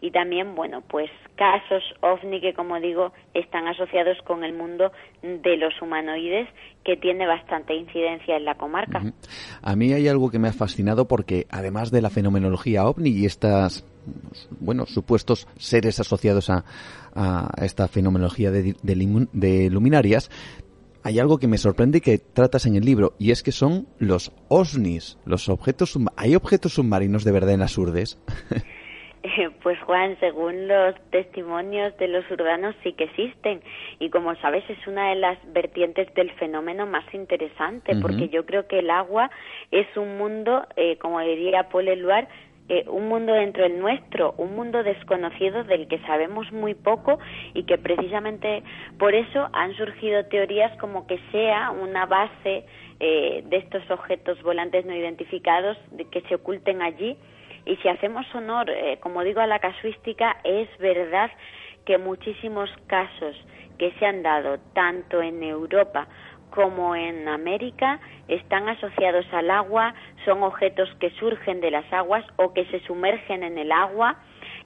[0.00, 4.92] y también, bueno, pues casos ovni que, como digo, están asociados con el mundo
[5.22, 6.48] de los humanoides,
[6.84, 9.02] que tiene bastante incidencia en la comarca.
[9.62, 13.26] A mí hay algo que me ha fascinado porque, además de la fenomenología ovni y
[13.26, 13.84] estas
[14.60, 16.64] bueno, supuestos seres asociados a,
[17.62, 20.30] esta fenomenología de, de, luminarias,
[21.02, 24.32] hay algo que me sorprende que tratas en el libro, y es que son los
[24.48, 28.18] OSNIs, los objetos ¿Hay objetos submarinos de verdad en las urdes?
[29.62, 33.60] Pues Juan, según los testimonios de los urbanos sí que existen
[33.98, 38.66] y como sabes es una de las vertientes del fenómeno más interesante porque yo creo
[38.68, 39.30] que el agua
[39.70, 42.28] es un mundo, eh, como diría Paul Eluard,
[42.68, 47.18] eh, un mundo dentro del nuestro, un mundo desconocido del que sabemos muy poco
[47.54, 48.64] y que precisamente
[48.98, 52.64] por eso han surgido teorías como que sea una base
[52.98, 57.16] eh, de estos objetos volantes no identificados de que se oculten allí.
[57.66, 61.30] Y si hacemos honor, eh, como digo, a la casuística, es verdad
[61.84, 63.36] que muchísimos casos
[63.78, 66.08] que se han dado tanto en Europa
[66.56, 72.54] como en América están asociados al agua, son objetos que surgen de las aguas o
[72.54, 74.16] que se sumergen en el agua.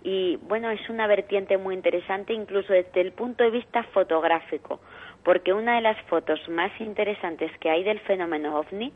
[0.05, 4.81] Y bueno, es una vertiente muy interesante incluso desde el punto de vista fotográfico,
[5.25, 8.93] porque una de las fotos más interesantes que hay del fenómeno ovni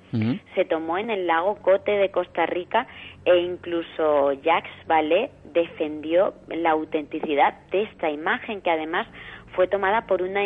[0.54, 2.86] se tomó en el lago Cote de Costa Rica
[3.24, 9.08] e incluso Jacques Vallée defendió la autenticidad de esta imagen que además
[9.54, 10.44] fue tomada por una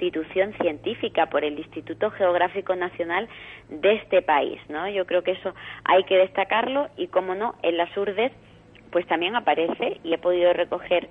[0.00, 3.28] institución científica, por el Instituto Geográfico Nacional
[3.68, 4.88] de este país, ¿no?
[4.88, 5.54] Yo creo que eso
[5.84, 8.32] hay que destacarlo y, como no, en las urdes
[8.90, 11.08] pues también aparece y he podido recoger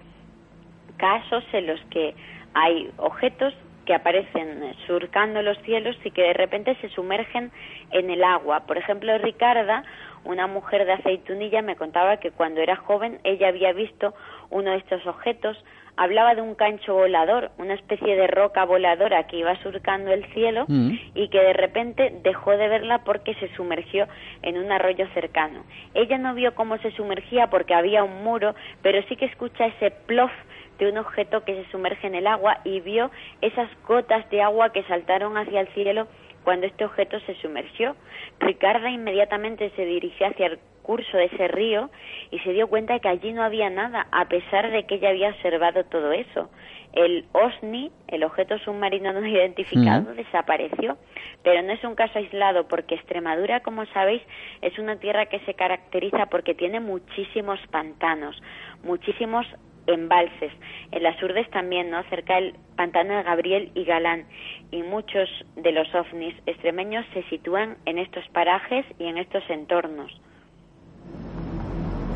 [0.98, 2.14] casos en los que
[2.54, 3.54] hay objetos
[3.86, 7.52] que aparecen surcando los cielos y que de repente se sumergen
[7.92, 8.66] en el agua.
[8.68, 9.84] Por ejemplo, Ricarda,
[10.24, 14.14] una mujer de aceitunilla, me contaba que cuando era joven ella había visto
[14.50, 15.58] uno de estos objetos
[16.00, 20.64] hablaba de un cancho volador, una especie de roca voladora que iba surcando el cielo
[20.70, 20.92] mm.
[21.14, 24.08] y que de repente dejó de verla porque se sumergió
[24.42, 25.66] en un arroyo cercano.
[25.94, 29.92] Ella no vio cómo se sumergía porque había un muro, pero sí que escucha ese
[29.92, 30.32] plof
[30.80, 34.72] de un objeto que se sumerge en el agua y vio esas gotas de agua
[34.72, 36.08] que saltaron hacia el cielo
[36.44, 37.96] cuando este objeto se sumergió.
[38.40, 40.60] Ricarda inmediatamente se dirigió hacia el
[40.90, 41.92] curso de ese río
[42.32, 45.10] y se dio cuenta de que allí no había nada, a pesar de que ella
[45.10, 46.50] había observado todo eso.
[46.94, 50.98] El OSNI, el objeto submarino no identificado, desapareció,
[51.44, 54.24] pero no es un caso aislado porque Extremadura, como sabéis,
[54.64, 58.42] es una tierra que se caracteriza porque tiene muchísimos pantanos,
[58.84, 59.46] muchísimos
[59.90, 60.52] embalses.
[60.92, 62.04] En las Urdes también, ¿no?
[62.10, 64.26] Cerca del pantano de Gabriel y Galán.
[64.72, 70.12] Y muchos de los ovnis extremeños se sitúan en estos parajes y en estos entornos.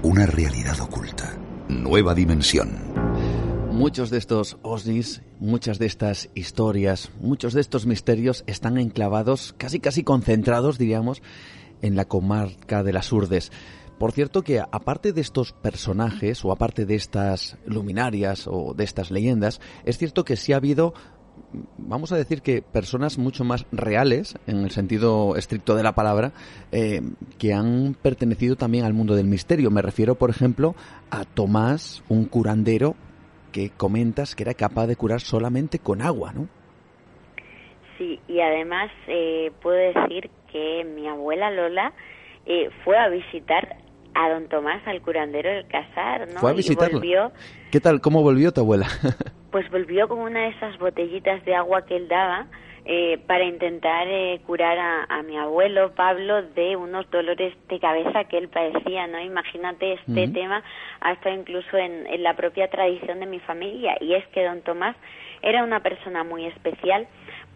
[0.04, 1.38] Una realidad oculta.
[1.68, 2.94] Nueva dimensión.
[3.72, 9.80] Muchos de estos ovnis, muchas de estas historias, muchos de estos misterios están enclavados, casi
[9.80, 11.24] casi concentrados, diríamos,
[11.82, 13.52] en la comarca de las Urdes.
[13.98, 19.12] Por cierto que aparte de estos personajes o aparte de estas luminarias o de estas
[19.12, 20.94] leyendas, es cierto que sí ha habido
[21.78, 26.32] vamos a decir que personas mucho más reales, en el sentido estricto de la palabra,
[26.72, 27.02] eh,
[27.40, 29.72] que han pertenecido también al mundo del misterio.
[29.72, 30.76] Me refiero, por ejemplo,
[31.12, 32.96] a Tomás, un curandero
[33.52, 36.48] que comentas que era capaz de curar solamente con agua, ¿no?
[37.98, 41.94] Sí, y además eh, puedo decir que mi abuela Lola
[42.46, 43.78] eh, fue a visitar
[44.16, 46.40] a don Tomás, al curandero del Casar, ¿no?
[46.40, 47.02] Fue a visitarlo.
[47.72, 48.02] ¿Qué tal?
[48.02, 48.88] ¿Cómo volvió tu abuela?
[49.52, 52.48] pues volvió con una de esas botellitas de agua que él daba
[52.86, 54.78] eh, para intentar eh, curar
[55.10, 59.22] a, mi abuelo Pablo de unos dolores de cabeza que él padecía, ¿no?
[59.22, 60.62] Imagínate este tema
[61.00, 64.98] hasta incluso en, en la propia tradición de mi familia y es que don Tomás
[65.42, 67.08] era una persona muy especial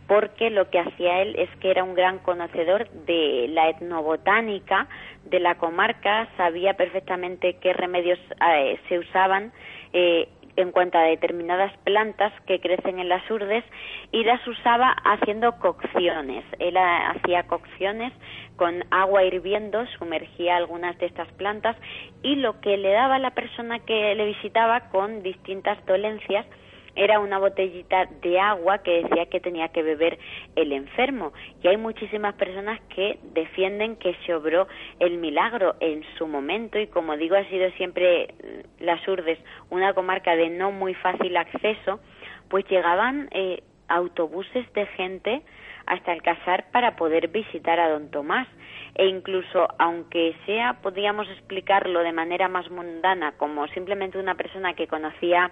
[0.07, 4.87] porque lo que hacía él es que era un gran conocedor de la etnobotánica
[5.25, 8.19] de la comarca, sabía perfectamente qué remedios
[8.49, 9.51] eh, se usaban
[9.91, 13.63] eh, en cuanto a determinadas plantas que crecen en las urdes
[14.11, 16.43] y las usaba haciendo cocciones.
[16.57, 18.11] Él hacía cocciones
[18.55, 21.77] con agua hirviendo, sumergía algunas de estas plantas
[22.23, 26.45] y lo que le daba a la persona que le visitaba con distintas dolencias
[26.97, 30.17] era una botellita de agua que decía que tenía que beber
[30.55, 31.31] el enfermo.
[31.63, 34.67] Y hay muchísimas personas que defienden que se obró
[34.99, 39.37] el milagro en su momento y como digo ha sido siempre mm, las Urdes
[39.69, 41.99] una comarca de no muy fácil acceso,
[42.49, 45.43] pues llegaban eh, autobuses de gente
[45.85, 48.47] hasta el casar para poder visitar a don Tomás
[48.95, 54.87] e incluso aunque sea podríamos explicarlo de manera más mundana como simplemente una persona que
[54.87, 55.51] conocía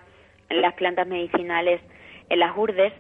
[0.50, 1.82] las plantas medicinales
[2.30, 2.94] en las urdes,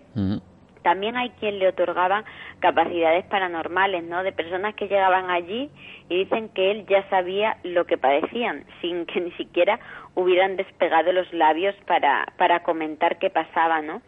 [0.86, 2.24] también hay quien le otorgaba
[2.60, 4.22] capacidades paranormales, ¿no?
[4.22, 5.72] De personas que llegaban allí
[6.10, 9.80] y dicen que él ya sabía lo que padecían, sin que ni siquiera
[10.14, 14.04] hubieran despegado los labios para, para comentar qué pasaba, ¿no?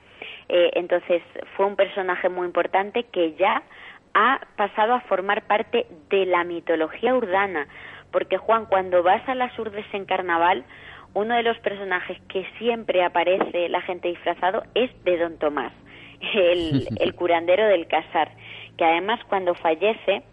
[0.50, 1.24] Eh, entonces
[1.56, 3.64] fue un personaje muy importante que ya
[4.14, 7.68] ha pasado a formar parte de la mitología urdana,
[8.12, 10.64] porque Juan, cuando vas a las urdes en carnaval,
[11.14, 15.74] uno de los personajes que siempre aparece la gente disfrazado es de Don Tomás,
[16.34, 18.32] el, curandero del casar,
[18.78, 20.24] que además cuando fallece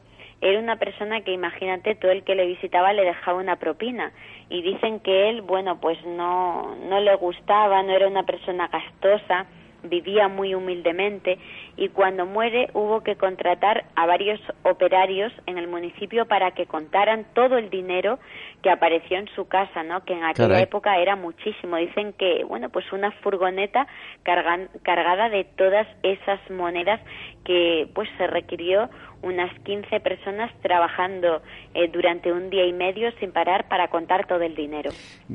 [0.41, 4.13] era una persona que imagínate todo el que le visitaba le dejaba una propina.
[4.51, 9.47] Y dicen que él bueno pues no no le gustaba no era una persona gastosa
[9.85, 11.39] vivía muy humildemente
[11.77, 17.27] y cuando muere hubo que contratar a varios operarios en el municipio para que contaran
[17.35, 18.19] todo el dinero
[18.63, 20.05] que apareció en su casa, ¿no?
[20.05, 21.77] Que en aquella época era muchísimo.
[21.77, 23.87] Dicen que, bueno, pues una furgoneta
[24.23, 27.01] cargada de todas esas monedas
[27.45, 28.89] que pues se requirió
[29.25, 31.43] unas 15 personas trabajando
[31.75, 34.91] eh, durante un día y medio sin parar para contar todo el dinero.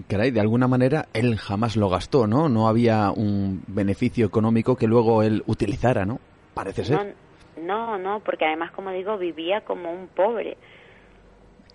[0.08, 2.50] Caray, de alguna manera él jamás lo gastó, ¿no?
[2.50, 6.20] No había un beneficio económico que luego él utilizara, ¿no?
[6.54, 7.16] Parece ser.
[7.62, 10.58] No, no, porque además, como digo, vivía como un pobre.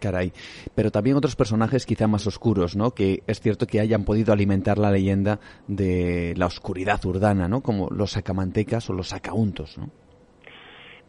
[0.00, 0.32] Caray.
[0.74, 2.92] Pero también otros personajes quizá más oscuros, ¿no?
[2.92, 7.62] Que es cierto que hayan podido alimentar la leyenda de la oscuridad urdana, ¿no?
[7.62, 9.90] Como los sacamantecas o los sacauntos, ¿no?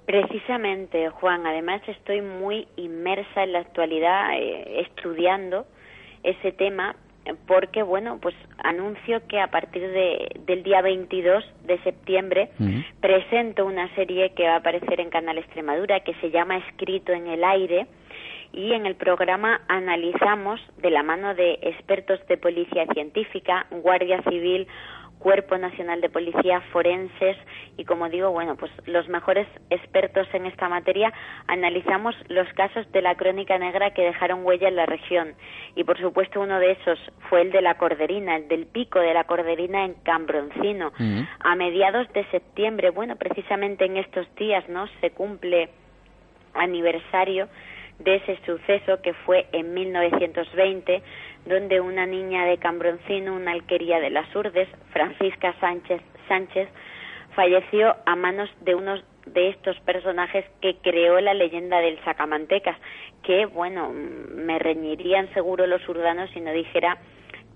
[0.06, 5.66] Precisamente, Juan, además estoy muy inmersa en la actualidad eh, estudiando
[6.24, 6.96] ese tema
[7.48, 12.50] porque, bueno, pues anuncio que a partir de, del día 22 de septiembre
[13.02, 17.28] presento una serie que va a aparecer en Canal Extremadura que se llama Escrito en
[17.28, 17.88] el Aire
[18.54, 24.68] y en el programa analizamos de la mano de expertos de policía científica, Guardia Civil,
[25.26, 27.36] Cuerpo Nacional de Policía, forenses
[27.78, 31.12] y, como digo, bueno, pues los mejores expertos en esta materia
[31.48, 35.34] analizamos los casos de la crónica negra que dejaron huella en la región.
[35.76, 39.16] Y, por supuesto, uno de esos fue el de la Corderina, el del pico de
[39.16, 40.92] la Corderina en Cambroncino.
[41.40, 44.86] A mediados de septiembre, bueno, precisamente en estos días, ¿no?
[45.02, 45.70] Se cumple
[46.54, 47.50] aniversario
[48.00, 51.02] de ese suceso que fue en 1920
[51.46, 56.68] donde una niña de Cambroncino, una alquería de las Urdes, Francisca Sánchez Sánchez,
[57.36, 62.78] falleció a manos de unos de estos personajes que creó la leyenda del Sacamantecas,
[63.24, 66.98] que, bueno, me reñirían seguro los urdanos si no dijera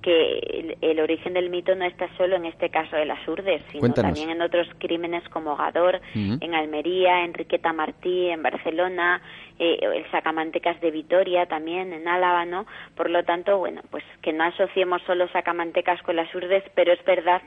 [0.02, 3.94] que el, origen del mito no está solo en este caso de las urdes, sino
[3.94, 9.22] también en otros crímenes como Gador, en Almería, Enriqueta Martí, en Barcelona,
[9.58, 12.66] eh, el Sacamantecas de Vitoria también, en Álava, ¿no?
[12.96, 17.04] Por lo tanto, bueno, pues que no asociemos solo Sacamantecas con las urdes, pero es
[17.04, 17.42] verdad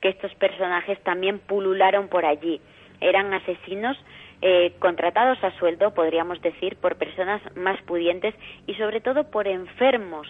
[0.00, 2.60] que estos personajes también pulularon por allí.
[3.00, 3.96] Eran asesinos
[4.42, 8.34] eh, contratados a sueldo, podríamos decir, por personas más pudientes
[8.66, 10.28] y sobre todo por enfermos,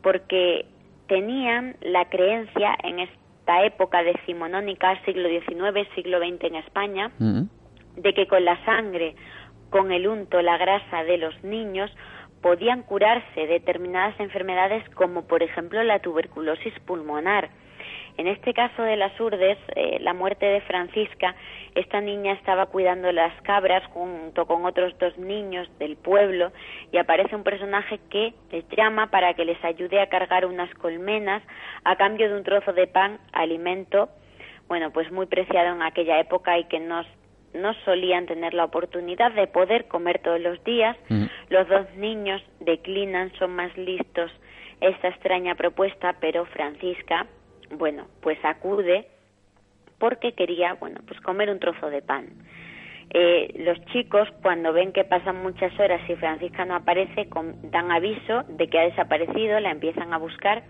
[0.00, 0.64] porque
[1.08, 7.42] tenían la creencia en esta época decimonónica, siglo XIX, siglo XX en España, mm.
[7.96, 9.16] de que con la sangre,
[9.70, 11.90] con el unto, la grasa de los niños,
[12.42, 17.50] podían curarse determinadas enfermedades como por ejemplo la tuberculosis pulmonar.
[18.18, 21.36] En este caso de las Urdes, eh, la muerte de Francisca,
[21.76, 26.50] esta niña estaba cuidando las cabras junto con otros dos niños del pueblo
[26.90, 31.44] y aparece un personaje que les llama para que les ayude a cargar unas colmenas
[31.84, 34.08] a cambio de un trozo de pan, alimento,
[34.66, 37.04] bueno, pues muy preciado en aquella época y que no,
[37.54, 40.96] no solían tener la oportunidad de poder comer todos los días.
[41.08, 41.26] Mm.
[41.50, 44.32] Los dos niños declinan, son más listos
[44.80, 47.26] esta extraña propuesta, pero Francisca
[47.76, 49.06] bueno, pues acude
[49.98, 52.26] porque quería, bueno, pues comer un trozo de pan.
[53.10, 57.28] Eh, los chicos, cuando ven que pasan muchas horas y Francisca no aparece,
[57.64, 60.62] dan aviso de que ha desaparecido, la empiezan a buscar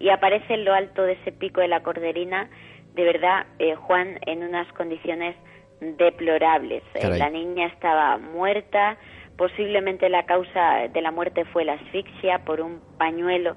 [0.00, 2.50] y aparece en lo alto de ese pico de la corderina,
[2.94, 5.36] de verdad, eh, Juan, en unas condiciones
[5.80, 6.82] deplorables.
[6.94, 8.96] Eh, la niña estaba muerta,
[9.36, 13.56] posiblemente la causa de la muerte fue la asfixia por un pañuelo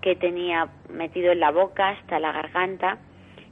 [0.00, 2.98] que tenía metido en la boca hasta la garganta.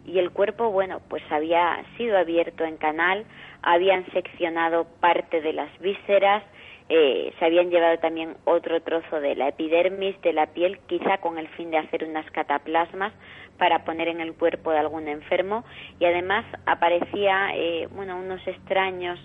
[0.06, 3.26] Y el cuerpo, bueno, pues había sido abierto en canal,
[3.62, 6.42] habían seccionado parte de las vísceras,
[6.88, 11.36] eh, se habían llevado también otro trozo de la epidermis, de la piel, quizá con
[11.36, 13.12] el fin de hacer unas cataplasmas
[13.58, 15.64] para poner en el cuerpo de algún enfermo.
[16.00, 19.18] Y además aparecía, eh, bueno, unos extraños,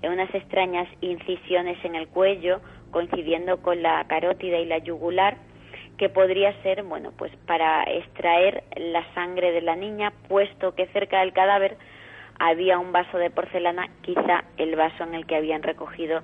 [0.00, 5.36] eh, unas extrañas incisiones en el cuello coincidiendo con la carótida y la yugular
[6.00, 11.20] que podría ser, bueno, pues para extraer la sangre de la niña, puesto que cerca
[11.20, 11.76] del cadáver
[12.38, 16.22] había un vaso de porcelana, quizá el vaso en el que habían recogido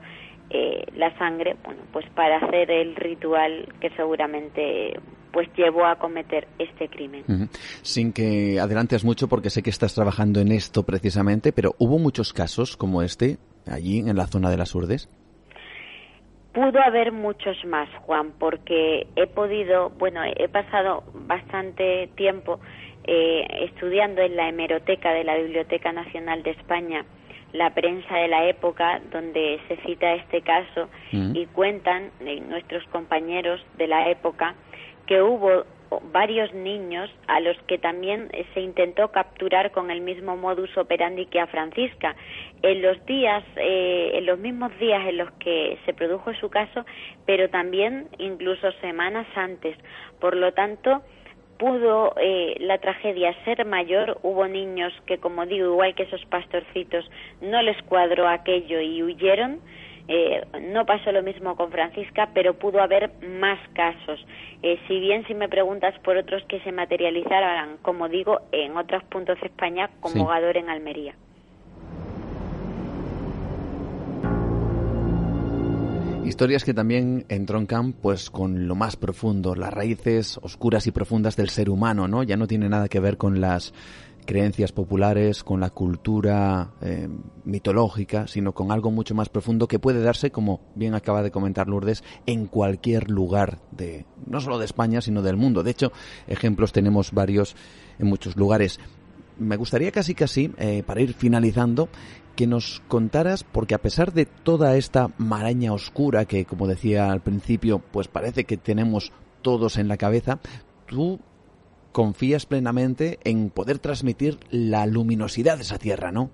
[0.49, 4.99] eh, la sangre, bueno, pues para hacer el ritual que seguramente
[5.31, 7.51] pues llevó a cometer este crimen.
[7.83, 12.33] Sin que adelantes mucho porque sé que estás trabajando en esto precisamente, pero ¿hubo muchos
[12.33, 13.37] casos como este
[13.67, 15.11] allí en la zona de las Urdes?
[16.57, 22.61] Pudo haber muchos más, Juan, porque he podido, bueno, he pasado bastante tiempo
[23.05, 27.05] eh, estudiando en la hemeroteca de la Biblioteca Nacional de España
[27.53, 31.37] la prensa de la época donde se cita este caso mm.
[31.37, 34.55] y cuentan eh, nuestros compañeros de la época
[35.07, 35.67] que hubo
[36.13, 41.27] varios niños a los que también eh, se intentó capturar con el mismo modus operandi
[41.27, 42.17] que a Francisca.
[42.63, 46.85] En los días, eh, en los mismos días en los que se produjo su caso,
[47.25, 49.77] pero también incluso semanas antes.
[50.21, 51.03] Por lo tanto,
[51.59, 57.09] pudo eh, la tragedia ser mayor, hubo niños que, como digo, igual que esos pastorcitos,
[57.41, 59.61] no les cuadró aquello y huyeron,
[60.09, 63.11] eh, no pasó lo mismo con Francisca, pero pudo haber
[63.41, 64.25] más casos.
[64.63, 69.03] Eh, si bien si me preguntas por otros que se materializaran, como digo, en otros
[69.05, 71.15] puntos de España, como Gador en Almería.
[76.27, 81.51] Historias que también entroncan pues con lo más profundo, las raíces oscuras y profundas del
[81.51, 82.25] ser humano, ¿no?
[82.25, 83.73] Ya no tiene nada que ver con las
[84.27, 87.09] creencias populares, con la cultura eh,
[87.45, 91.69] mitológica, sino con algo mucho más profundo que puede darse, como bien acaba de comentar
[91.69, 95.63] Lourdes, en cualquier lugar de, no solo de España, sino del mundo.
[95.63, 95.93] De hecho,
[96.27, 97.57] ejemplos tenemos varios
[97.99, 98.79] en muchos lugares.
[99.39, 101.89] Me gustaría casi casi, eh, para ir finalizando,
[102.35, 107.23] que nos contaras, porque a pesar de toda esta maraña oscura que, como decía al
[107.23, 109.13] principio, pues parece que tenemos
[109.43, 110.39] todos en la cabeza,
[110.87, 111.21] tú
[111.97, 116.29] confías plenamente en poder transmitir la luminosidad de esa tierra, ¿no?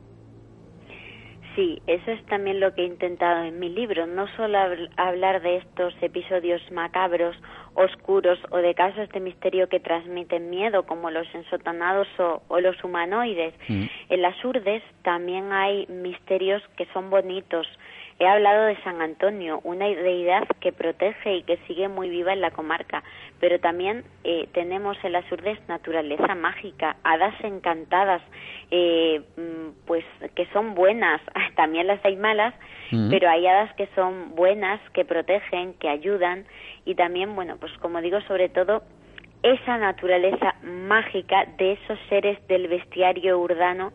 [1.55, 4.59] Sí, eso es también lo que he intentado en mi libro, no solo
[4.97, 7.36] hablar de estos episodios macabros,
[7.74, 13.55] oscuros o de casos de misterio que transmiten miedo, como los ensotanados o, los humanoides.
[13.68, 13.84] Mm.
[14.09, 17.68] En las urdes también hay misterios que son bonitos,
[18.18, 22.40] He hablado de San Antonio, una deidad que protege y que sigue muy viva en
[22.40, 23.02] la comarca,
[23.40, 28.22] pero también eh, tenemos en las urdes naturaleza mágica, hadas encantadas,
[28.70, 31.20] eh, mm, pues que son buenas,
[31.56, 32.55] también las hay malas,
[33.09, 36.44] pero hay hadas que son buenas, que protegen, que ayudan
[36.84, 38.82] y también, bueno, pues como digo, sobre todo
[39.43, 43.93] esa naturaleza mágica de esos seres del bestiario urdano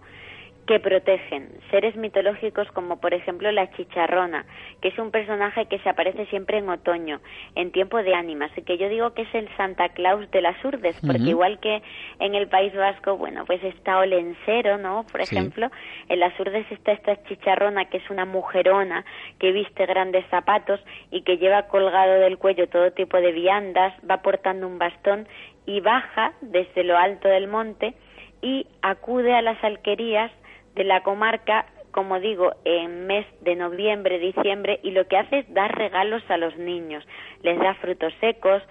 [0.67, 4.45] que protegen seres mitológicos como por ejemplo la chicharrona,
[4.81, 7.21] que es un personaje que se aparece siempre en otoño,
[7.55, 10.63] en tiempo de ánimas, y que yo digo que es el Santa Claus de las
[10.63, 11.81] Urdes, porque igual que
[12.19, 15.05] en el País Vasco, bueno, pues está Olensero, ¿no?
[15.09, 15.71] Por ejemplo,
[16.09, 19.05] en las Urdes está esta chicharrona que es una mujerona
[19.39, 20.81] que viste grandes zapatos
[21.11, 25.29] y que lleva colgado del cuello todo tipo de viandas, va portando un bastón
[25.65, 27.93] y baja desde lo alto del monte
[28.41, 30.31] y acude a las alquerías
[30.77, 35.53] de la comarca, como digo, en mes de noviembre, diciembre, y lo que hace es
[35.53, 37.03] dar regalos a los niños.
[37.41, 38.61] Les da frutos secos,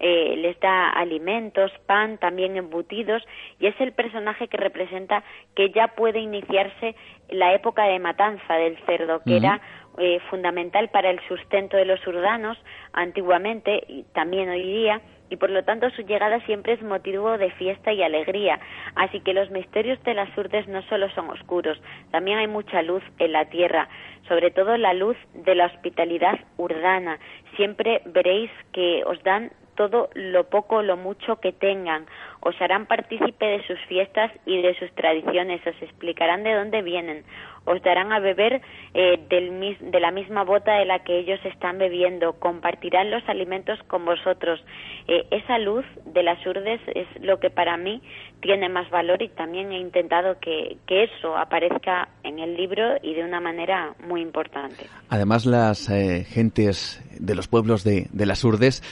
[0.00, 3.22] eh, les da alimentos, pan, también embutidos,
[3.60, 5.22] y es el personaje que representa
[5.54, 6.96] que ya puede iniciarse
[7.30, 9.60] la época de matanza del cerdo, que era
[9.98, 12.58] eh, fundamental para el sustento de los urdanos
[12.92, 15.00] antiguamente y también hoy día,
[15.32, 18.60] y por lo tanto su llegada siempre es motivo de fiesta y alegría.
[18.96, 21.80] Así que los misterios de las urdes no solo son oscuros,
[22.10, 23.88] también hay mucha luz en la tierra,
[24.28, 27.18] sobre todo la luz de la hospitalidad urdana.
[27.56, 32.06] Siempre veréis que os dan todo lo poco o lo mucho que tengan.
[32.40, 37.24] Os harán partícipe de sus fiestas y de sus tradiciones, os explicarán de dónde vienen,
[37.64, 38.60] os darán a beber
[38.94, 44.04] eh, de la misma bota de la que ellos están bebiendo, compartirán los alimentos con
[44.04, 44.60] vosotros.
[45.06, 48.02] Eh, esa luz de las urdes es lo que para mí
[48.40, 53.14] tiene más valor y también he intentado que, que eso aparezca en el libro y
[53.14, 54.86] de una manera muy importante.
[55.08, 58.82] Además, las eh, gentes de los pueblos de, de las urdes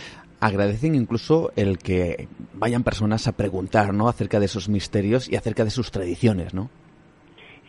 [0.40, 4.08] agradecen incluso el que vayan personas a preguntar, ¿no?
[4.08, 6.70] Acerca de esos misterios y acerca de sus tradiciones, ¿no?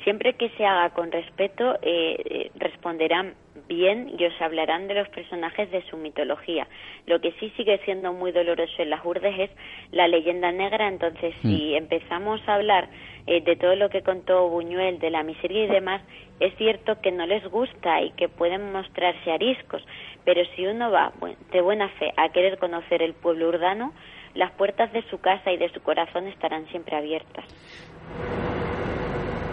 [0.04, 3.36] Siempre que se haga con respeto, eh, eh, responderán
[3.68, 6.68] bien y os hablarán de los personajes de su mitología.
[7.06, 9.52] Lo que sí sigue siendo muy doloroso en las urdes es
[9.92, 11.76] la leyenda negra, entonces si mm.
[11.76, 12.90] empezamos a hablar
[13.28, 16.02] eh, de todo lo que contó Buñuel, de la miseria y demás,
[16.40, 19.84] es cierto que no les gusta y que pueden mostrarse ariscos,
[20.26, 21.14] pero si uno va
[21.52, 23.94] de buena fe a querer conocer el pueblo urdano,
[24.34, 27.46] las puertas de su casa y de su corazón estarán siempre abiertas.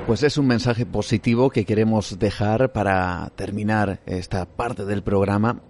[0.06, 5.60] Pues es un mensaje positivo que queremos dejar para terminar esta parte del programa.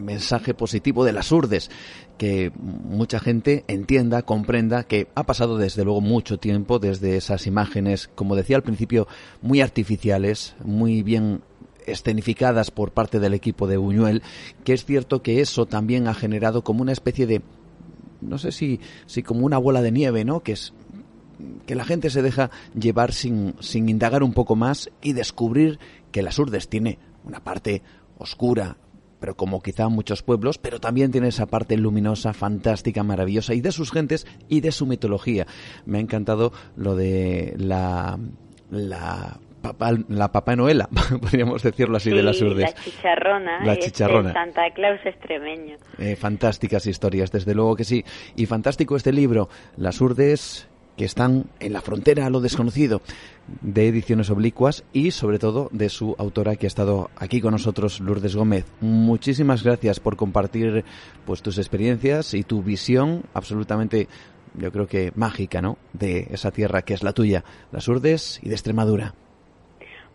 [0.00, 1.70] Mensaje positivo de las urdes,
[2.18, 8.08] que mucha gente entienda, comprenda que ha pasado desde luego mucho tiempo desde esas imágenes,
[8.14, 9.06] como decía al principio,
[9.42, 11.42] muy artificiales, muy bien
[11.86, 14.22] escenificadas por parte del equipo de Buñuel,
[14.64, 17.42] que es cierto que eso también ha generado como una especie de
[18.20, 20.40] no sé si, si como una bola de nieve, ¿no?
[20.40, 20.72] Que es
[21.66, 25.78] que la gente se deja llevar sin, sin indagar un poco más y descubrir
[26.10, 27.82] que las Urdes tiene una parte
[28.18, 28.76] oscura,
[29.24, 33.72] pero como quizá muchos pueblos, pero también tiene esa parte luminosa, fantástica, maravillosa, y de
[33.72, 35.46] sus gentes y de su mitología.
[35.86, 38.18] Me ha encantado lo de la,
[38.70, 40.90] la Papá, la Papá Noela,
[41.22, 42.74] podríamos decirlo así, de las urdes.
[42.74, 43.64] La chicharrona.
[43.64, 44.34] La este chicharrona.
[44.34, 45.78] Santa Claus extremeño.
[45.96, 48.04] Eh, fantásticas historias, desde luego que sí.
[48.36, 49.48] Y fantástico este libro,
[49.78, 53.02] Las urdes que están en la frontera a lo desconocido
[53.60, 58.00] de Ediciones Oblicuas y sobre todo de su autora que ha estado aquí con nosotros,
[58.00, 58.64] Lourdes Gómez.
[58.80, 60.84] Muchísimas gracias por compartir
[61.26, 64.08] pues tus experiencias y tu visión absolutamente
[64.56, 65.78] yo creo que mágica, ¿no?
[65.92, 69.14] de esa tierra que es la tuya, las Urdes y de Extremadura.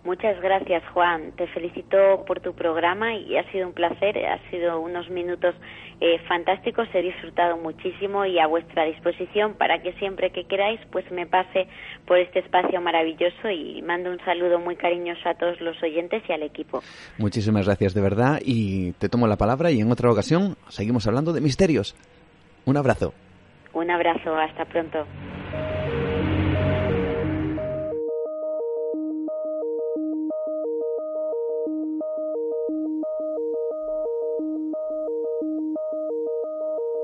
[0.09, 1.33] Muchas gracias, Juan.
[1.33, 4.17] Te felicito por tu programa y ha sido un placer.
[4.25, 5.53] Ha sido unos minutos
[6.01, 6.87] eh, fantásticos.
[6.95, 11.67] He disfrutado muchísimo y a vuestra disposición para que siempre que queráis, pues me pase
[12.07, 16.33] por este espacio maravilloso y mando un saludo muy cariñoso a todos los oyentes y
[16.33, 16.81] al equipo.
[17.19, 21.33] Muchísimas gracias de verdad y te tomo la palabra y en otra ocasión seguimos hablando
[21.33, 21.95] de misterios.
[22.65, 23.13] Un abrazo.
[23.73, 24.35] Un abrazo.
[24.35, 25.05] Hasta pronto.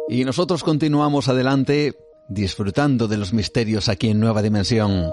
[0.07, 1.95] Y nosotros continuamos adelante
[2.29, 5.11] disfrutando de los misterios aquí en Nueva Dimensión.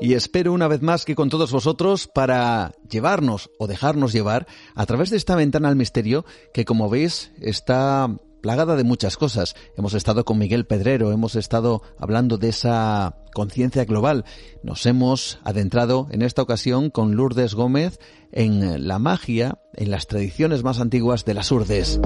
[0.00, 4.86] Y espero una vez más que con todos vosotros para llevarnos o dejarnos llevar a
[4.86, 8.10] través de esta ventana al misterio que como veis está
[8.42, 9.54] plagada de muchas cosas.
[9.76, 14.24] Hemos estado con Miguel Pedrero, hemos estado hablando de esa conciencia global.
[14.64, 18.00] Nos hemos adentrado en esta ocasión con Lourdes Gómez
[18.32, 22.00] en la magia, en las tradiciones más antiguas de las urdes.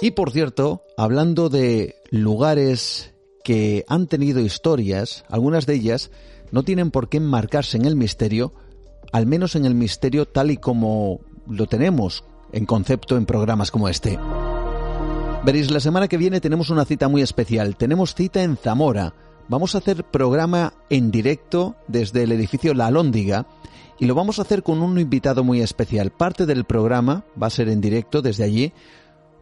[0.00, 6.10] Y por cierto, hablando de lugares que han tenido historias, algunas de ellas
[6.52, 8.52] no tienen por qué enmarcarse en el misterio,
[9.12, 13.88] al menos en el misterio tal y como lo tenemos en concepto en programas como
[13.88, 14.18] este.
[15.44, 17.76] Veréis, la semana que viene tenemos una cita muy especial.
[17.76, 19.14] Tenemos cita en Zamora.
[19.48, 23.46] Vamos a hacer programa en directo desde el edificio La Alhóndiga
[23.98, 26.10] y lo vamos a hacer con un invitado muy especial.
[26.10, 28.72] Parte del programa va a ser en directo desde allí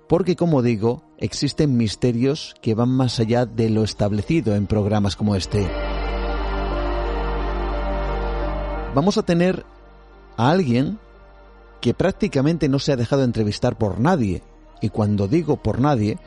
[0.08, 5.34] porque, como digo, existen misterios que van más allá de lo establecido en programas como
[5.34, 5.68] este.
[8.94, 9.64] Vamos a tener
[10.36, 10.98] a alguien
[11.80, 14.42] que prácticamente no se ha dejado entrevistar por nadie.
[14.80, 16.18] Y cuando digo por nadie,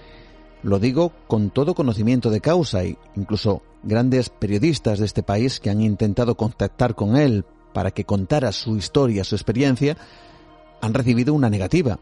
[0.61, 5.69] lo digo con todo conocimiento de causa y incluso grandes periodistas de este país que
[5.69, 9.95] han intentado contactar con él para que contara su historia, su experiencia,
[10.81, 11.99] han recibido una negativa.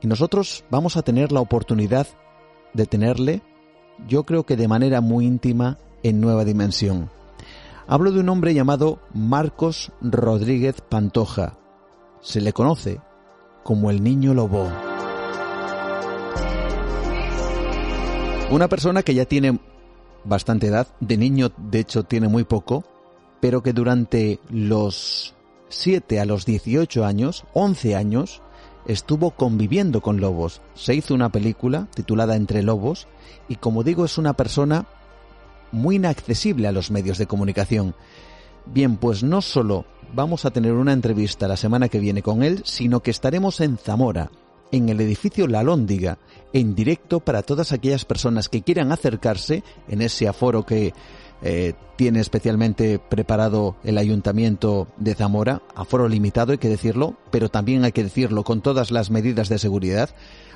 [0.00, 2.06] Y nosotros vamos a tener la oportunidad
[2.72, 3.42] de tenerle,
[4.06, 7.10] yo creo que de manera muy íntima, en Nueva Dimensión.
[7.86, 11.58] Hablo de un hombre llamado Marcos Rodríguez Pantoja.
[12.20, 13.00] Se le conoce
[13.64, 14.70] como el Niño Lobo.
[18.50, 19.58] Una persona que ya tiene
[20.24, 22.84] bastante edad, de niño de hecho tiene muy poco,
[23.40, 25.34] pero que durante los
[25.68, 28.42] 7 a los 18 años, 11 años,
[28.88, 30.60] estuvo conviviendo con lobos.
[30.74, 33.06] Se hizo una película titulada Entre Lobos
[33.48, 34.86] y como digo es una persona
[35.70, 37.94] muy inaccesible a los medios de comunicación.
[38.66, 39.84] Bien, pues no solo
[40.14, 43.76] vamos a tener una entrevista la semana que viene con él, sino que estaremos en
[43.76, 44.30] Zamora,
[44.72, 46.18] en el edificio La Lóndiga,
[46.54, 50.94] en directo para todas aquellas personas que quieran acercarse en ese aforo que
[51.42, 57.84] eh, tiene especialmente preparado el ayuntamiento de Zamora, aforo limitado hay que decirlo, pero también
[57.84, 60.10] hay que decirlo con todas las medidas de seguridad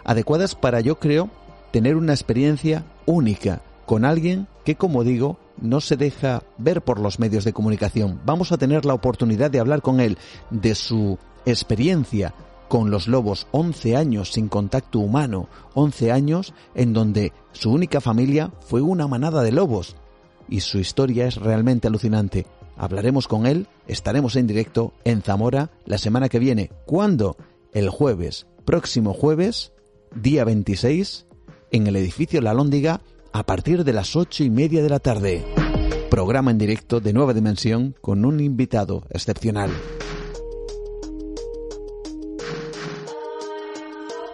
[0.05, 1.31] adecuadas para yo creo
[1.73, 7.19] tener una experiencia única con alguien que como digo no se deja ver por los
[7.19, 8.21] medios de comunicación.
[8.25, 10.19] Vamos a tener la oportunidad de hablar con él
[10.51, 12.35] de su experiencia
[12.69, 18.51] con los lobos, 11 años sin contacto humano, 11 años en donde su única familia
[18.67, 19.97] fue una manada de lobos
[20.49, 22.47] y su historia es realmente alucinante.
[22.77, 26.71] Hablaremos con él, estaremos en directo en Zamora la semana que viene.
[26.87, 27.37] ¿Cuándo?
[27.73, 29.73] El jueves, próximo jueves,
[30.15, 31.27] día 26,
[31.71, 33.01] en el edificio La Lóndiga,
[33.33, 35.45] a partir de las ocho y media de la tarde.
[36.11, 39.71] Programa en directo de Nueva Dimensión con un invitado excepcional.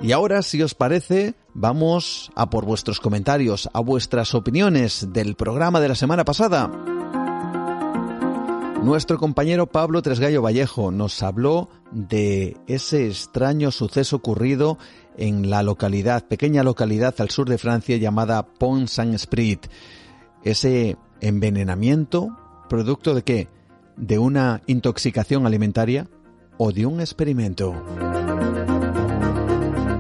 [0.01, 5.81] Y ahora, si os parece, vamos a por vuestros comentarios, a vuestras opiniones del programa
[5.81, 6.71] de la semana pasada.
[8.83, 14.79] Nuestro compañero Pablo Tresgallo Vallejo nos habló de ese extraño suceso ocurrido
[15.17, 19.67] en la localidad, pequeña localidad al sur de Francia llamada Pont-Saint-Esprit.
[20.45, 22.37] Ese envenenamiento,
[22.69, 23.49] producto de qué?
[23.97, 26.09] De una intoxicación alimentaria
[26.57, 27.75] o de un experimento.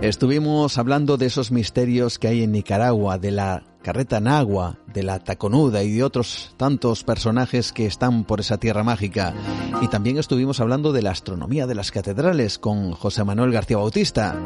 [0.00, 5.18] Estuvimos hablando de esos misterios que hay en Nicaragua, de la carreta Nagua, de la
[5.18, 9.34] Taconuda y de otros tantos personajes que están por esa tierra mágica.
[9.82, 14.36] Y también estuvimos hablando de la astronomía de las catedrales con José Manuel García Bautista.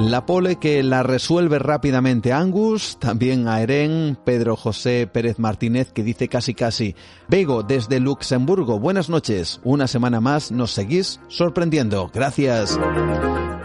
[0.00, 6.02] La pole que la resuelve rápidamente Angus, también a Eren, Pedro José Pérez Martínez que
[6.02, 6.94] dice casi casi,
[7.28, 12.80] Bego desde Luxemburgo, buenas noches, una semana más nos seguís sorprendiendo, gracias.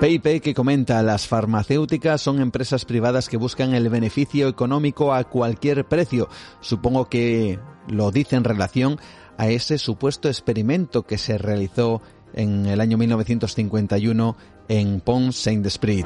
[0.02, 5.86] Peipe que comenta, las farmacéuticas son empresas privadas que buscan el beneficio económico a cualquier
[5.88, 6.28] precio,
[6.60, 9.00] supongo que lo dice en relación
[9.38, 12.02] a ese supuesto experimento que se realizó
[12.34, 14.36] en el año 1951
[14.68, 16.06] en Pont Saint-Esprit.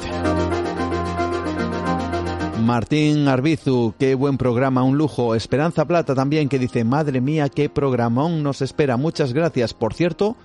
[2.62, 5.34] Martín Arbizu, qué buen programa, un lujo.
[5.34, 8.98] Esperanza Plata también que dice, madre mía, qué programón nos espera.
[8.98, 9.74] Muchas gracias.
[9.74, 10.36] Por cierto,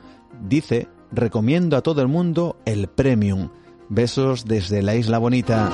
[0.40, 3.50] dice, recomiendo a todo el mundo el Premium.
[3.88, 5.70] Besos desde la Isla Bonita.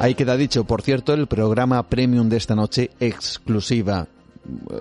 [0.00, 4.08] Ahí queda dicho, por cierto, el programa Premium de esta noche exclusiva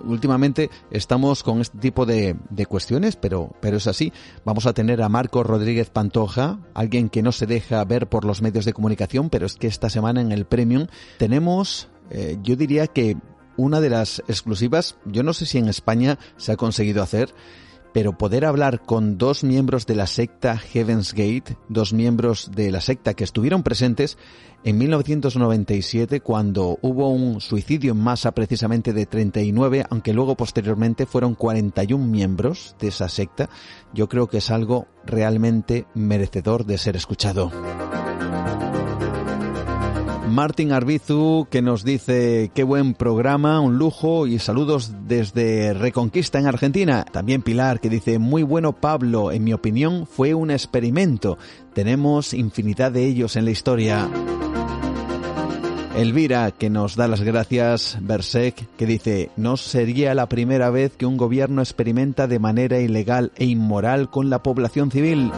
[0.05, 2.35] últimamente estamos con este tipo de,
[2.67, 4.11] cuestiones, pero, pero es así.
[4.45, 8.41] Vamos a tener a Marco Rodríguez Pantoja, alguien que no se deja ver por los
[8.41, 10.87] medios de comunicación, pero es que esta semana en el Premium
[11.17, 13.17] tenemos, eh, yo diría que
[13.57, 17.33] una de las exclusivas, yo no sé si en España se ha conseguido hacer,
[17.93, 22.81] pero poder hablar con dos miembros de la secta Heaven's Gate, dos miembros de la
[22.81, 24.17] secta que estuvieron presentes
[24.63, 31.35] en 1997 cuando hubo un suicidio en masa precisamente de 39, aunque luego posteriormente fueron
[31.35, 33.49] 41 miembros de esa secta,
[33.93, 37.51] yo creo que es algo realmente merecedor de ser escuchado.
[40.33, 46.47] Martín Arbizu que nos dice qué buen programa, un lujo y saludos desde Reconquista en
[46.47, 47.05] Argentina.
[47.05, 51.37] También Pilar que dice muy bueno Pablo, en mi opinión fue un experimento.
[51.75, 54.09] Tenemos infinidad de ellos en la historia.
[55.95, 61.05] Elvira, que nos da las gracias, Bersek, que dice, no sería la primera vez que
[61.05, 65.31] un gobierno experimenta de manera ilegal e inmoral con la población civil.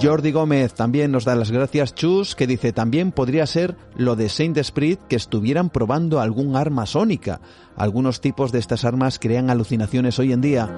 [0.00, 4.28] Jordi Gómez también nos da las gracias, Chus, que dice también podría ser lo de
[4.28, 7.40] Saint Esprit que estuvieran probando algún arma sónica.
[7.76, 10.68] Algunos tipos de estas armas crean alucinaciones hoy en día.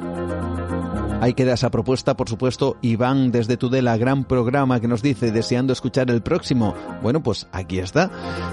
[1.20, 5.74] Ahí queda esa propuesta, por supuesto, Iván desde Tudela, gran programa que nos dice deseando
[5.74, 6.74] escuchar el próximo.
[7.02, 8.10] Bueno, pues aquí está.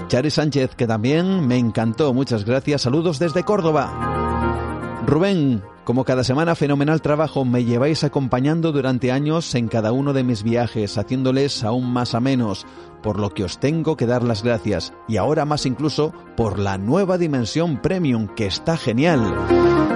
[0.08, 5.00] Chari Sánchez, que también me encantó, muchas gracias, saludos desde Córdoba.
[5.06, 7.46] Rubén, como cada semana, fenomenal trabajo.
[7.46, 12.20] Me lleváis acompañando durante años en cada uno de mis viajes, haciéndoles aún más a
[12.20, 12.66] menos,
[13.02, 14.92] por lo que os tengo que dar las gracias.
[15.08, 19.34] Y ahora más incluso por la nueva dimensión premium, que está genial.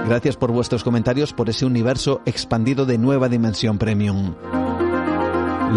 [0.07, 4.33] Gracias por vuestros comentarios, por ese universo expandido de nueva dimensión premium.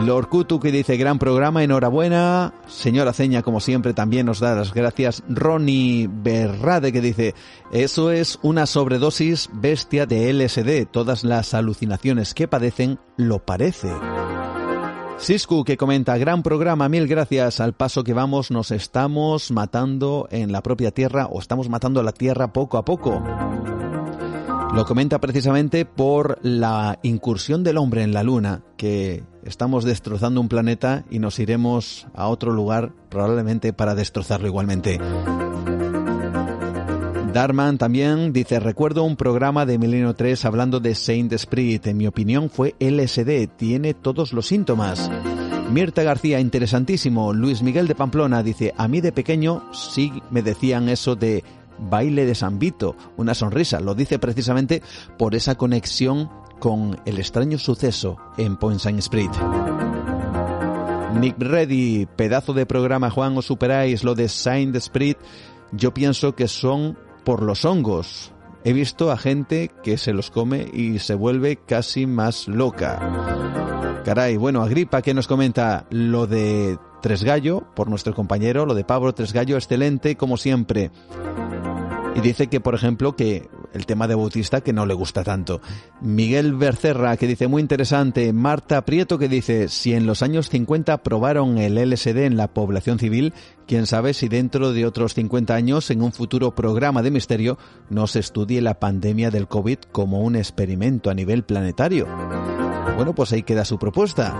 [0.04, 2.52] Lorkutu que dice gran programa, enhorabuena.
[2.68, 5.22] Señora Ceña, como siempre, también nos da las gracias.
[5.28, 7.34] Ronnie Berrade que dice,
[7.72, 10.86] eso es una sobredosis bestia de LSD.
[10.90, 13.90] Todas las alucinaciones que padecen lo parece.
[15.18, 17.60] Sisku que comenta, gran programa, mil gracias.
[17.60, 22.04] Al paso que vamos nos estamos matando en la propia Tierra o estamos matando a
[22.04, 23.22] la Tierra poco a poco.
[24.74, 30.48] Lo comenta precisamente por la incursión del hombre en la Luna, que estamos destrozando un
[30.48, 35.00] planeta y nos iremos a otro lugar probablemente para destrozarlo igualmente.
[37.32, 41.86] Darman también dice, recuerdo un programa de Milenio 3 hablando de Saint Spirit.
[41.86, 45.10] En mi opinión fue LSD, tiene todos los síntomas.
[45.70, 47.34] Mirta García, interesantísimo.
[47.34, 51.44] Luis Miguel de Pamplona dice, a mí de pequeño sí me decían eso de
[51.78, 53.80] baile de San Vito, una sonrisa.
[53.80, 54.82] Lo dice precisamente
[55.18, 59.32] por esa conexión con el extraño suceso en Point Saint Spirit.
[61.20, 65.18] Nick Reddy, pedazo de programa Juan, os superáis lo de Saint Spirit.
[65.72, 68.32] Yo pienso que son por los hongos.
[68.64, 74.02] He visto a gente que se los come y se vuelve casi más loca.
[74.04, 78.84] Caray, bueno, Agripa que nos comenta lo de Tres Gallo, por nuestro compañero, lo de
[78.84, 80.90] Pablo Tres Gallo, excelente como siempre.
[82.16, 85.60] Y dice que, por ejemplo, que el tema de Bautista que no le gusta tanto.
[86.00, 88.32] Miguel Bercerra que dice muy interesante.
[88.32, 92.98] Marta Prieto que dice si en los años 50 probaron el LSD en la población
[92.98, 93.34] civil,
[93.66, 97.58] quién sabe si dentro de otros 50 años en un futuro programa de misterio
[97.90, 102.06] no se estudie la pandemia del COVID como un experimento a nivel planetario.
[102.96, 104.34] Bueno, pues ahí queda su propuesta.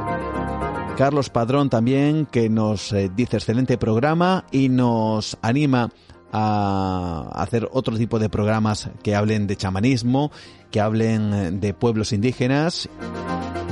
[0.96, 5.90] Carlos Padrón también, que nos eh, dice excelente programa y nos anima
[6.32, 10.30] a hacer otro tipo de programas que hablen de chamanismo,
[10.70, 12.88] que hablen de pueblos indígenas.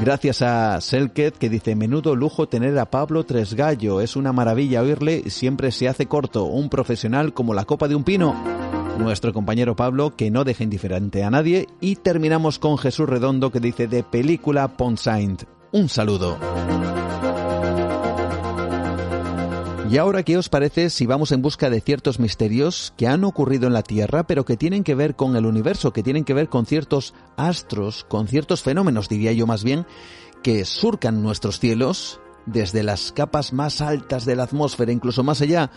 [0.01, 5.31] Gracias a Selket que dice, menudo lujo tener a Pablo Tresgallo, es una maravilla oírle,
[5.31, 8.35] siempre se hace corto, un profesional como la copa de un pino.
[8.99, 13.61] Nuestro compañero Pablo que no deja indiferente a nadie y terminamos con Jesús Redondo que
[13.61, 15.45] dice de película Saint.
[15.73, 16.39] Un saludo.
[19.91, 23.67] Y ahora, ¿qué os parece si vamos en busca de ciertos misterios que han ocurrido
[23.67, 26.49] en la Tierra, pero que tienen que ver con el universo, que tienen que ver
[26.49, 29.87] con ciertos astros, con ciertos fenómenos, diría yo más bien,
[30.43, 35.71] que surcan nuestros cielos desde las capas más altas de la atmósfera, incluso más allá?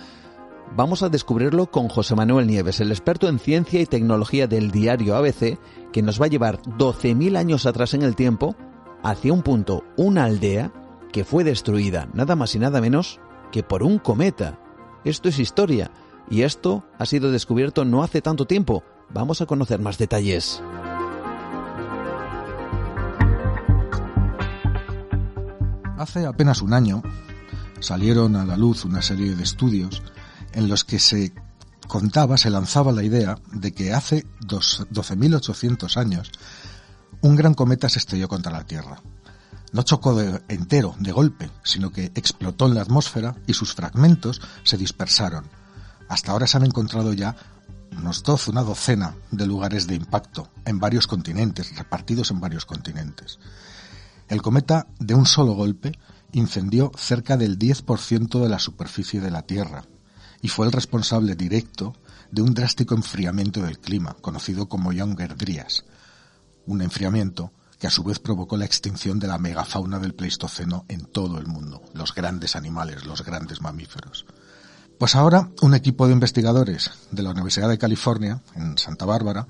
[0.74, 5.18] Vamos a descubrirlo con José Manuel Nieves, el experto en ciencia y tecnología del diario
[5.18, 5.60] ABC,
[5.92, 8.56] que nos va a llevar 12.000 años atrás en el tiempo,
[9.04, 10.72] hacia un punto, una aldea,
[11.12, 13.20] que fue destruida, nada más y nada menos
[13.52, 14.60] que por un cometa.
[15.04, 15.92] Esto es historia
[16.30, 18.84] y esto ha sido descubierto no hace tanto tiempo.
[19.10, 20.62] Vamos a conocer más detalles.
[25.98, 27.02] Hace apenas un año
[27.80, 30.04] salieron a la luz una serie de estudios
[30.54, 31.34] en los que se
[31.88, 36.32] contaba, se lanzaba la idea de que hace 12.800 años
[37.22, 39.02] un gran cometa se estrelló contra la Tierra.
[39.74, 44.42] No chocó de entero, de golpe, sino que explotó en la atmósfera y sus fragmentos
[44.64, 45.46] se dispersaron.
[46.08, 47.36] Hasta ahora se han encontrado ya
[47.98, 53.40] unos doce, una docena de lugares de impacto en varios continentes, repartidos en varios continentes.
[54.28, 55.94] El cometa, de un solo golpe,
[56.32, 59.84] incendió cerca del 10% de la superficie de la Tierra
[60.42, 61.96] y fue el responsable directo
[62.32, 65.86] de un drástico enfriamiento del clima, conocido como Younger Dryas,
[66.66, 71.06] un enfriamiento que a su vez provocó la extinción de la megafauna del Pleistoceno en
[71.06, 74.26] todo el mundo, los grandes animales, los grandes mamíferos.
[74.98, 79.48] Pues ahora un equipo de investigadores de la Universidad de California, en Santa Bárbara,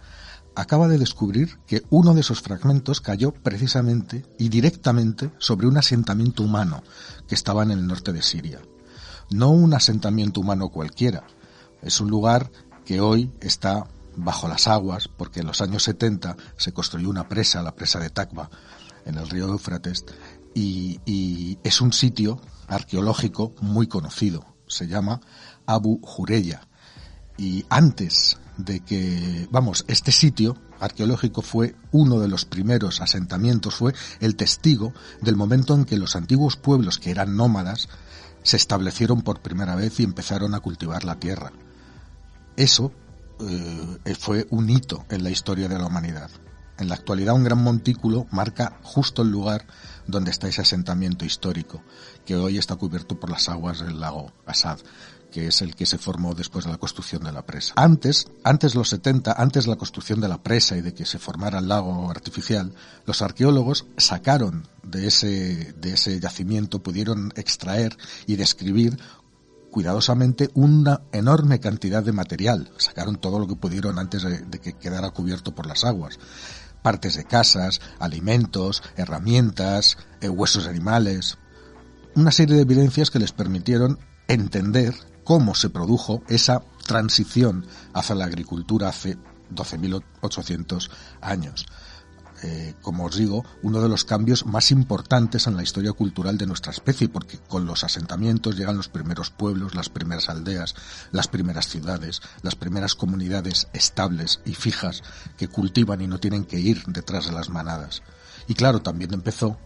[0.55, 6.43] acaba de descubrir que uno de esos fragmentos cayó precisamente y directamente sobre un asentamiento
[6.43, 6.83] humano
[7.27, 8.59] que estaba en el norte de Siria.
[9.29, 11.23] No un asentamiento humano cualquiera,
[11.81, 12.51] es un lugar
[12.85, 13.87] que hoy está
[14.17, 18.09] bajo las aguas porque en los años 70 se construyó una presa, la presa de
[18.09, 18.49] Takba,
[19.05, 20.05] en el río Éufrates,
[20.53, 24.45] y, y es un sitio arqueológico muy conocido.
[24.67, 25.21] Se llama
[25.65, 26.67] Abu Jureya.
[27.37, 33.93] Y antes de que, vamos, este sitio arqueológico fue uno de los primeros asentamientos, fue
[34.19, 37.87] el testigo del momento en que los antiguos pueblos que eran nómadas
[38.43, 41.51] se establecieron por primera vez y empezaron a cultivar la tierra.
[42.55, 42.91] Eso
[43.39, 46.29] eh, fue un hito en la historia de la humanidad.
[46.77, 49.65] En la actualidad un gran montículo marca justo el lugar
[50.05, 51.81] donde está ese asentamiento histórico,
[52.25, 54.79] que hoy está cubierto por las aguas del lago Assad,
[55.31, 57.73] que es el que se formó después de la construcción de la presa.
[57.75, 61.19] Antes, antes los 70, antes de la construcción de la presa y de que se
[61.19, 62.73] formara el lago artificial,
[63.05, 68.97] los arqueólogos sacaron de ese, de ese yacimiento, pudieron extraer y describir
[69.77, 72.71] cuidadosamente una enorme cantidad de material.
[72.77, 76.17] Sacaron todo lo que pudieron antes de, que quedara cubierto por las aguas.
[76.81, 81.37] Partes de casas, alimentos, herramientas, eh, huesos de animales.
[82.15, 88.25] Una serie de evidencias que les permitieron entender cómo se produjo esa transición hacia la
[88.25, 89.15] agricultura hace
[89.53, 90.89] 12.800
[91.21, 91.67] años.
[92.43, 96.45] Eh, como os digo, uno de los cambios más importantes en la historia cultural de
[96.45, 100.75] nuestra especie, porque con los asentamientos llegan los primeros pueblos, las primeras aldeas,
[101.11, 105.01] las primeras ciudades, las primeras comunidades estables y fijas
[105.37, 108.03] que cultivan y no tienen que ir detrás de las manadas.
[108.47, 109.57] Y claro, también empezó,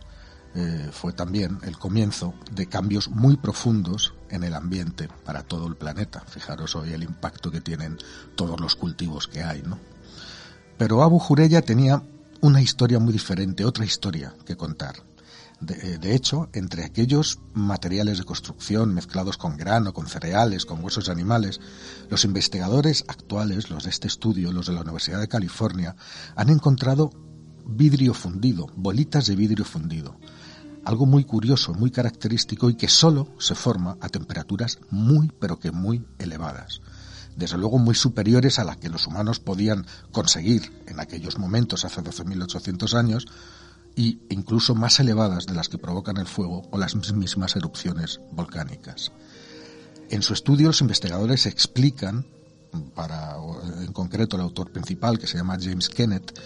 [0.56, 5.76] eh, fue también el comienzo de cambios muy profundos en el ambiente para todo el
[5.76, 6.24] planeta.
[6.26, 7.98] Fijaros hoy el impacto que tienen
[8.36, 9.78] todos los cultivos que hay, ¿no?
[10.78, 12.02] Pero Abu Jureya tenía
[12.42, 14.96] una historia muy diferente, otra historia que contar.
[15.68, 21.08] Eh, de, hecho, entre aquellos materiales de construcción mezclados con grano, con cereales, con huesos
[21.08, 21.60] animales,
[22.10, 25.96] los investigadores actuales, los de este estudio, los de la Universidad de California,
[26.36, 27.12] han encontrado
[27.66, 30.18] vidrio fundido, bolitas de vidrio fundido.
[30.84, 35.72] Algo muy curioso, muy característico y que solo se forma a temperaturas muy, pero que
[35.72, 36.82] muy elevadas
[37.36, 42.02] desde luego muy superiores a las que los humanos podían conseguir en aquellos momentos, hace
[42.02, 43.28] 12.800 años,
[43.96, 49.12] e incluso más elevadas de las que provocan el fuego o las mismas erupciones volcánicas.
[50.10, 52.26] En su estudio los investigadores explican,
[52.96, 53.36] para
[53.82, 56.38] en concreto el autor principal que se llama James Kennett,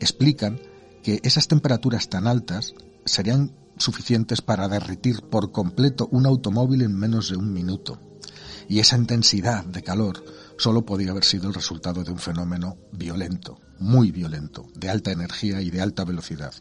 [0.00, 0.60] explican
[1.02, 2.74] que esas temperaturas tan altas
[3.04, 8.07] serían suficientes para derretir por completo un automóvil en menos de un minuto
[8.68, 10.22] y esa intensidad de calor
[10.58, 15.62] solo podía haber sido el resultado de un fenómeno violento, muy violento, de alta energía
[15.62, 16.52] y de alta velocidad,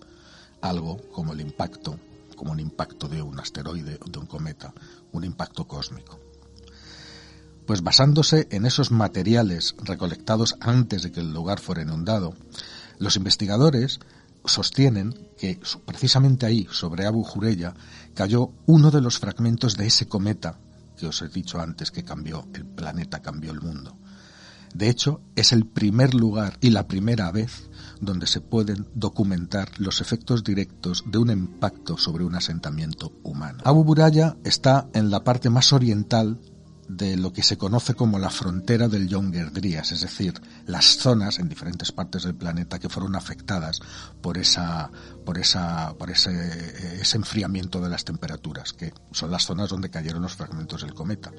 [0.62, 2.00] algo como el impacto,
[2.36, 4.74] como un impacto de un asteroide o de un cometa,
[5.12, 6.20] un impacto cósmico.
[7.66, 12.34] Pues basándose en esos materiales recolectados antes de que el lugar fuera inundado,
[12.98, 14.00] los investigadores
[14.46, 17.74] sostienen que precisamente ahí, sobre Abu Jureya,
[18.14, 20.60] cayó uno de los fragmentos de ese cometa
[20.98, 23.98] que os he dicho antes que cambió el planeta, cambió el mundo.
[24.74, 27.70] De hecho, es el primer lugar y la primera vez
[28.02, 33.60] donde se pueden documentar los efectos directos de un impacto sobre un asentamiento humano.
[33.64, 36.40] Abu Buraya está en la parte más oriental
[36.88, 40.34] de lo que se conoce como la frontera del Younger Dryas, es decir,
[40.66, 43.80] las zonas en diferentes partes del planeta que fueron afectadas
[44.22, 44.90] por esa,
[45.26, 50.22] por esa, por ese, ese enfriamiento de las temperaturas, que son las zonas donde cayeron
[50.22, 51.32] los fragmentos del cometa.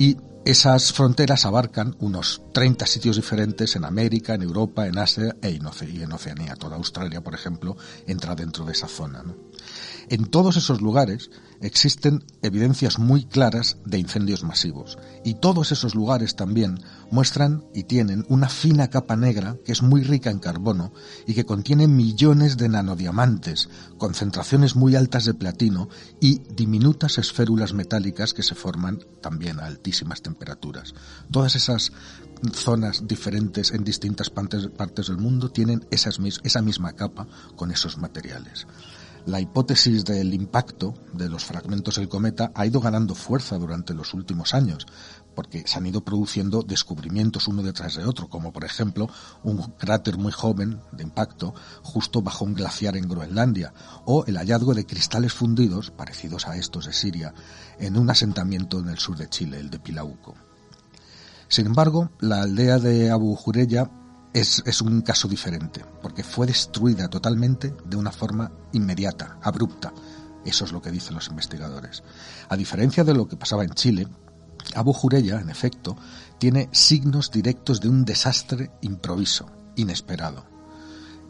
[0.00, 0.16] Y
[0.46, 5.66] esas fronteras abarcan unos 30 sitios diferentes en América, en Europa, en Asia e en
[5.66, 6.56] Oceanía.
[6.56, 7.76] Toda Australia, por ejemplo,
[8.06, 9.22] entra dentro de esa zona.
[10.10, 11.30] En todos esos lugares
[11.60, 16.80] existen evidencias muy claras de incendios masivos y todos esos lugares también
[17.12, 20.92] muestran y tienen una fina capa negra que es muy rica en carbono
[21.28, 23.68] y que contiene millones de nanodiamantes,
[23.98, 25.88] concentraciones muy altas de platino
[26.20, 30.92] y diminutas esférulas metálicas que se forman también a altísimas temperaturas.
[31.30, 31.92] Todas esas
[32.52, 38.66] zonas diferentes en distintas partes, del mundo tienen esa misma capa con esos materiales.
[39.26, 44.14] La hipótesis del impacto de los fragmentos del cometa ha ido ganando fuerza durante los
[44.14, 44.86] últimos años,
[45.34, 49.08] porque se han ido produciendo descubrimientos uno detrás de otro, como por ejemplo
[49.42, 53.74] un cráter muy joven de impacto justo bajo un glaciar en Groenlandia,
[54.06, 57.34] o el hallazgo de cristales fundidos, parecidos a estos de Siria,
[57.78, 60.34] en un asentamiento en el sur de Chile, el de Pilauco.
[61.48, 63.90] Sin embargo, la aldea de Abu Jureya
[64.32, 69.92] es, es, un caso diferente, porque fue destruida totalmente de una forma inmediata, abrupta.
[70.44, 72.02] Eso es lo que dicen los investigadores.
[72.48, 74.08] A diferencia de lo que pasaba en Chile,
[74.74, 75.96] Abu Jureya, en efecto,
[76.38, 79.46] tiene signos directos de un desastre improviso,
[79.76, 80.59] inesperado.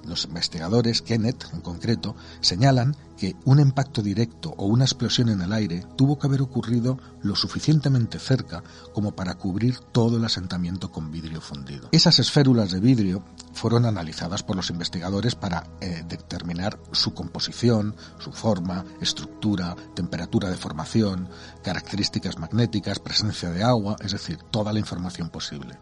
[0.04, 5.52] Los investigadores, Kenneth en concreto, señalan que un impacto directo o una explosión en el
[5.52, 8.64] aire tuvo que haber ocurrido lo suficientemente cerca
[8.94, 11.90] como para cubrir todo el asentamiento con vidrio fundido.
[11.92, 13.22] Esas esférulas de vidrio
[13.52, 20.56] fueron analizadas por los investigadores para eh, determinar su composición, su forma, estructura, temperatura de
[20.56, 21.28] formación,
[21.62, 25.78] características magnéticas, presencia de agua, es decir, toda la información posible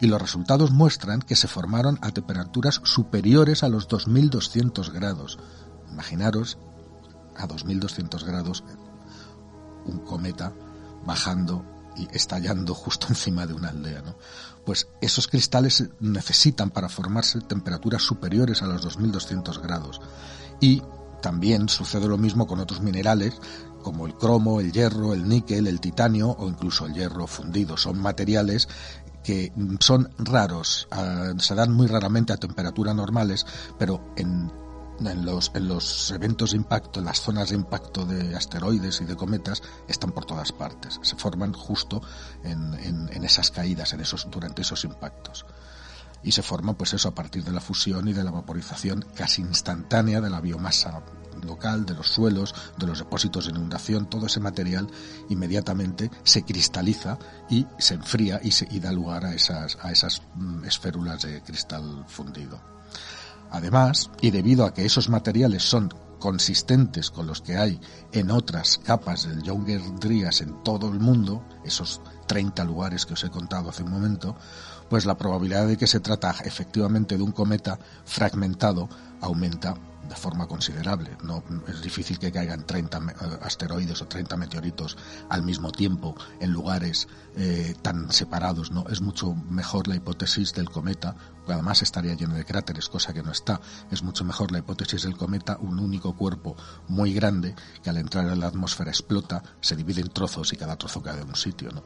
[0.00, 5.38] y los resultados muestran que se formaron a temperaturas superiores a los 2200 grados.
[5.90, 6.58] Imaginaros
[7.36, 8.64] a 2200 grados
[9.84, 10.52] un cometa
[11.04, 11.64] bajando
[11.96, 14.16] y estallando justo encima de una aldea, ¿no?
[14.64, 20.00] Pues esos cristales necesitan para formarse temperaturas superiores a los 2200 grados.
[20.60, 20.82] Y
[21.22, 23.34] también sucede lo mismo con otros minerales
[23.82, 27.76] como el cromo, el hierro, el níquel, el titanio o incluso el hierro fundido.
[27.76, 28.68] Son materiales
[29.28, 33.44] que son raros, ah, se dan muy raramente a temperaturas normales,
[33.78, 34.50] pero en,
[35.22, 39.16] los, en los eventos de impacto, en las zonas de impacto de asteroides y de
[39.16, 40.98] cometas, están por todas partes.
[41.02, 42.00] Se forman justo
[42.42, 42.72] en,
[43.12, 45.44] en esas caídas, en esos, durante esos impactos
[46.22, 49.42] y se forman pues eso a partir de la fusión y de la vaporización casi
[49.42, 51.02] instantánea de la biomasa
[51.48, 54.88] local, de los suelos, de los depósitos de inundación, todo ese material
[55.28, 57.18] inmediatamente se cristaliza
[57.50, 59.90] y se enfría y, se, da lugar a esas, a
[60.36, 62.60] mm, esférulas de cristal fundido.
[63.50, 67.80] Además, y debido a que esos materiales son consistentes con los que hay
[68.12, 73.24] en otras capas del Younger Dryas en todo el mundo, esos 30 lugares que os
[73.24, 74.36] he contado hace un momento,
[74.88, 78.88] pues la probabilidad de que se trata efectivamente de un cometa fragmentado
[79.20, 79.74] aumenta
[80.08, 81.16] de forma considerable.
[81.22, 84.96] No es difícil que caigan 30 eh, asteroides o 30 meteoritos
[85.28, 88.70] al mismo tiempo en lugares eh, tan separados.
[88.70, 91.14] No es mucho mejor la hipótesis del cometa,
[91.46, 93.60] que además estaría lleno de cráteres, cosa que no está.
[93.90, 96.56] Es mucho mejor la hipótesis del cometa, un único cuerpo
[96.88, 100.76] muy grande que al entrar en la atmósfera explota, se divide en trozos y cada
[100.76, 101.70] trozo cae en un sitio.
[101.70, 101.82] ¿no?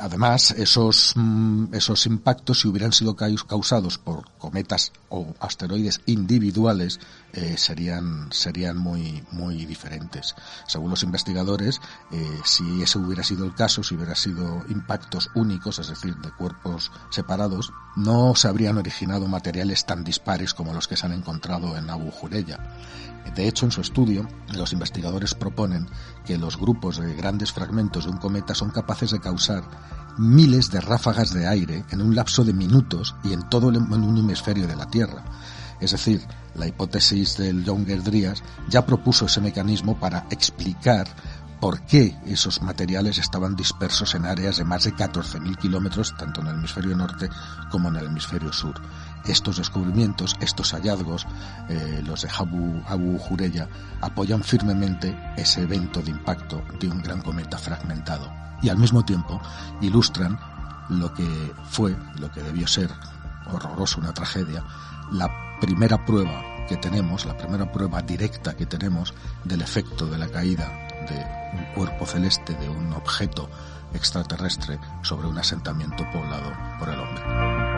[0.00, 7.00] Además, esos, mm, esos impactos, si hubieran sido causados por cometas o asteroides individuales,
[7.32, 10.34] eh, serían, serían muy, muy diferentes.
[10.66, 11.80] Según los investigadores,
[12.12, 16.30] eh, si ese hubiera sido el caso, si hubiera sido impactos únicos, es decir, de
[16.32, 21.76] cuerpos separados, no se habrían originado materiales tan dispares como los que se han encontrado
[21.76, 22.58] en Abu Jureya.
[23.34, 25.86] De hecho, en su estudio, los investigadores proponen
[26.24, 29.62] que los grupos de grandes fragmentos de un cometa son capaces de causar
[30.18, 34.18] miles de ráfagas de aire en un lapso de minutos y en todo en un
[34.18, 35.24] hemisferio de la Tierra.
[35.80, 41.06] Es decir, la hipótesis del Younger Dryas ya propuso ese mecanismo para explicar
[41.60, 46.48] por qué esos materiales estaban dispersos en áreas de más de 14.000 kilómetros, tanto en
[46.48, 47.28] el hemisferio norte
[47.70, 48.80] como en el hemisferio sur.
[49.28, 51.26] Estos descubrimientos, estos hallazgos,
[51.68, 53.68] eh, los de Abu, Abu Jureya,
[54.00, 58.32] apoyan firmemente ese evento de impacto de un gran cometa fragmentado
[58.62, 59.40] y al mismo tiempo
[59.80, 60.38] ilustran
[60.88, 62.90] lo que fue, lo que debió ser
[63.52, 64.64] horroroso, una tragedia,
[65.12, 65.30] la
[65.60, 69.14] primera prueba que tenemos, la primera prueba directa que tenemos
[69.44, 70.66] del efecto de la caída
[71.08, 73.48] de un cuerpo celeste, de un objeto
[73.94, 77.77] extraterrestre sobre un asentamiento poblado por el hombre.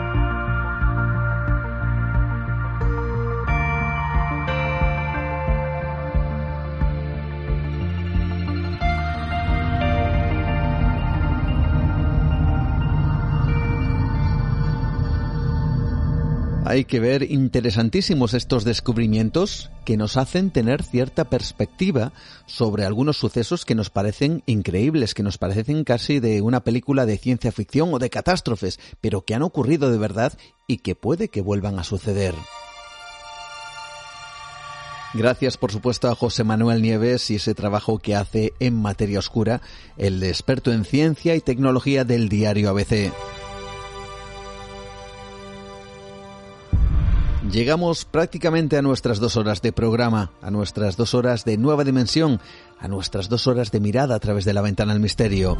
[16.71, 22.13] Hay que ver interesantísimos estos descubrimientos que nos hacen tener cierta perspectiva
[22.45, 27.17] sobre algunos sucesos que nos parecen increíbles, que nos parecen casi de una película de
[27.17, 30.31] ciencia ficción o de catástrofes, pero que han ocurrido de verdad
[30.65, 32.35] y que puede que vuelvan a suceder.
[35.13, 39.59] Gracias, por supuesto, a José Manuel Nieves y ese trabajo que hace en materia oscura,
[39.97, 43.11] el experto en ciencia y tecnología del diario ABC.
[47.51, 52.39] Llegamos prácticamente a nuestras dos horas de programa, a nuestras dos horas de nueva dimensión,
[52.79, 55.57] a nuestras dos horas de mirada a través de la ventana al misterio.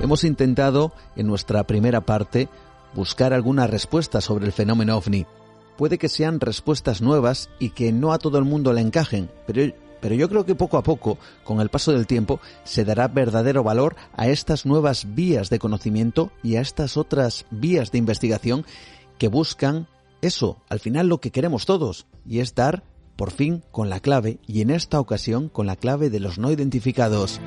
[0.00, 2.48] Hemos intentado, en nuestra primera parte,
[2.94, 5.26] buscar alguna respuesta sobre el fenómeno ovni.
[5.76, 9.74] Puede que sean respuestas nuevas y que no a todo el mundo le encajen, pero,
[10.00, 13.62] pero yo creo que poco a poco, con el paso del tiempo, se dará verdadero
[13.62, 18.64] valor a estas nuevas vías de conocimiento y a estas otras vías de investigación
[19.18, 19.86] que buscan
[20.22, 22.84] eso, al final lo que queremos todos, y es dar,
[23.16, 26.50] por fin, con la clave, y en esta ocasión con la clave de los no
[26.50, 27.40] identificados.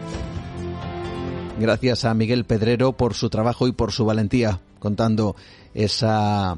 [1.59, 5.35] Gracias a Miguel Pedrero por su trabajo y por su valentía, contando
[5.73, 6.57] esa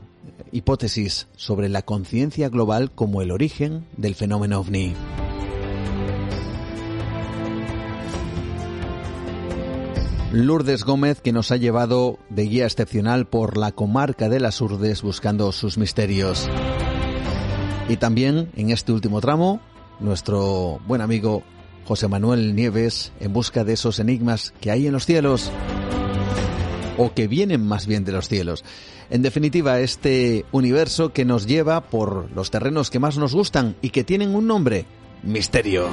[0.52, 4.94] hipótesis sobre la conciencia global como el origen del fenómeno ovni.
[10.32, 15.02] Lourdes Gómez, que nos ha llevado de guía excepcional por la comarca de las Urdes
[15.02, 16.50] buscando sus misterios.
[17.88, 19.62] Y también en este último tramo,
[20.00, 21.44] nuestro buen amigo
[21.86, 25.52] José Manuel Nieves en busca de esos enigmas que hay en los cielos,
[26.98, 28.64] o que vienen más bien de los cielos.
[29.10, 33.90] En definitiva, este universo que nos lleva por los terrenos que más nos gustan y
[33.90, 34.86] que tienen un nombre,
[35.24, 35.88] misterio.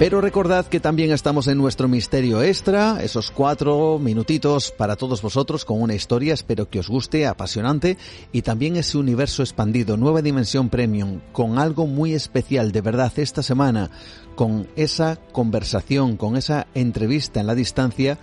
[0.00, 5.66] Pero recordad que también estamos en nuestro misterio extra, esos cuatro minutitos para todos vosotros
[5.66, 7.98] con una historia, espero que os guste, apasionante,
[8.32, 13.42] y también ese universo expandido, nueva dimensión premium, con algo muy especial de verdad esta
[13.42, 13.90] semana,
[14.36, 18.18] con esa conversación, con esa entrevista en la distancia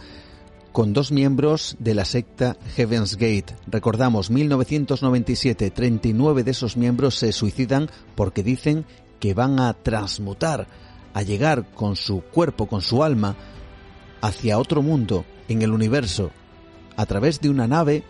[0.72, 3.56] con dos miembros de la secta Heaven's Gate.
[3.68, 8.84] Recordamos, 1997, 39 de esos miembros se suicidan porque dicen
[9.20, 10.68] que van a transmutar
[11.14, 13.36] a llegar con su cuerpo, con su alma,
[14.22, 16.32] hacia otro mundo en el universo,
[16.96, 18.04] a través de una nave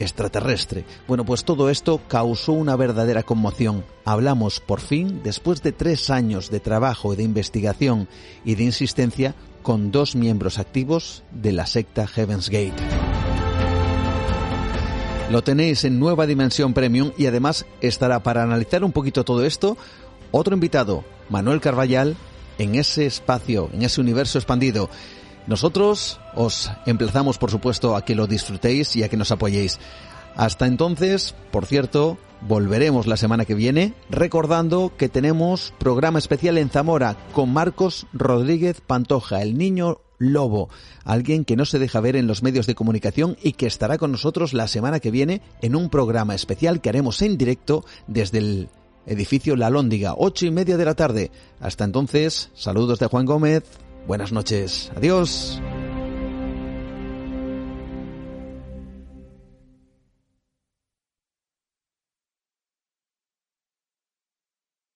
[0.00, 0.84] extraterrestre.
[1.06, 3.84] Bueno, pues todo esto causó una verdadera conmoción.
[4.04, 8.08] Hablamos por fin, después de tres años de trabajo, de investigación
[8.44, 12.72] y de insistencia, con dos miembros activos de la secta Heaven's Gate.
[15.30, 19.76] Lo tenéis en Nueva Dimensión Premium y además estará para analizar un poquito todo esto
[20.30, 22.16] otro invitado, Manuel Carballal,
[22.58, 24.90] en ese espacio, en ese universo expandido.
[25.46, 29.78] Nosotros os emplazamos, por supuesto, a que lo disfrutéis y a que nos apoyéis.
[30.36, 36.70] Hasta entonces, por cierto, volveremos la semana que viene recordando que tenemos programa especial en
[36.70, 40.68] Zamora con Marcos Rodríguez Pantoja, el niño lobo,
[41.04, 44.12] alguien que no se deja ver en los medios de comunicación y que estará con
[44.12, 48.68] nosotros la semana que viene en un programa especial que haremos en directo desde el
[49.06, 51.30] edificio La Lóndiga, ocho y media de la tarde.
[51.60, 53.64] Hasta entonces, saludos de Juan Gómez,
[54.06, 55.60] buenas noches, adiós.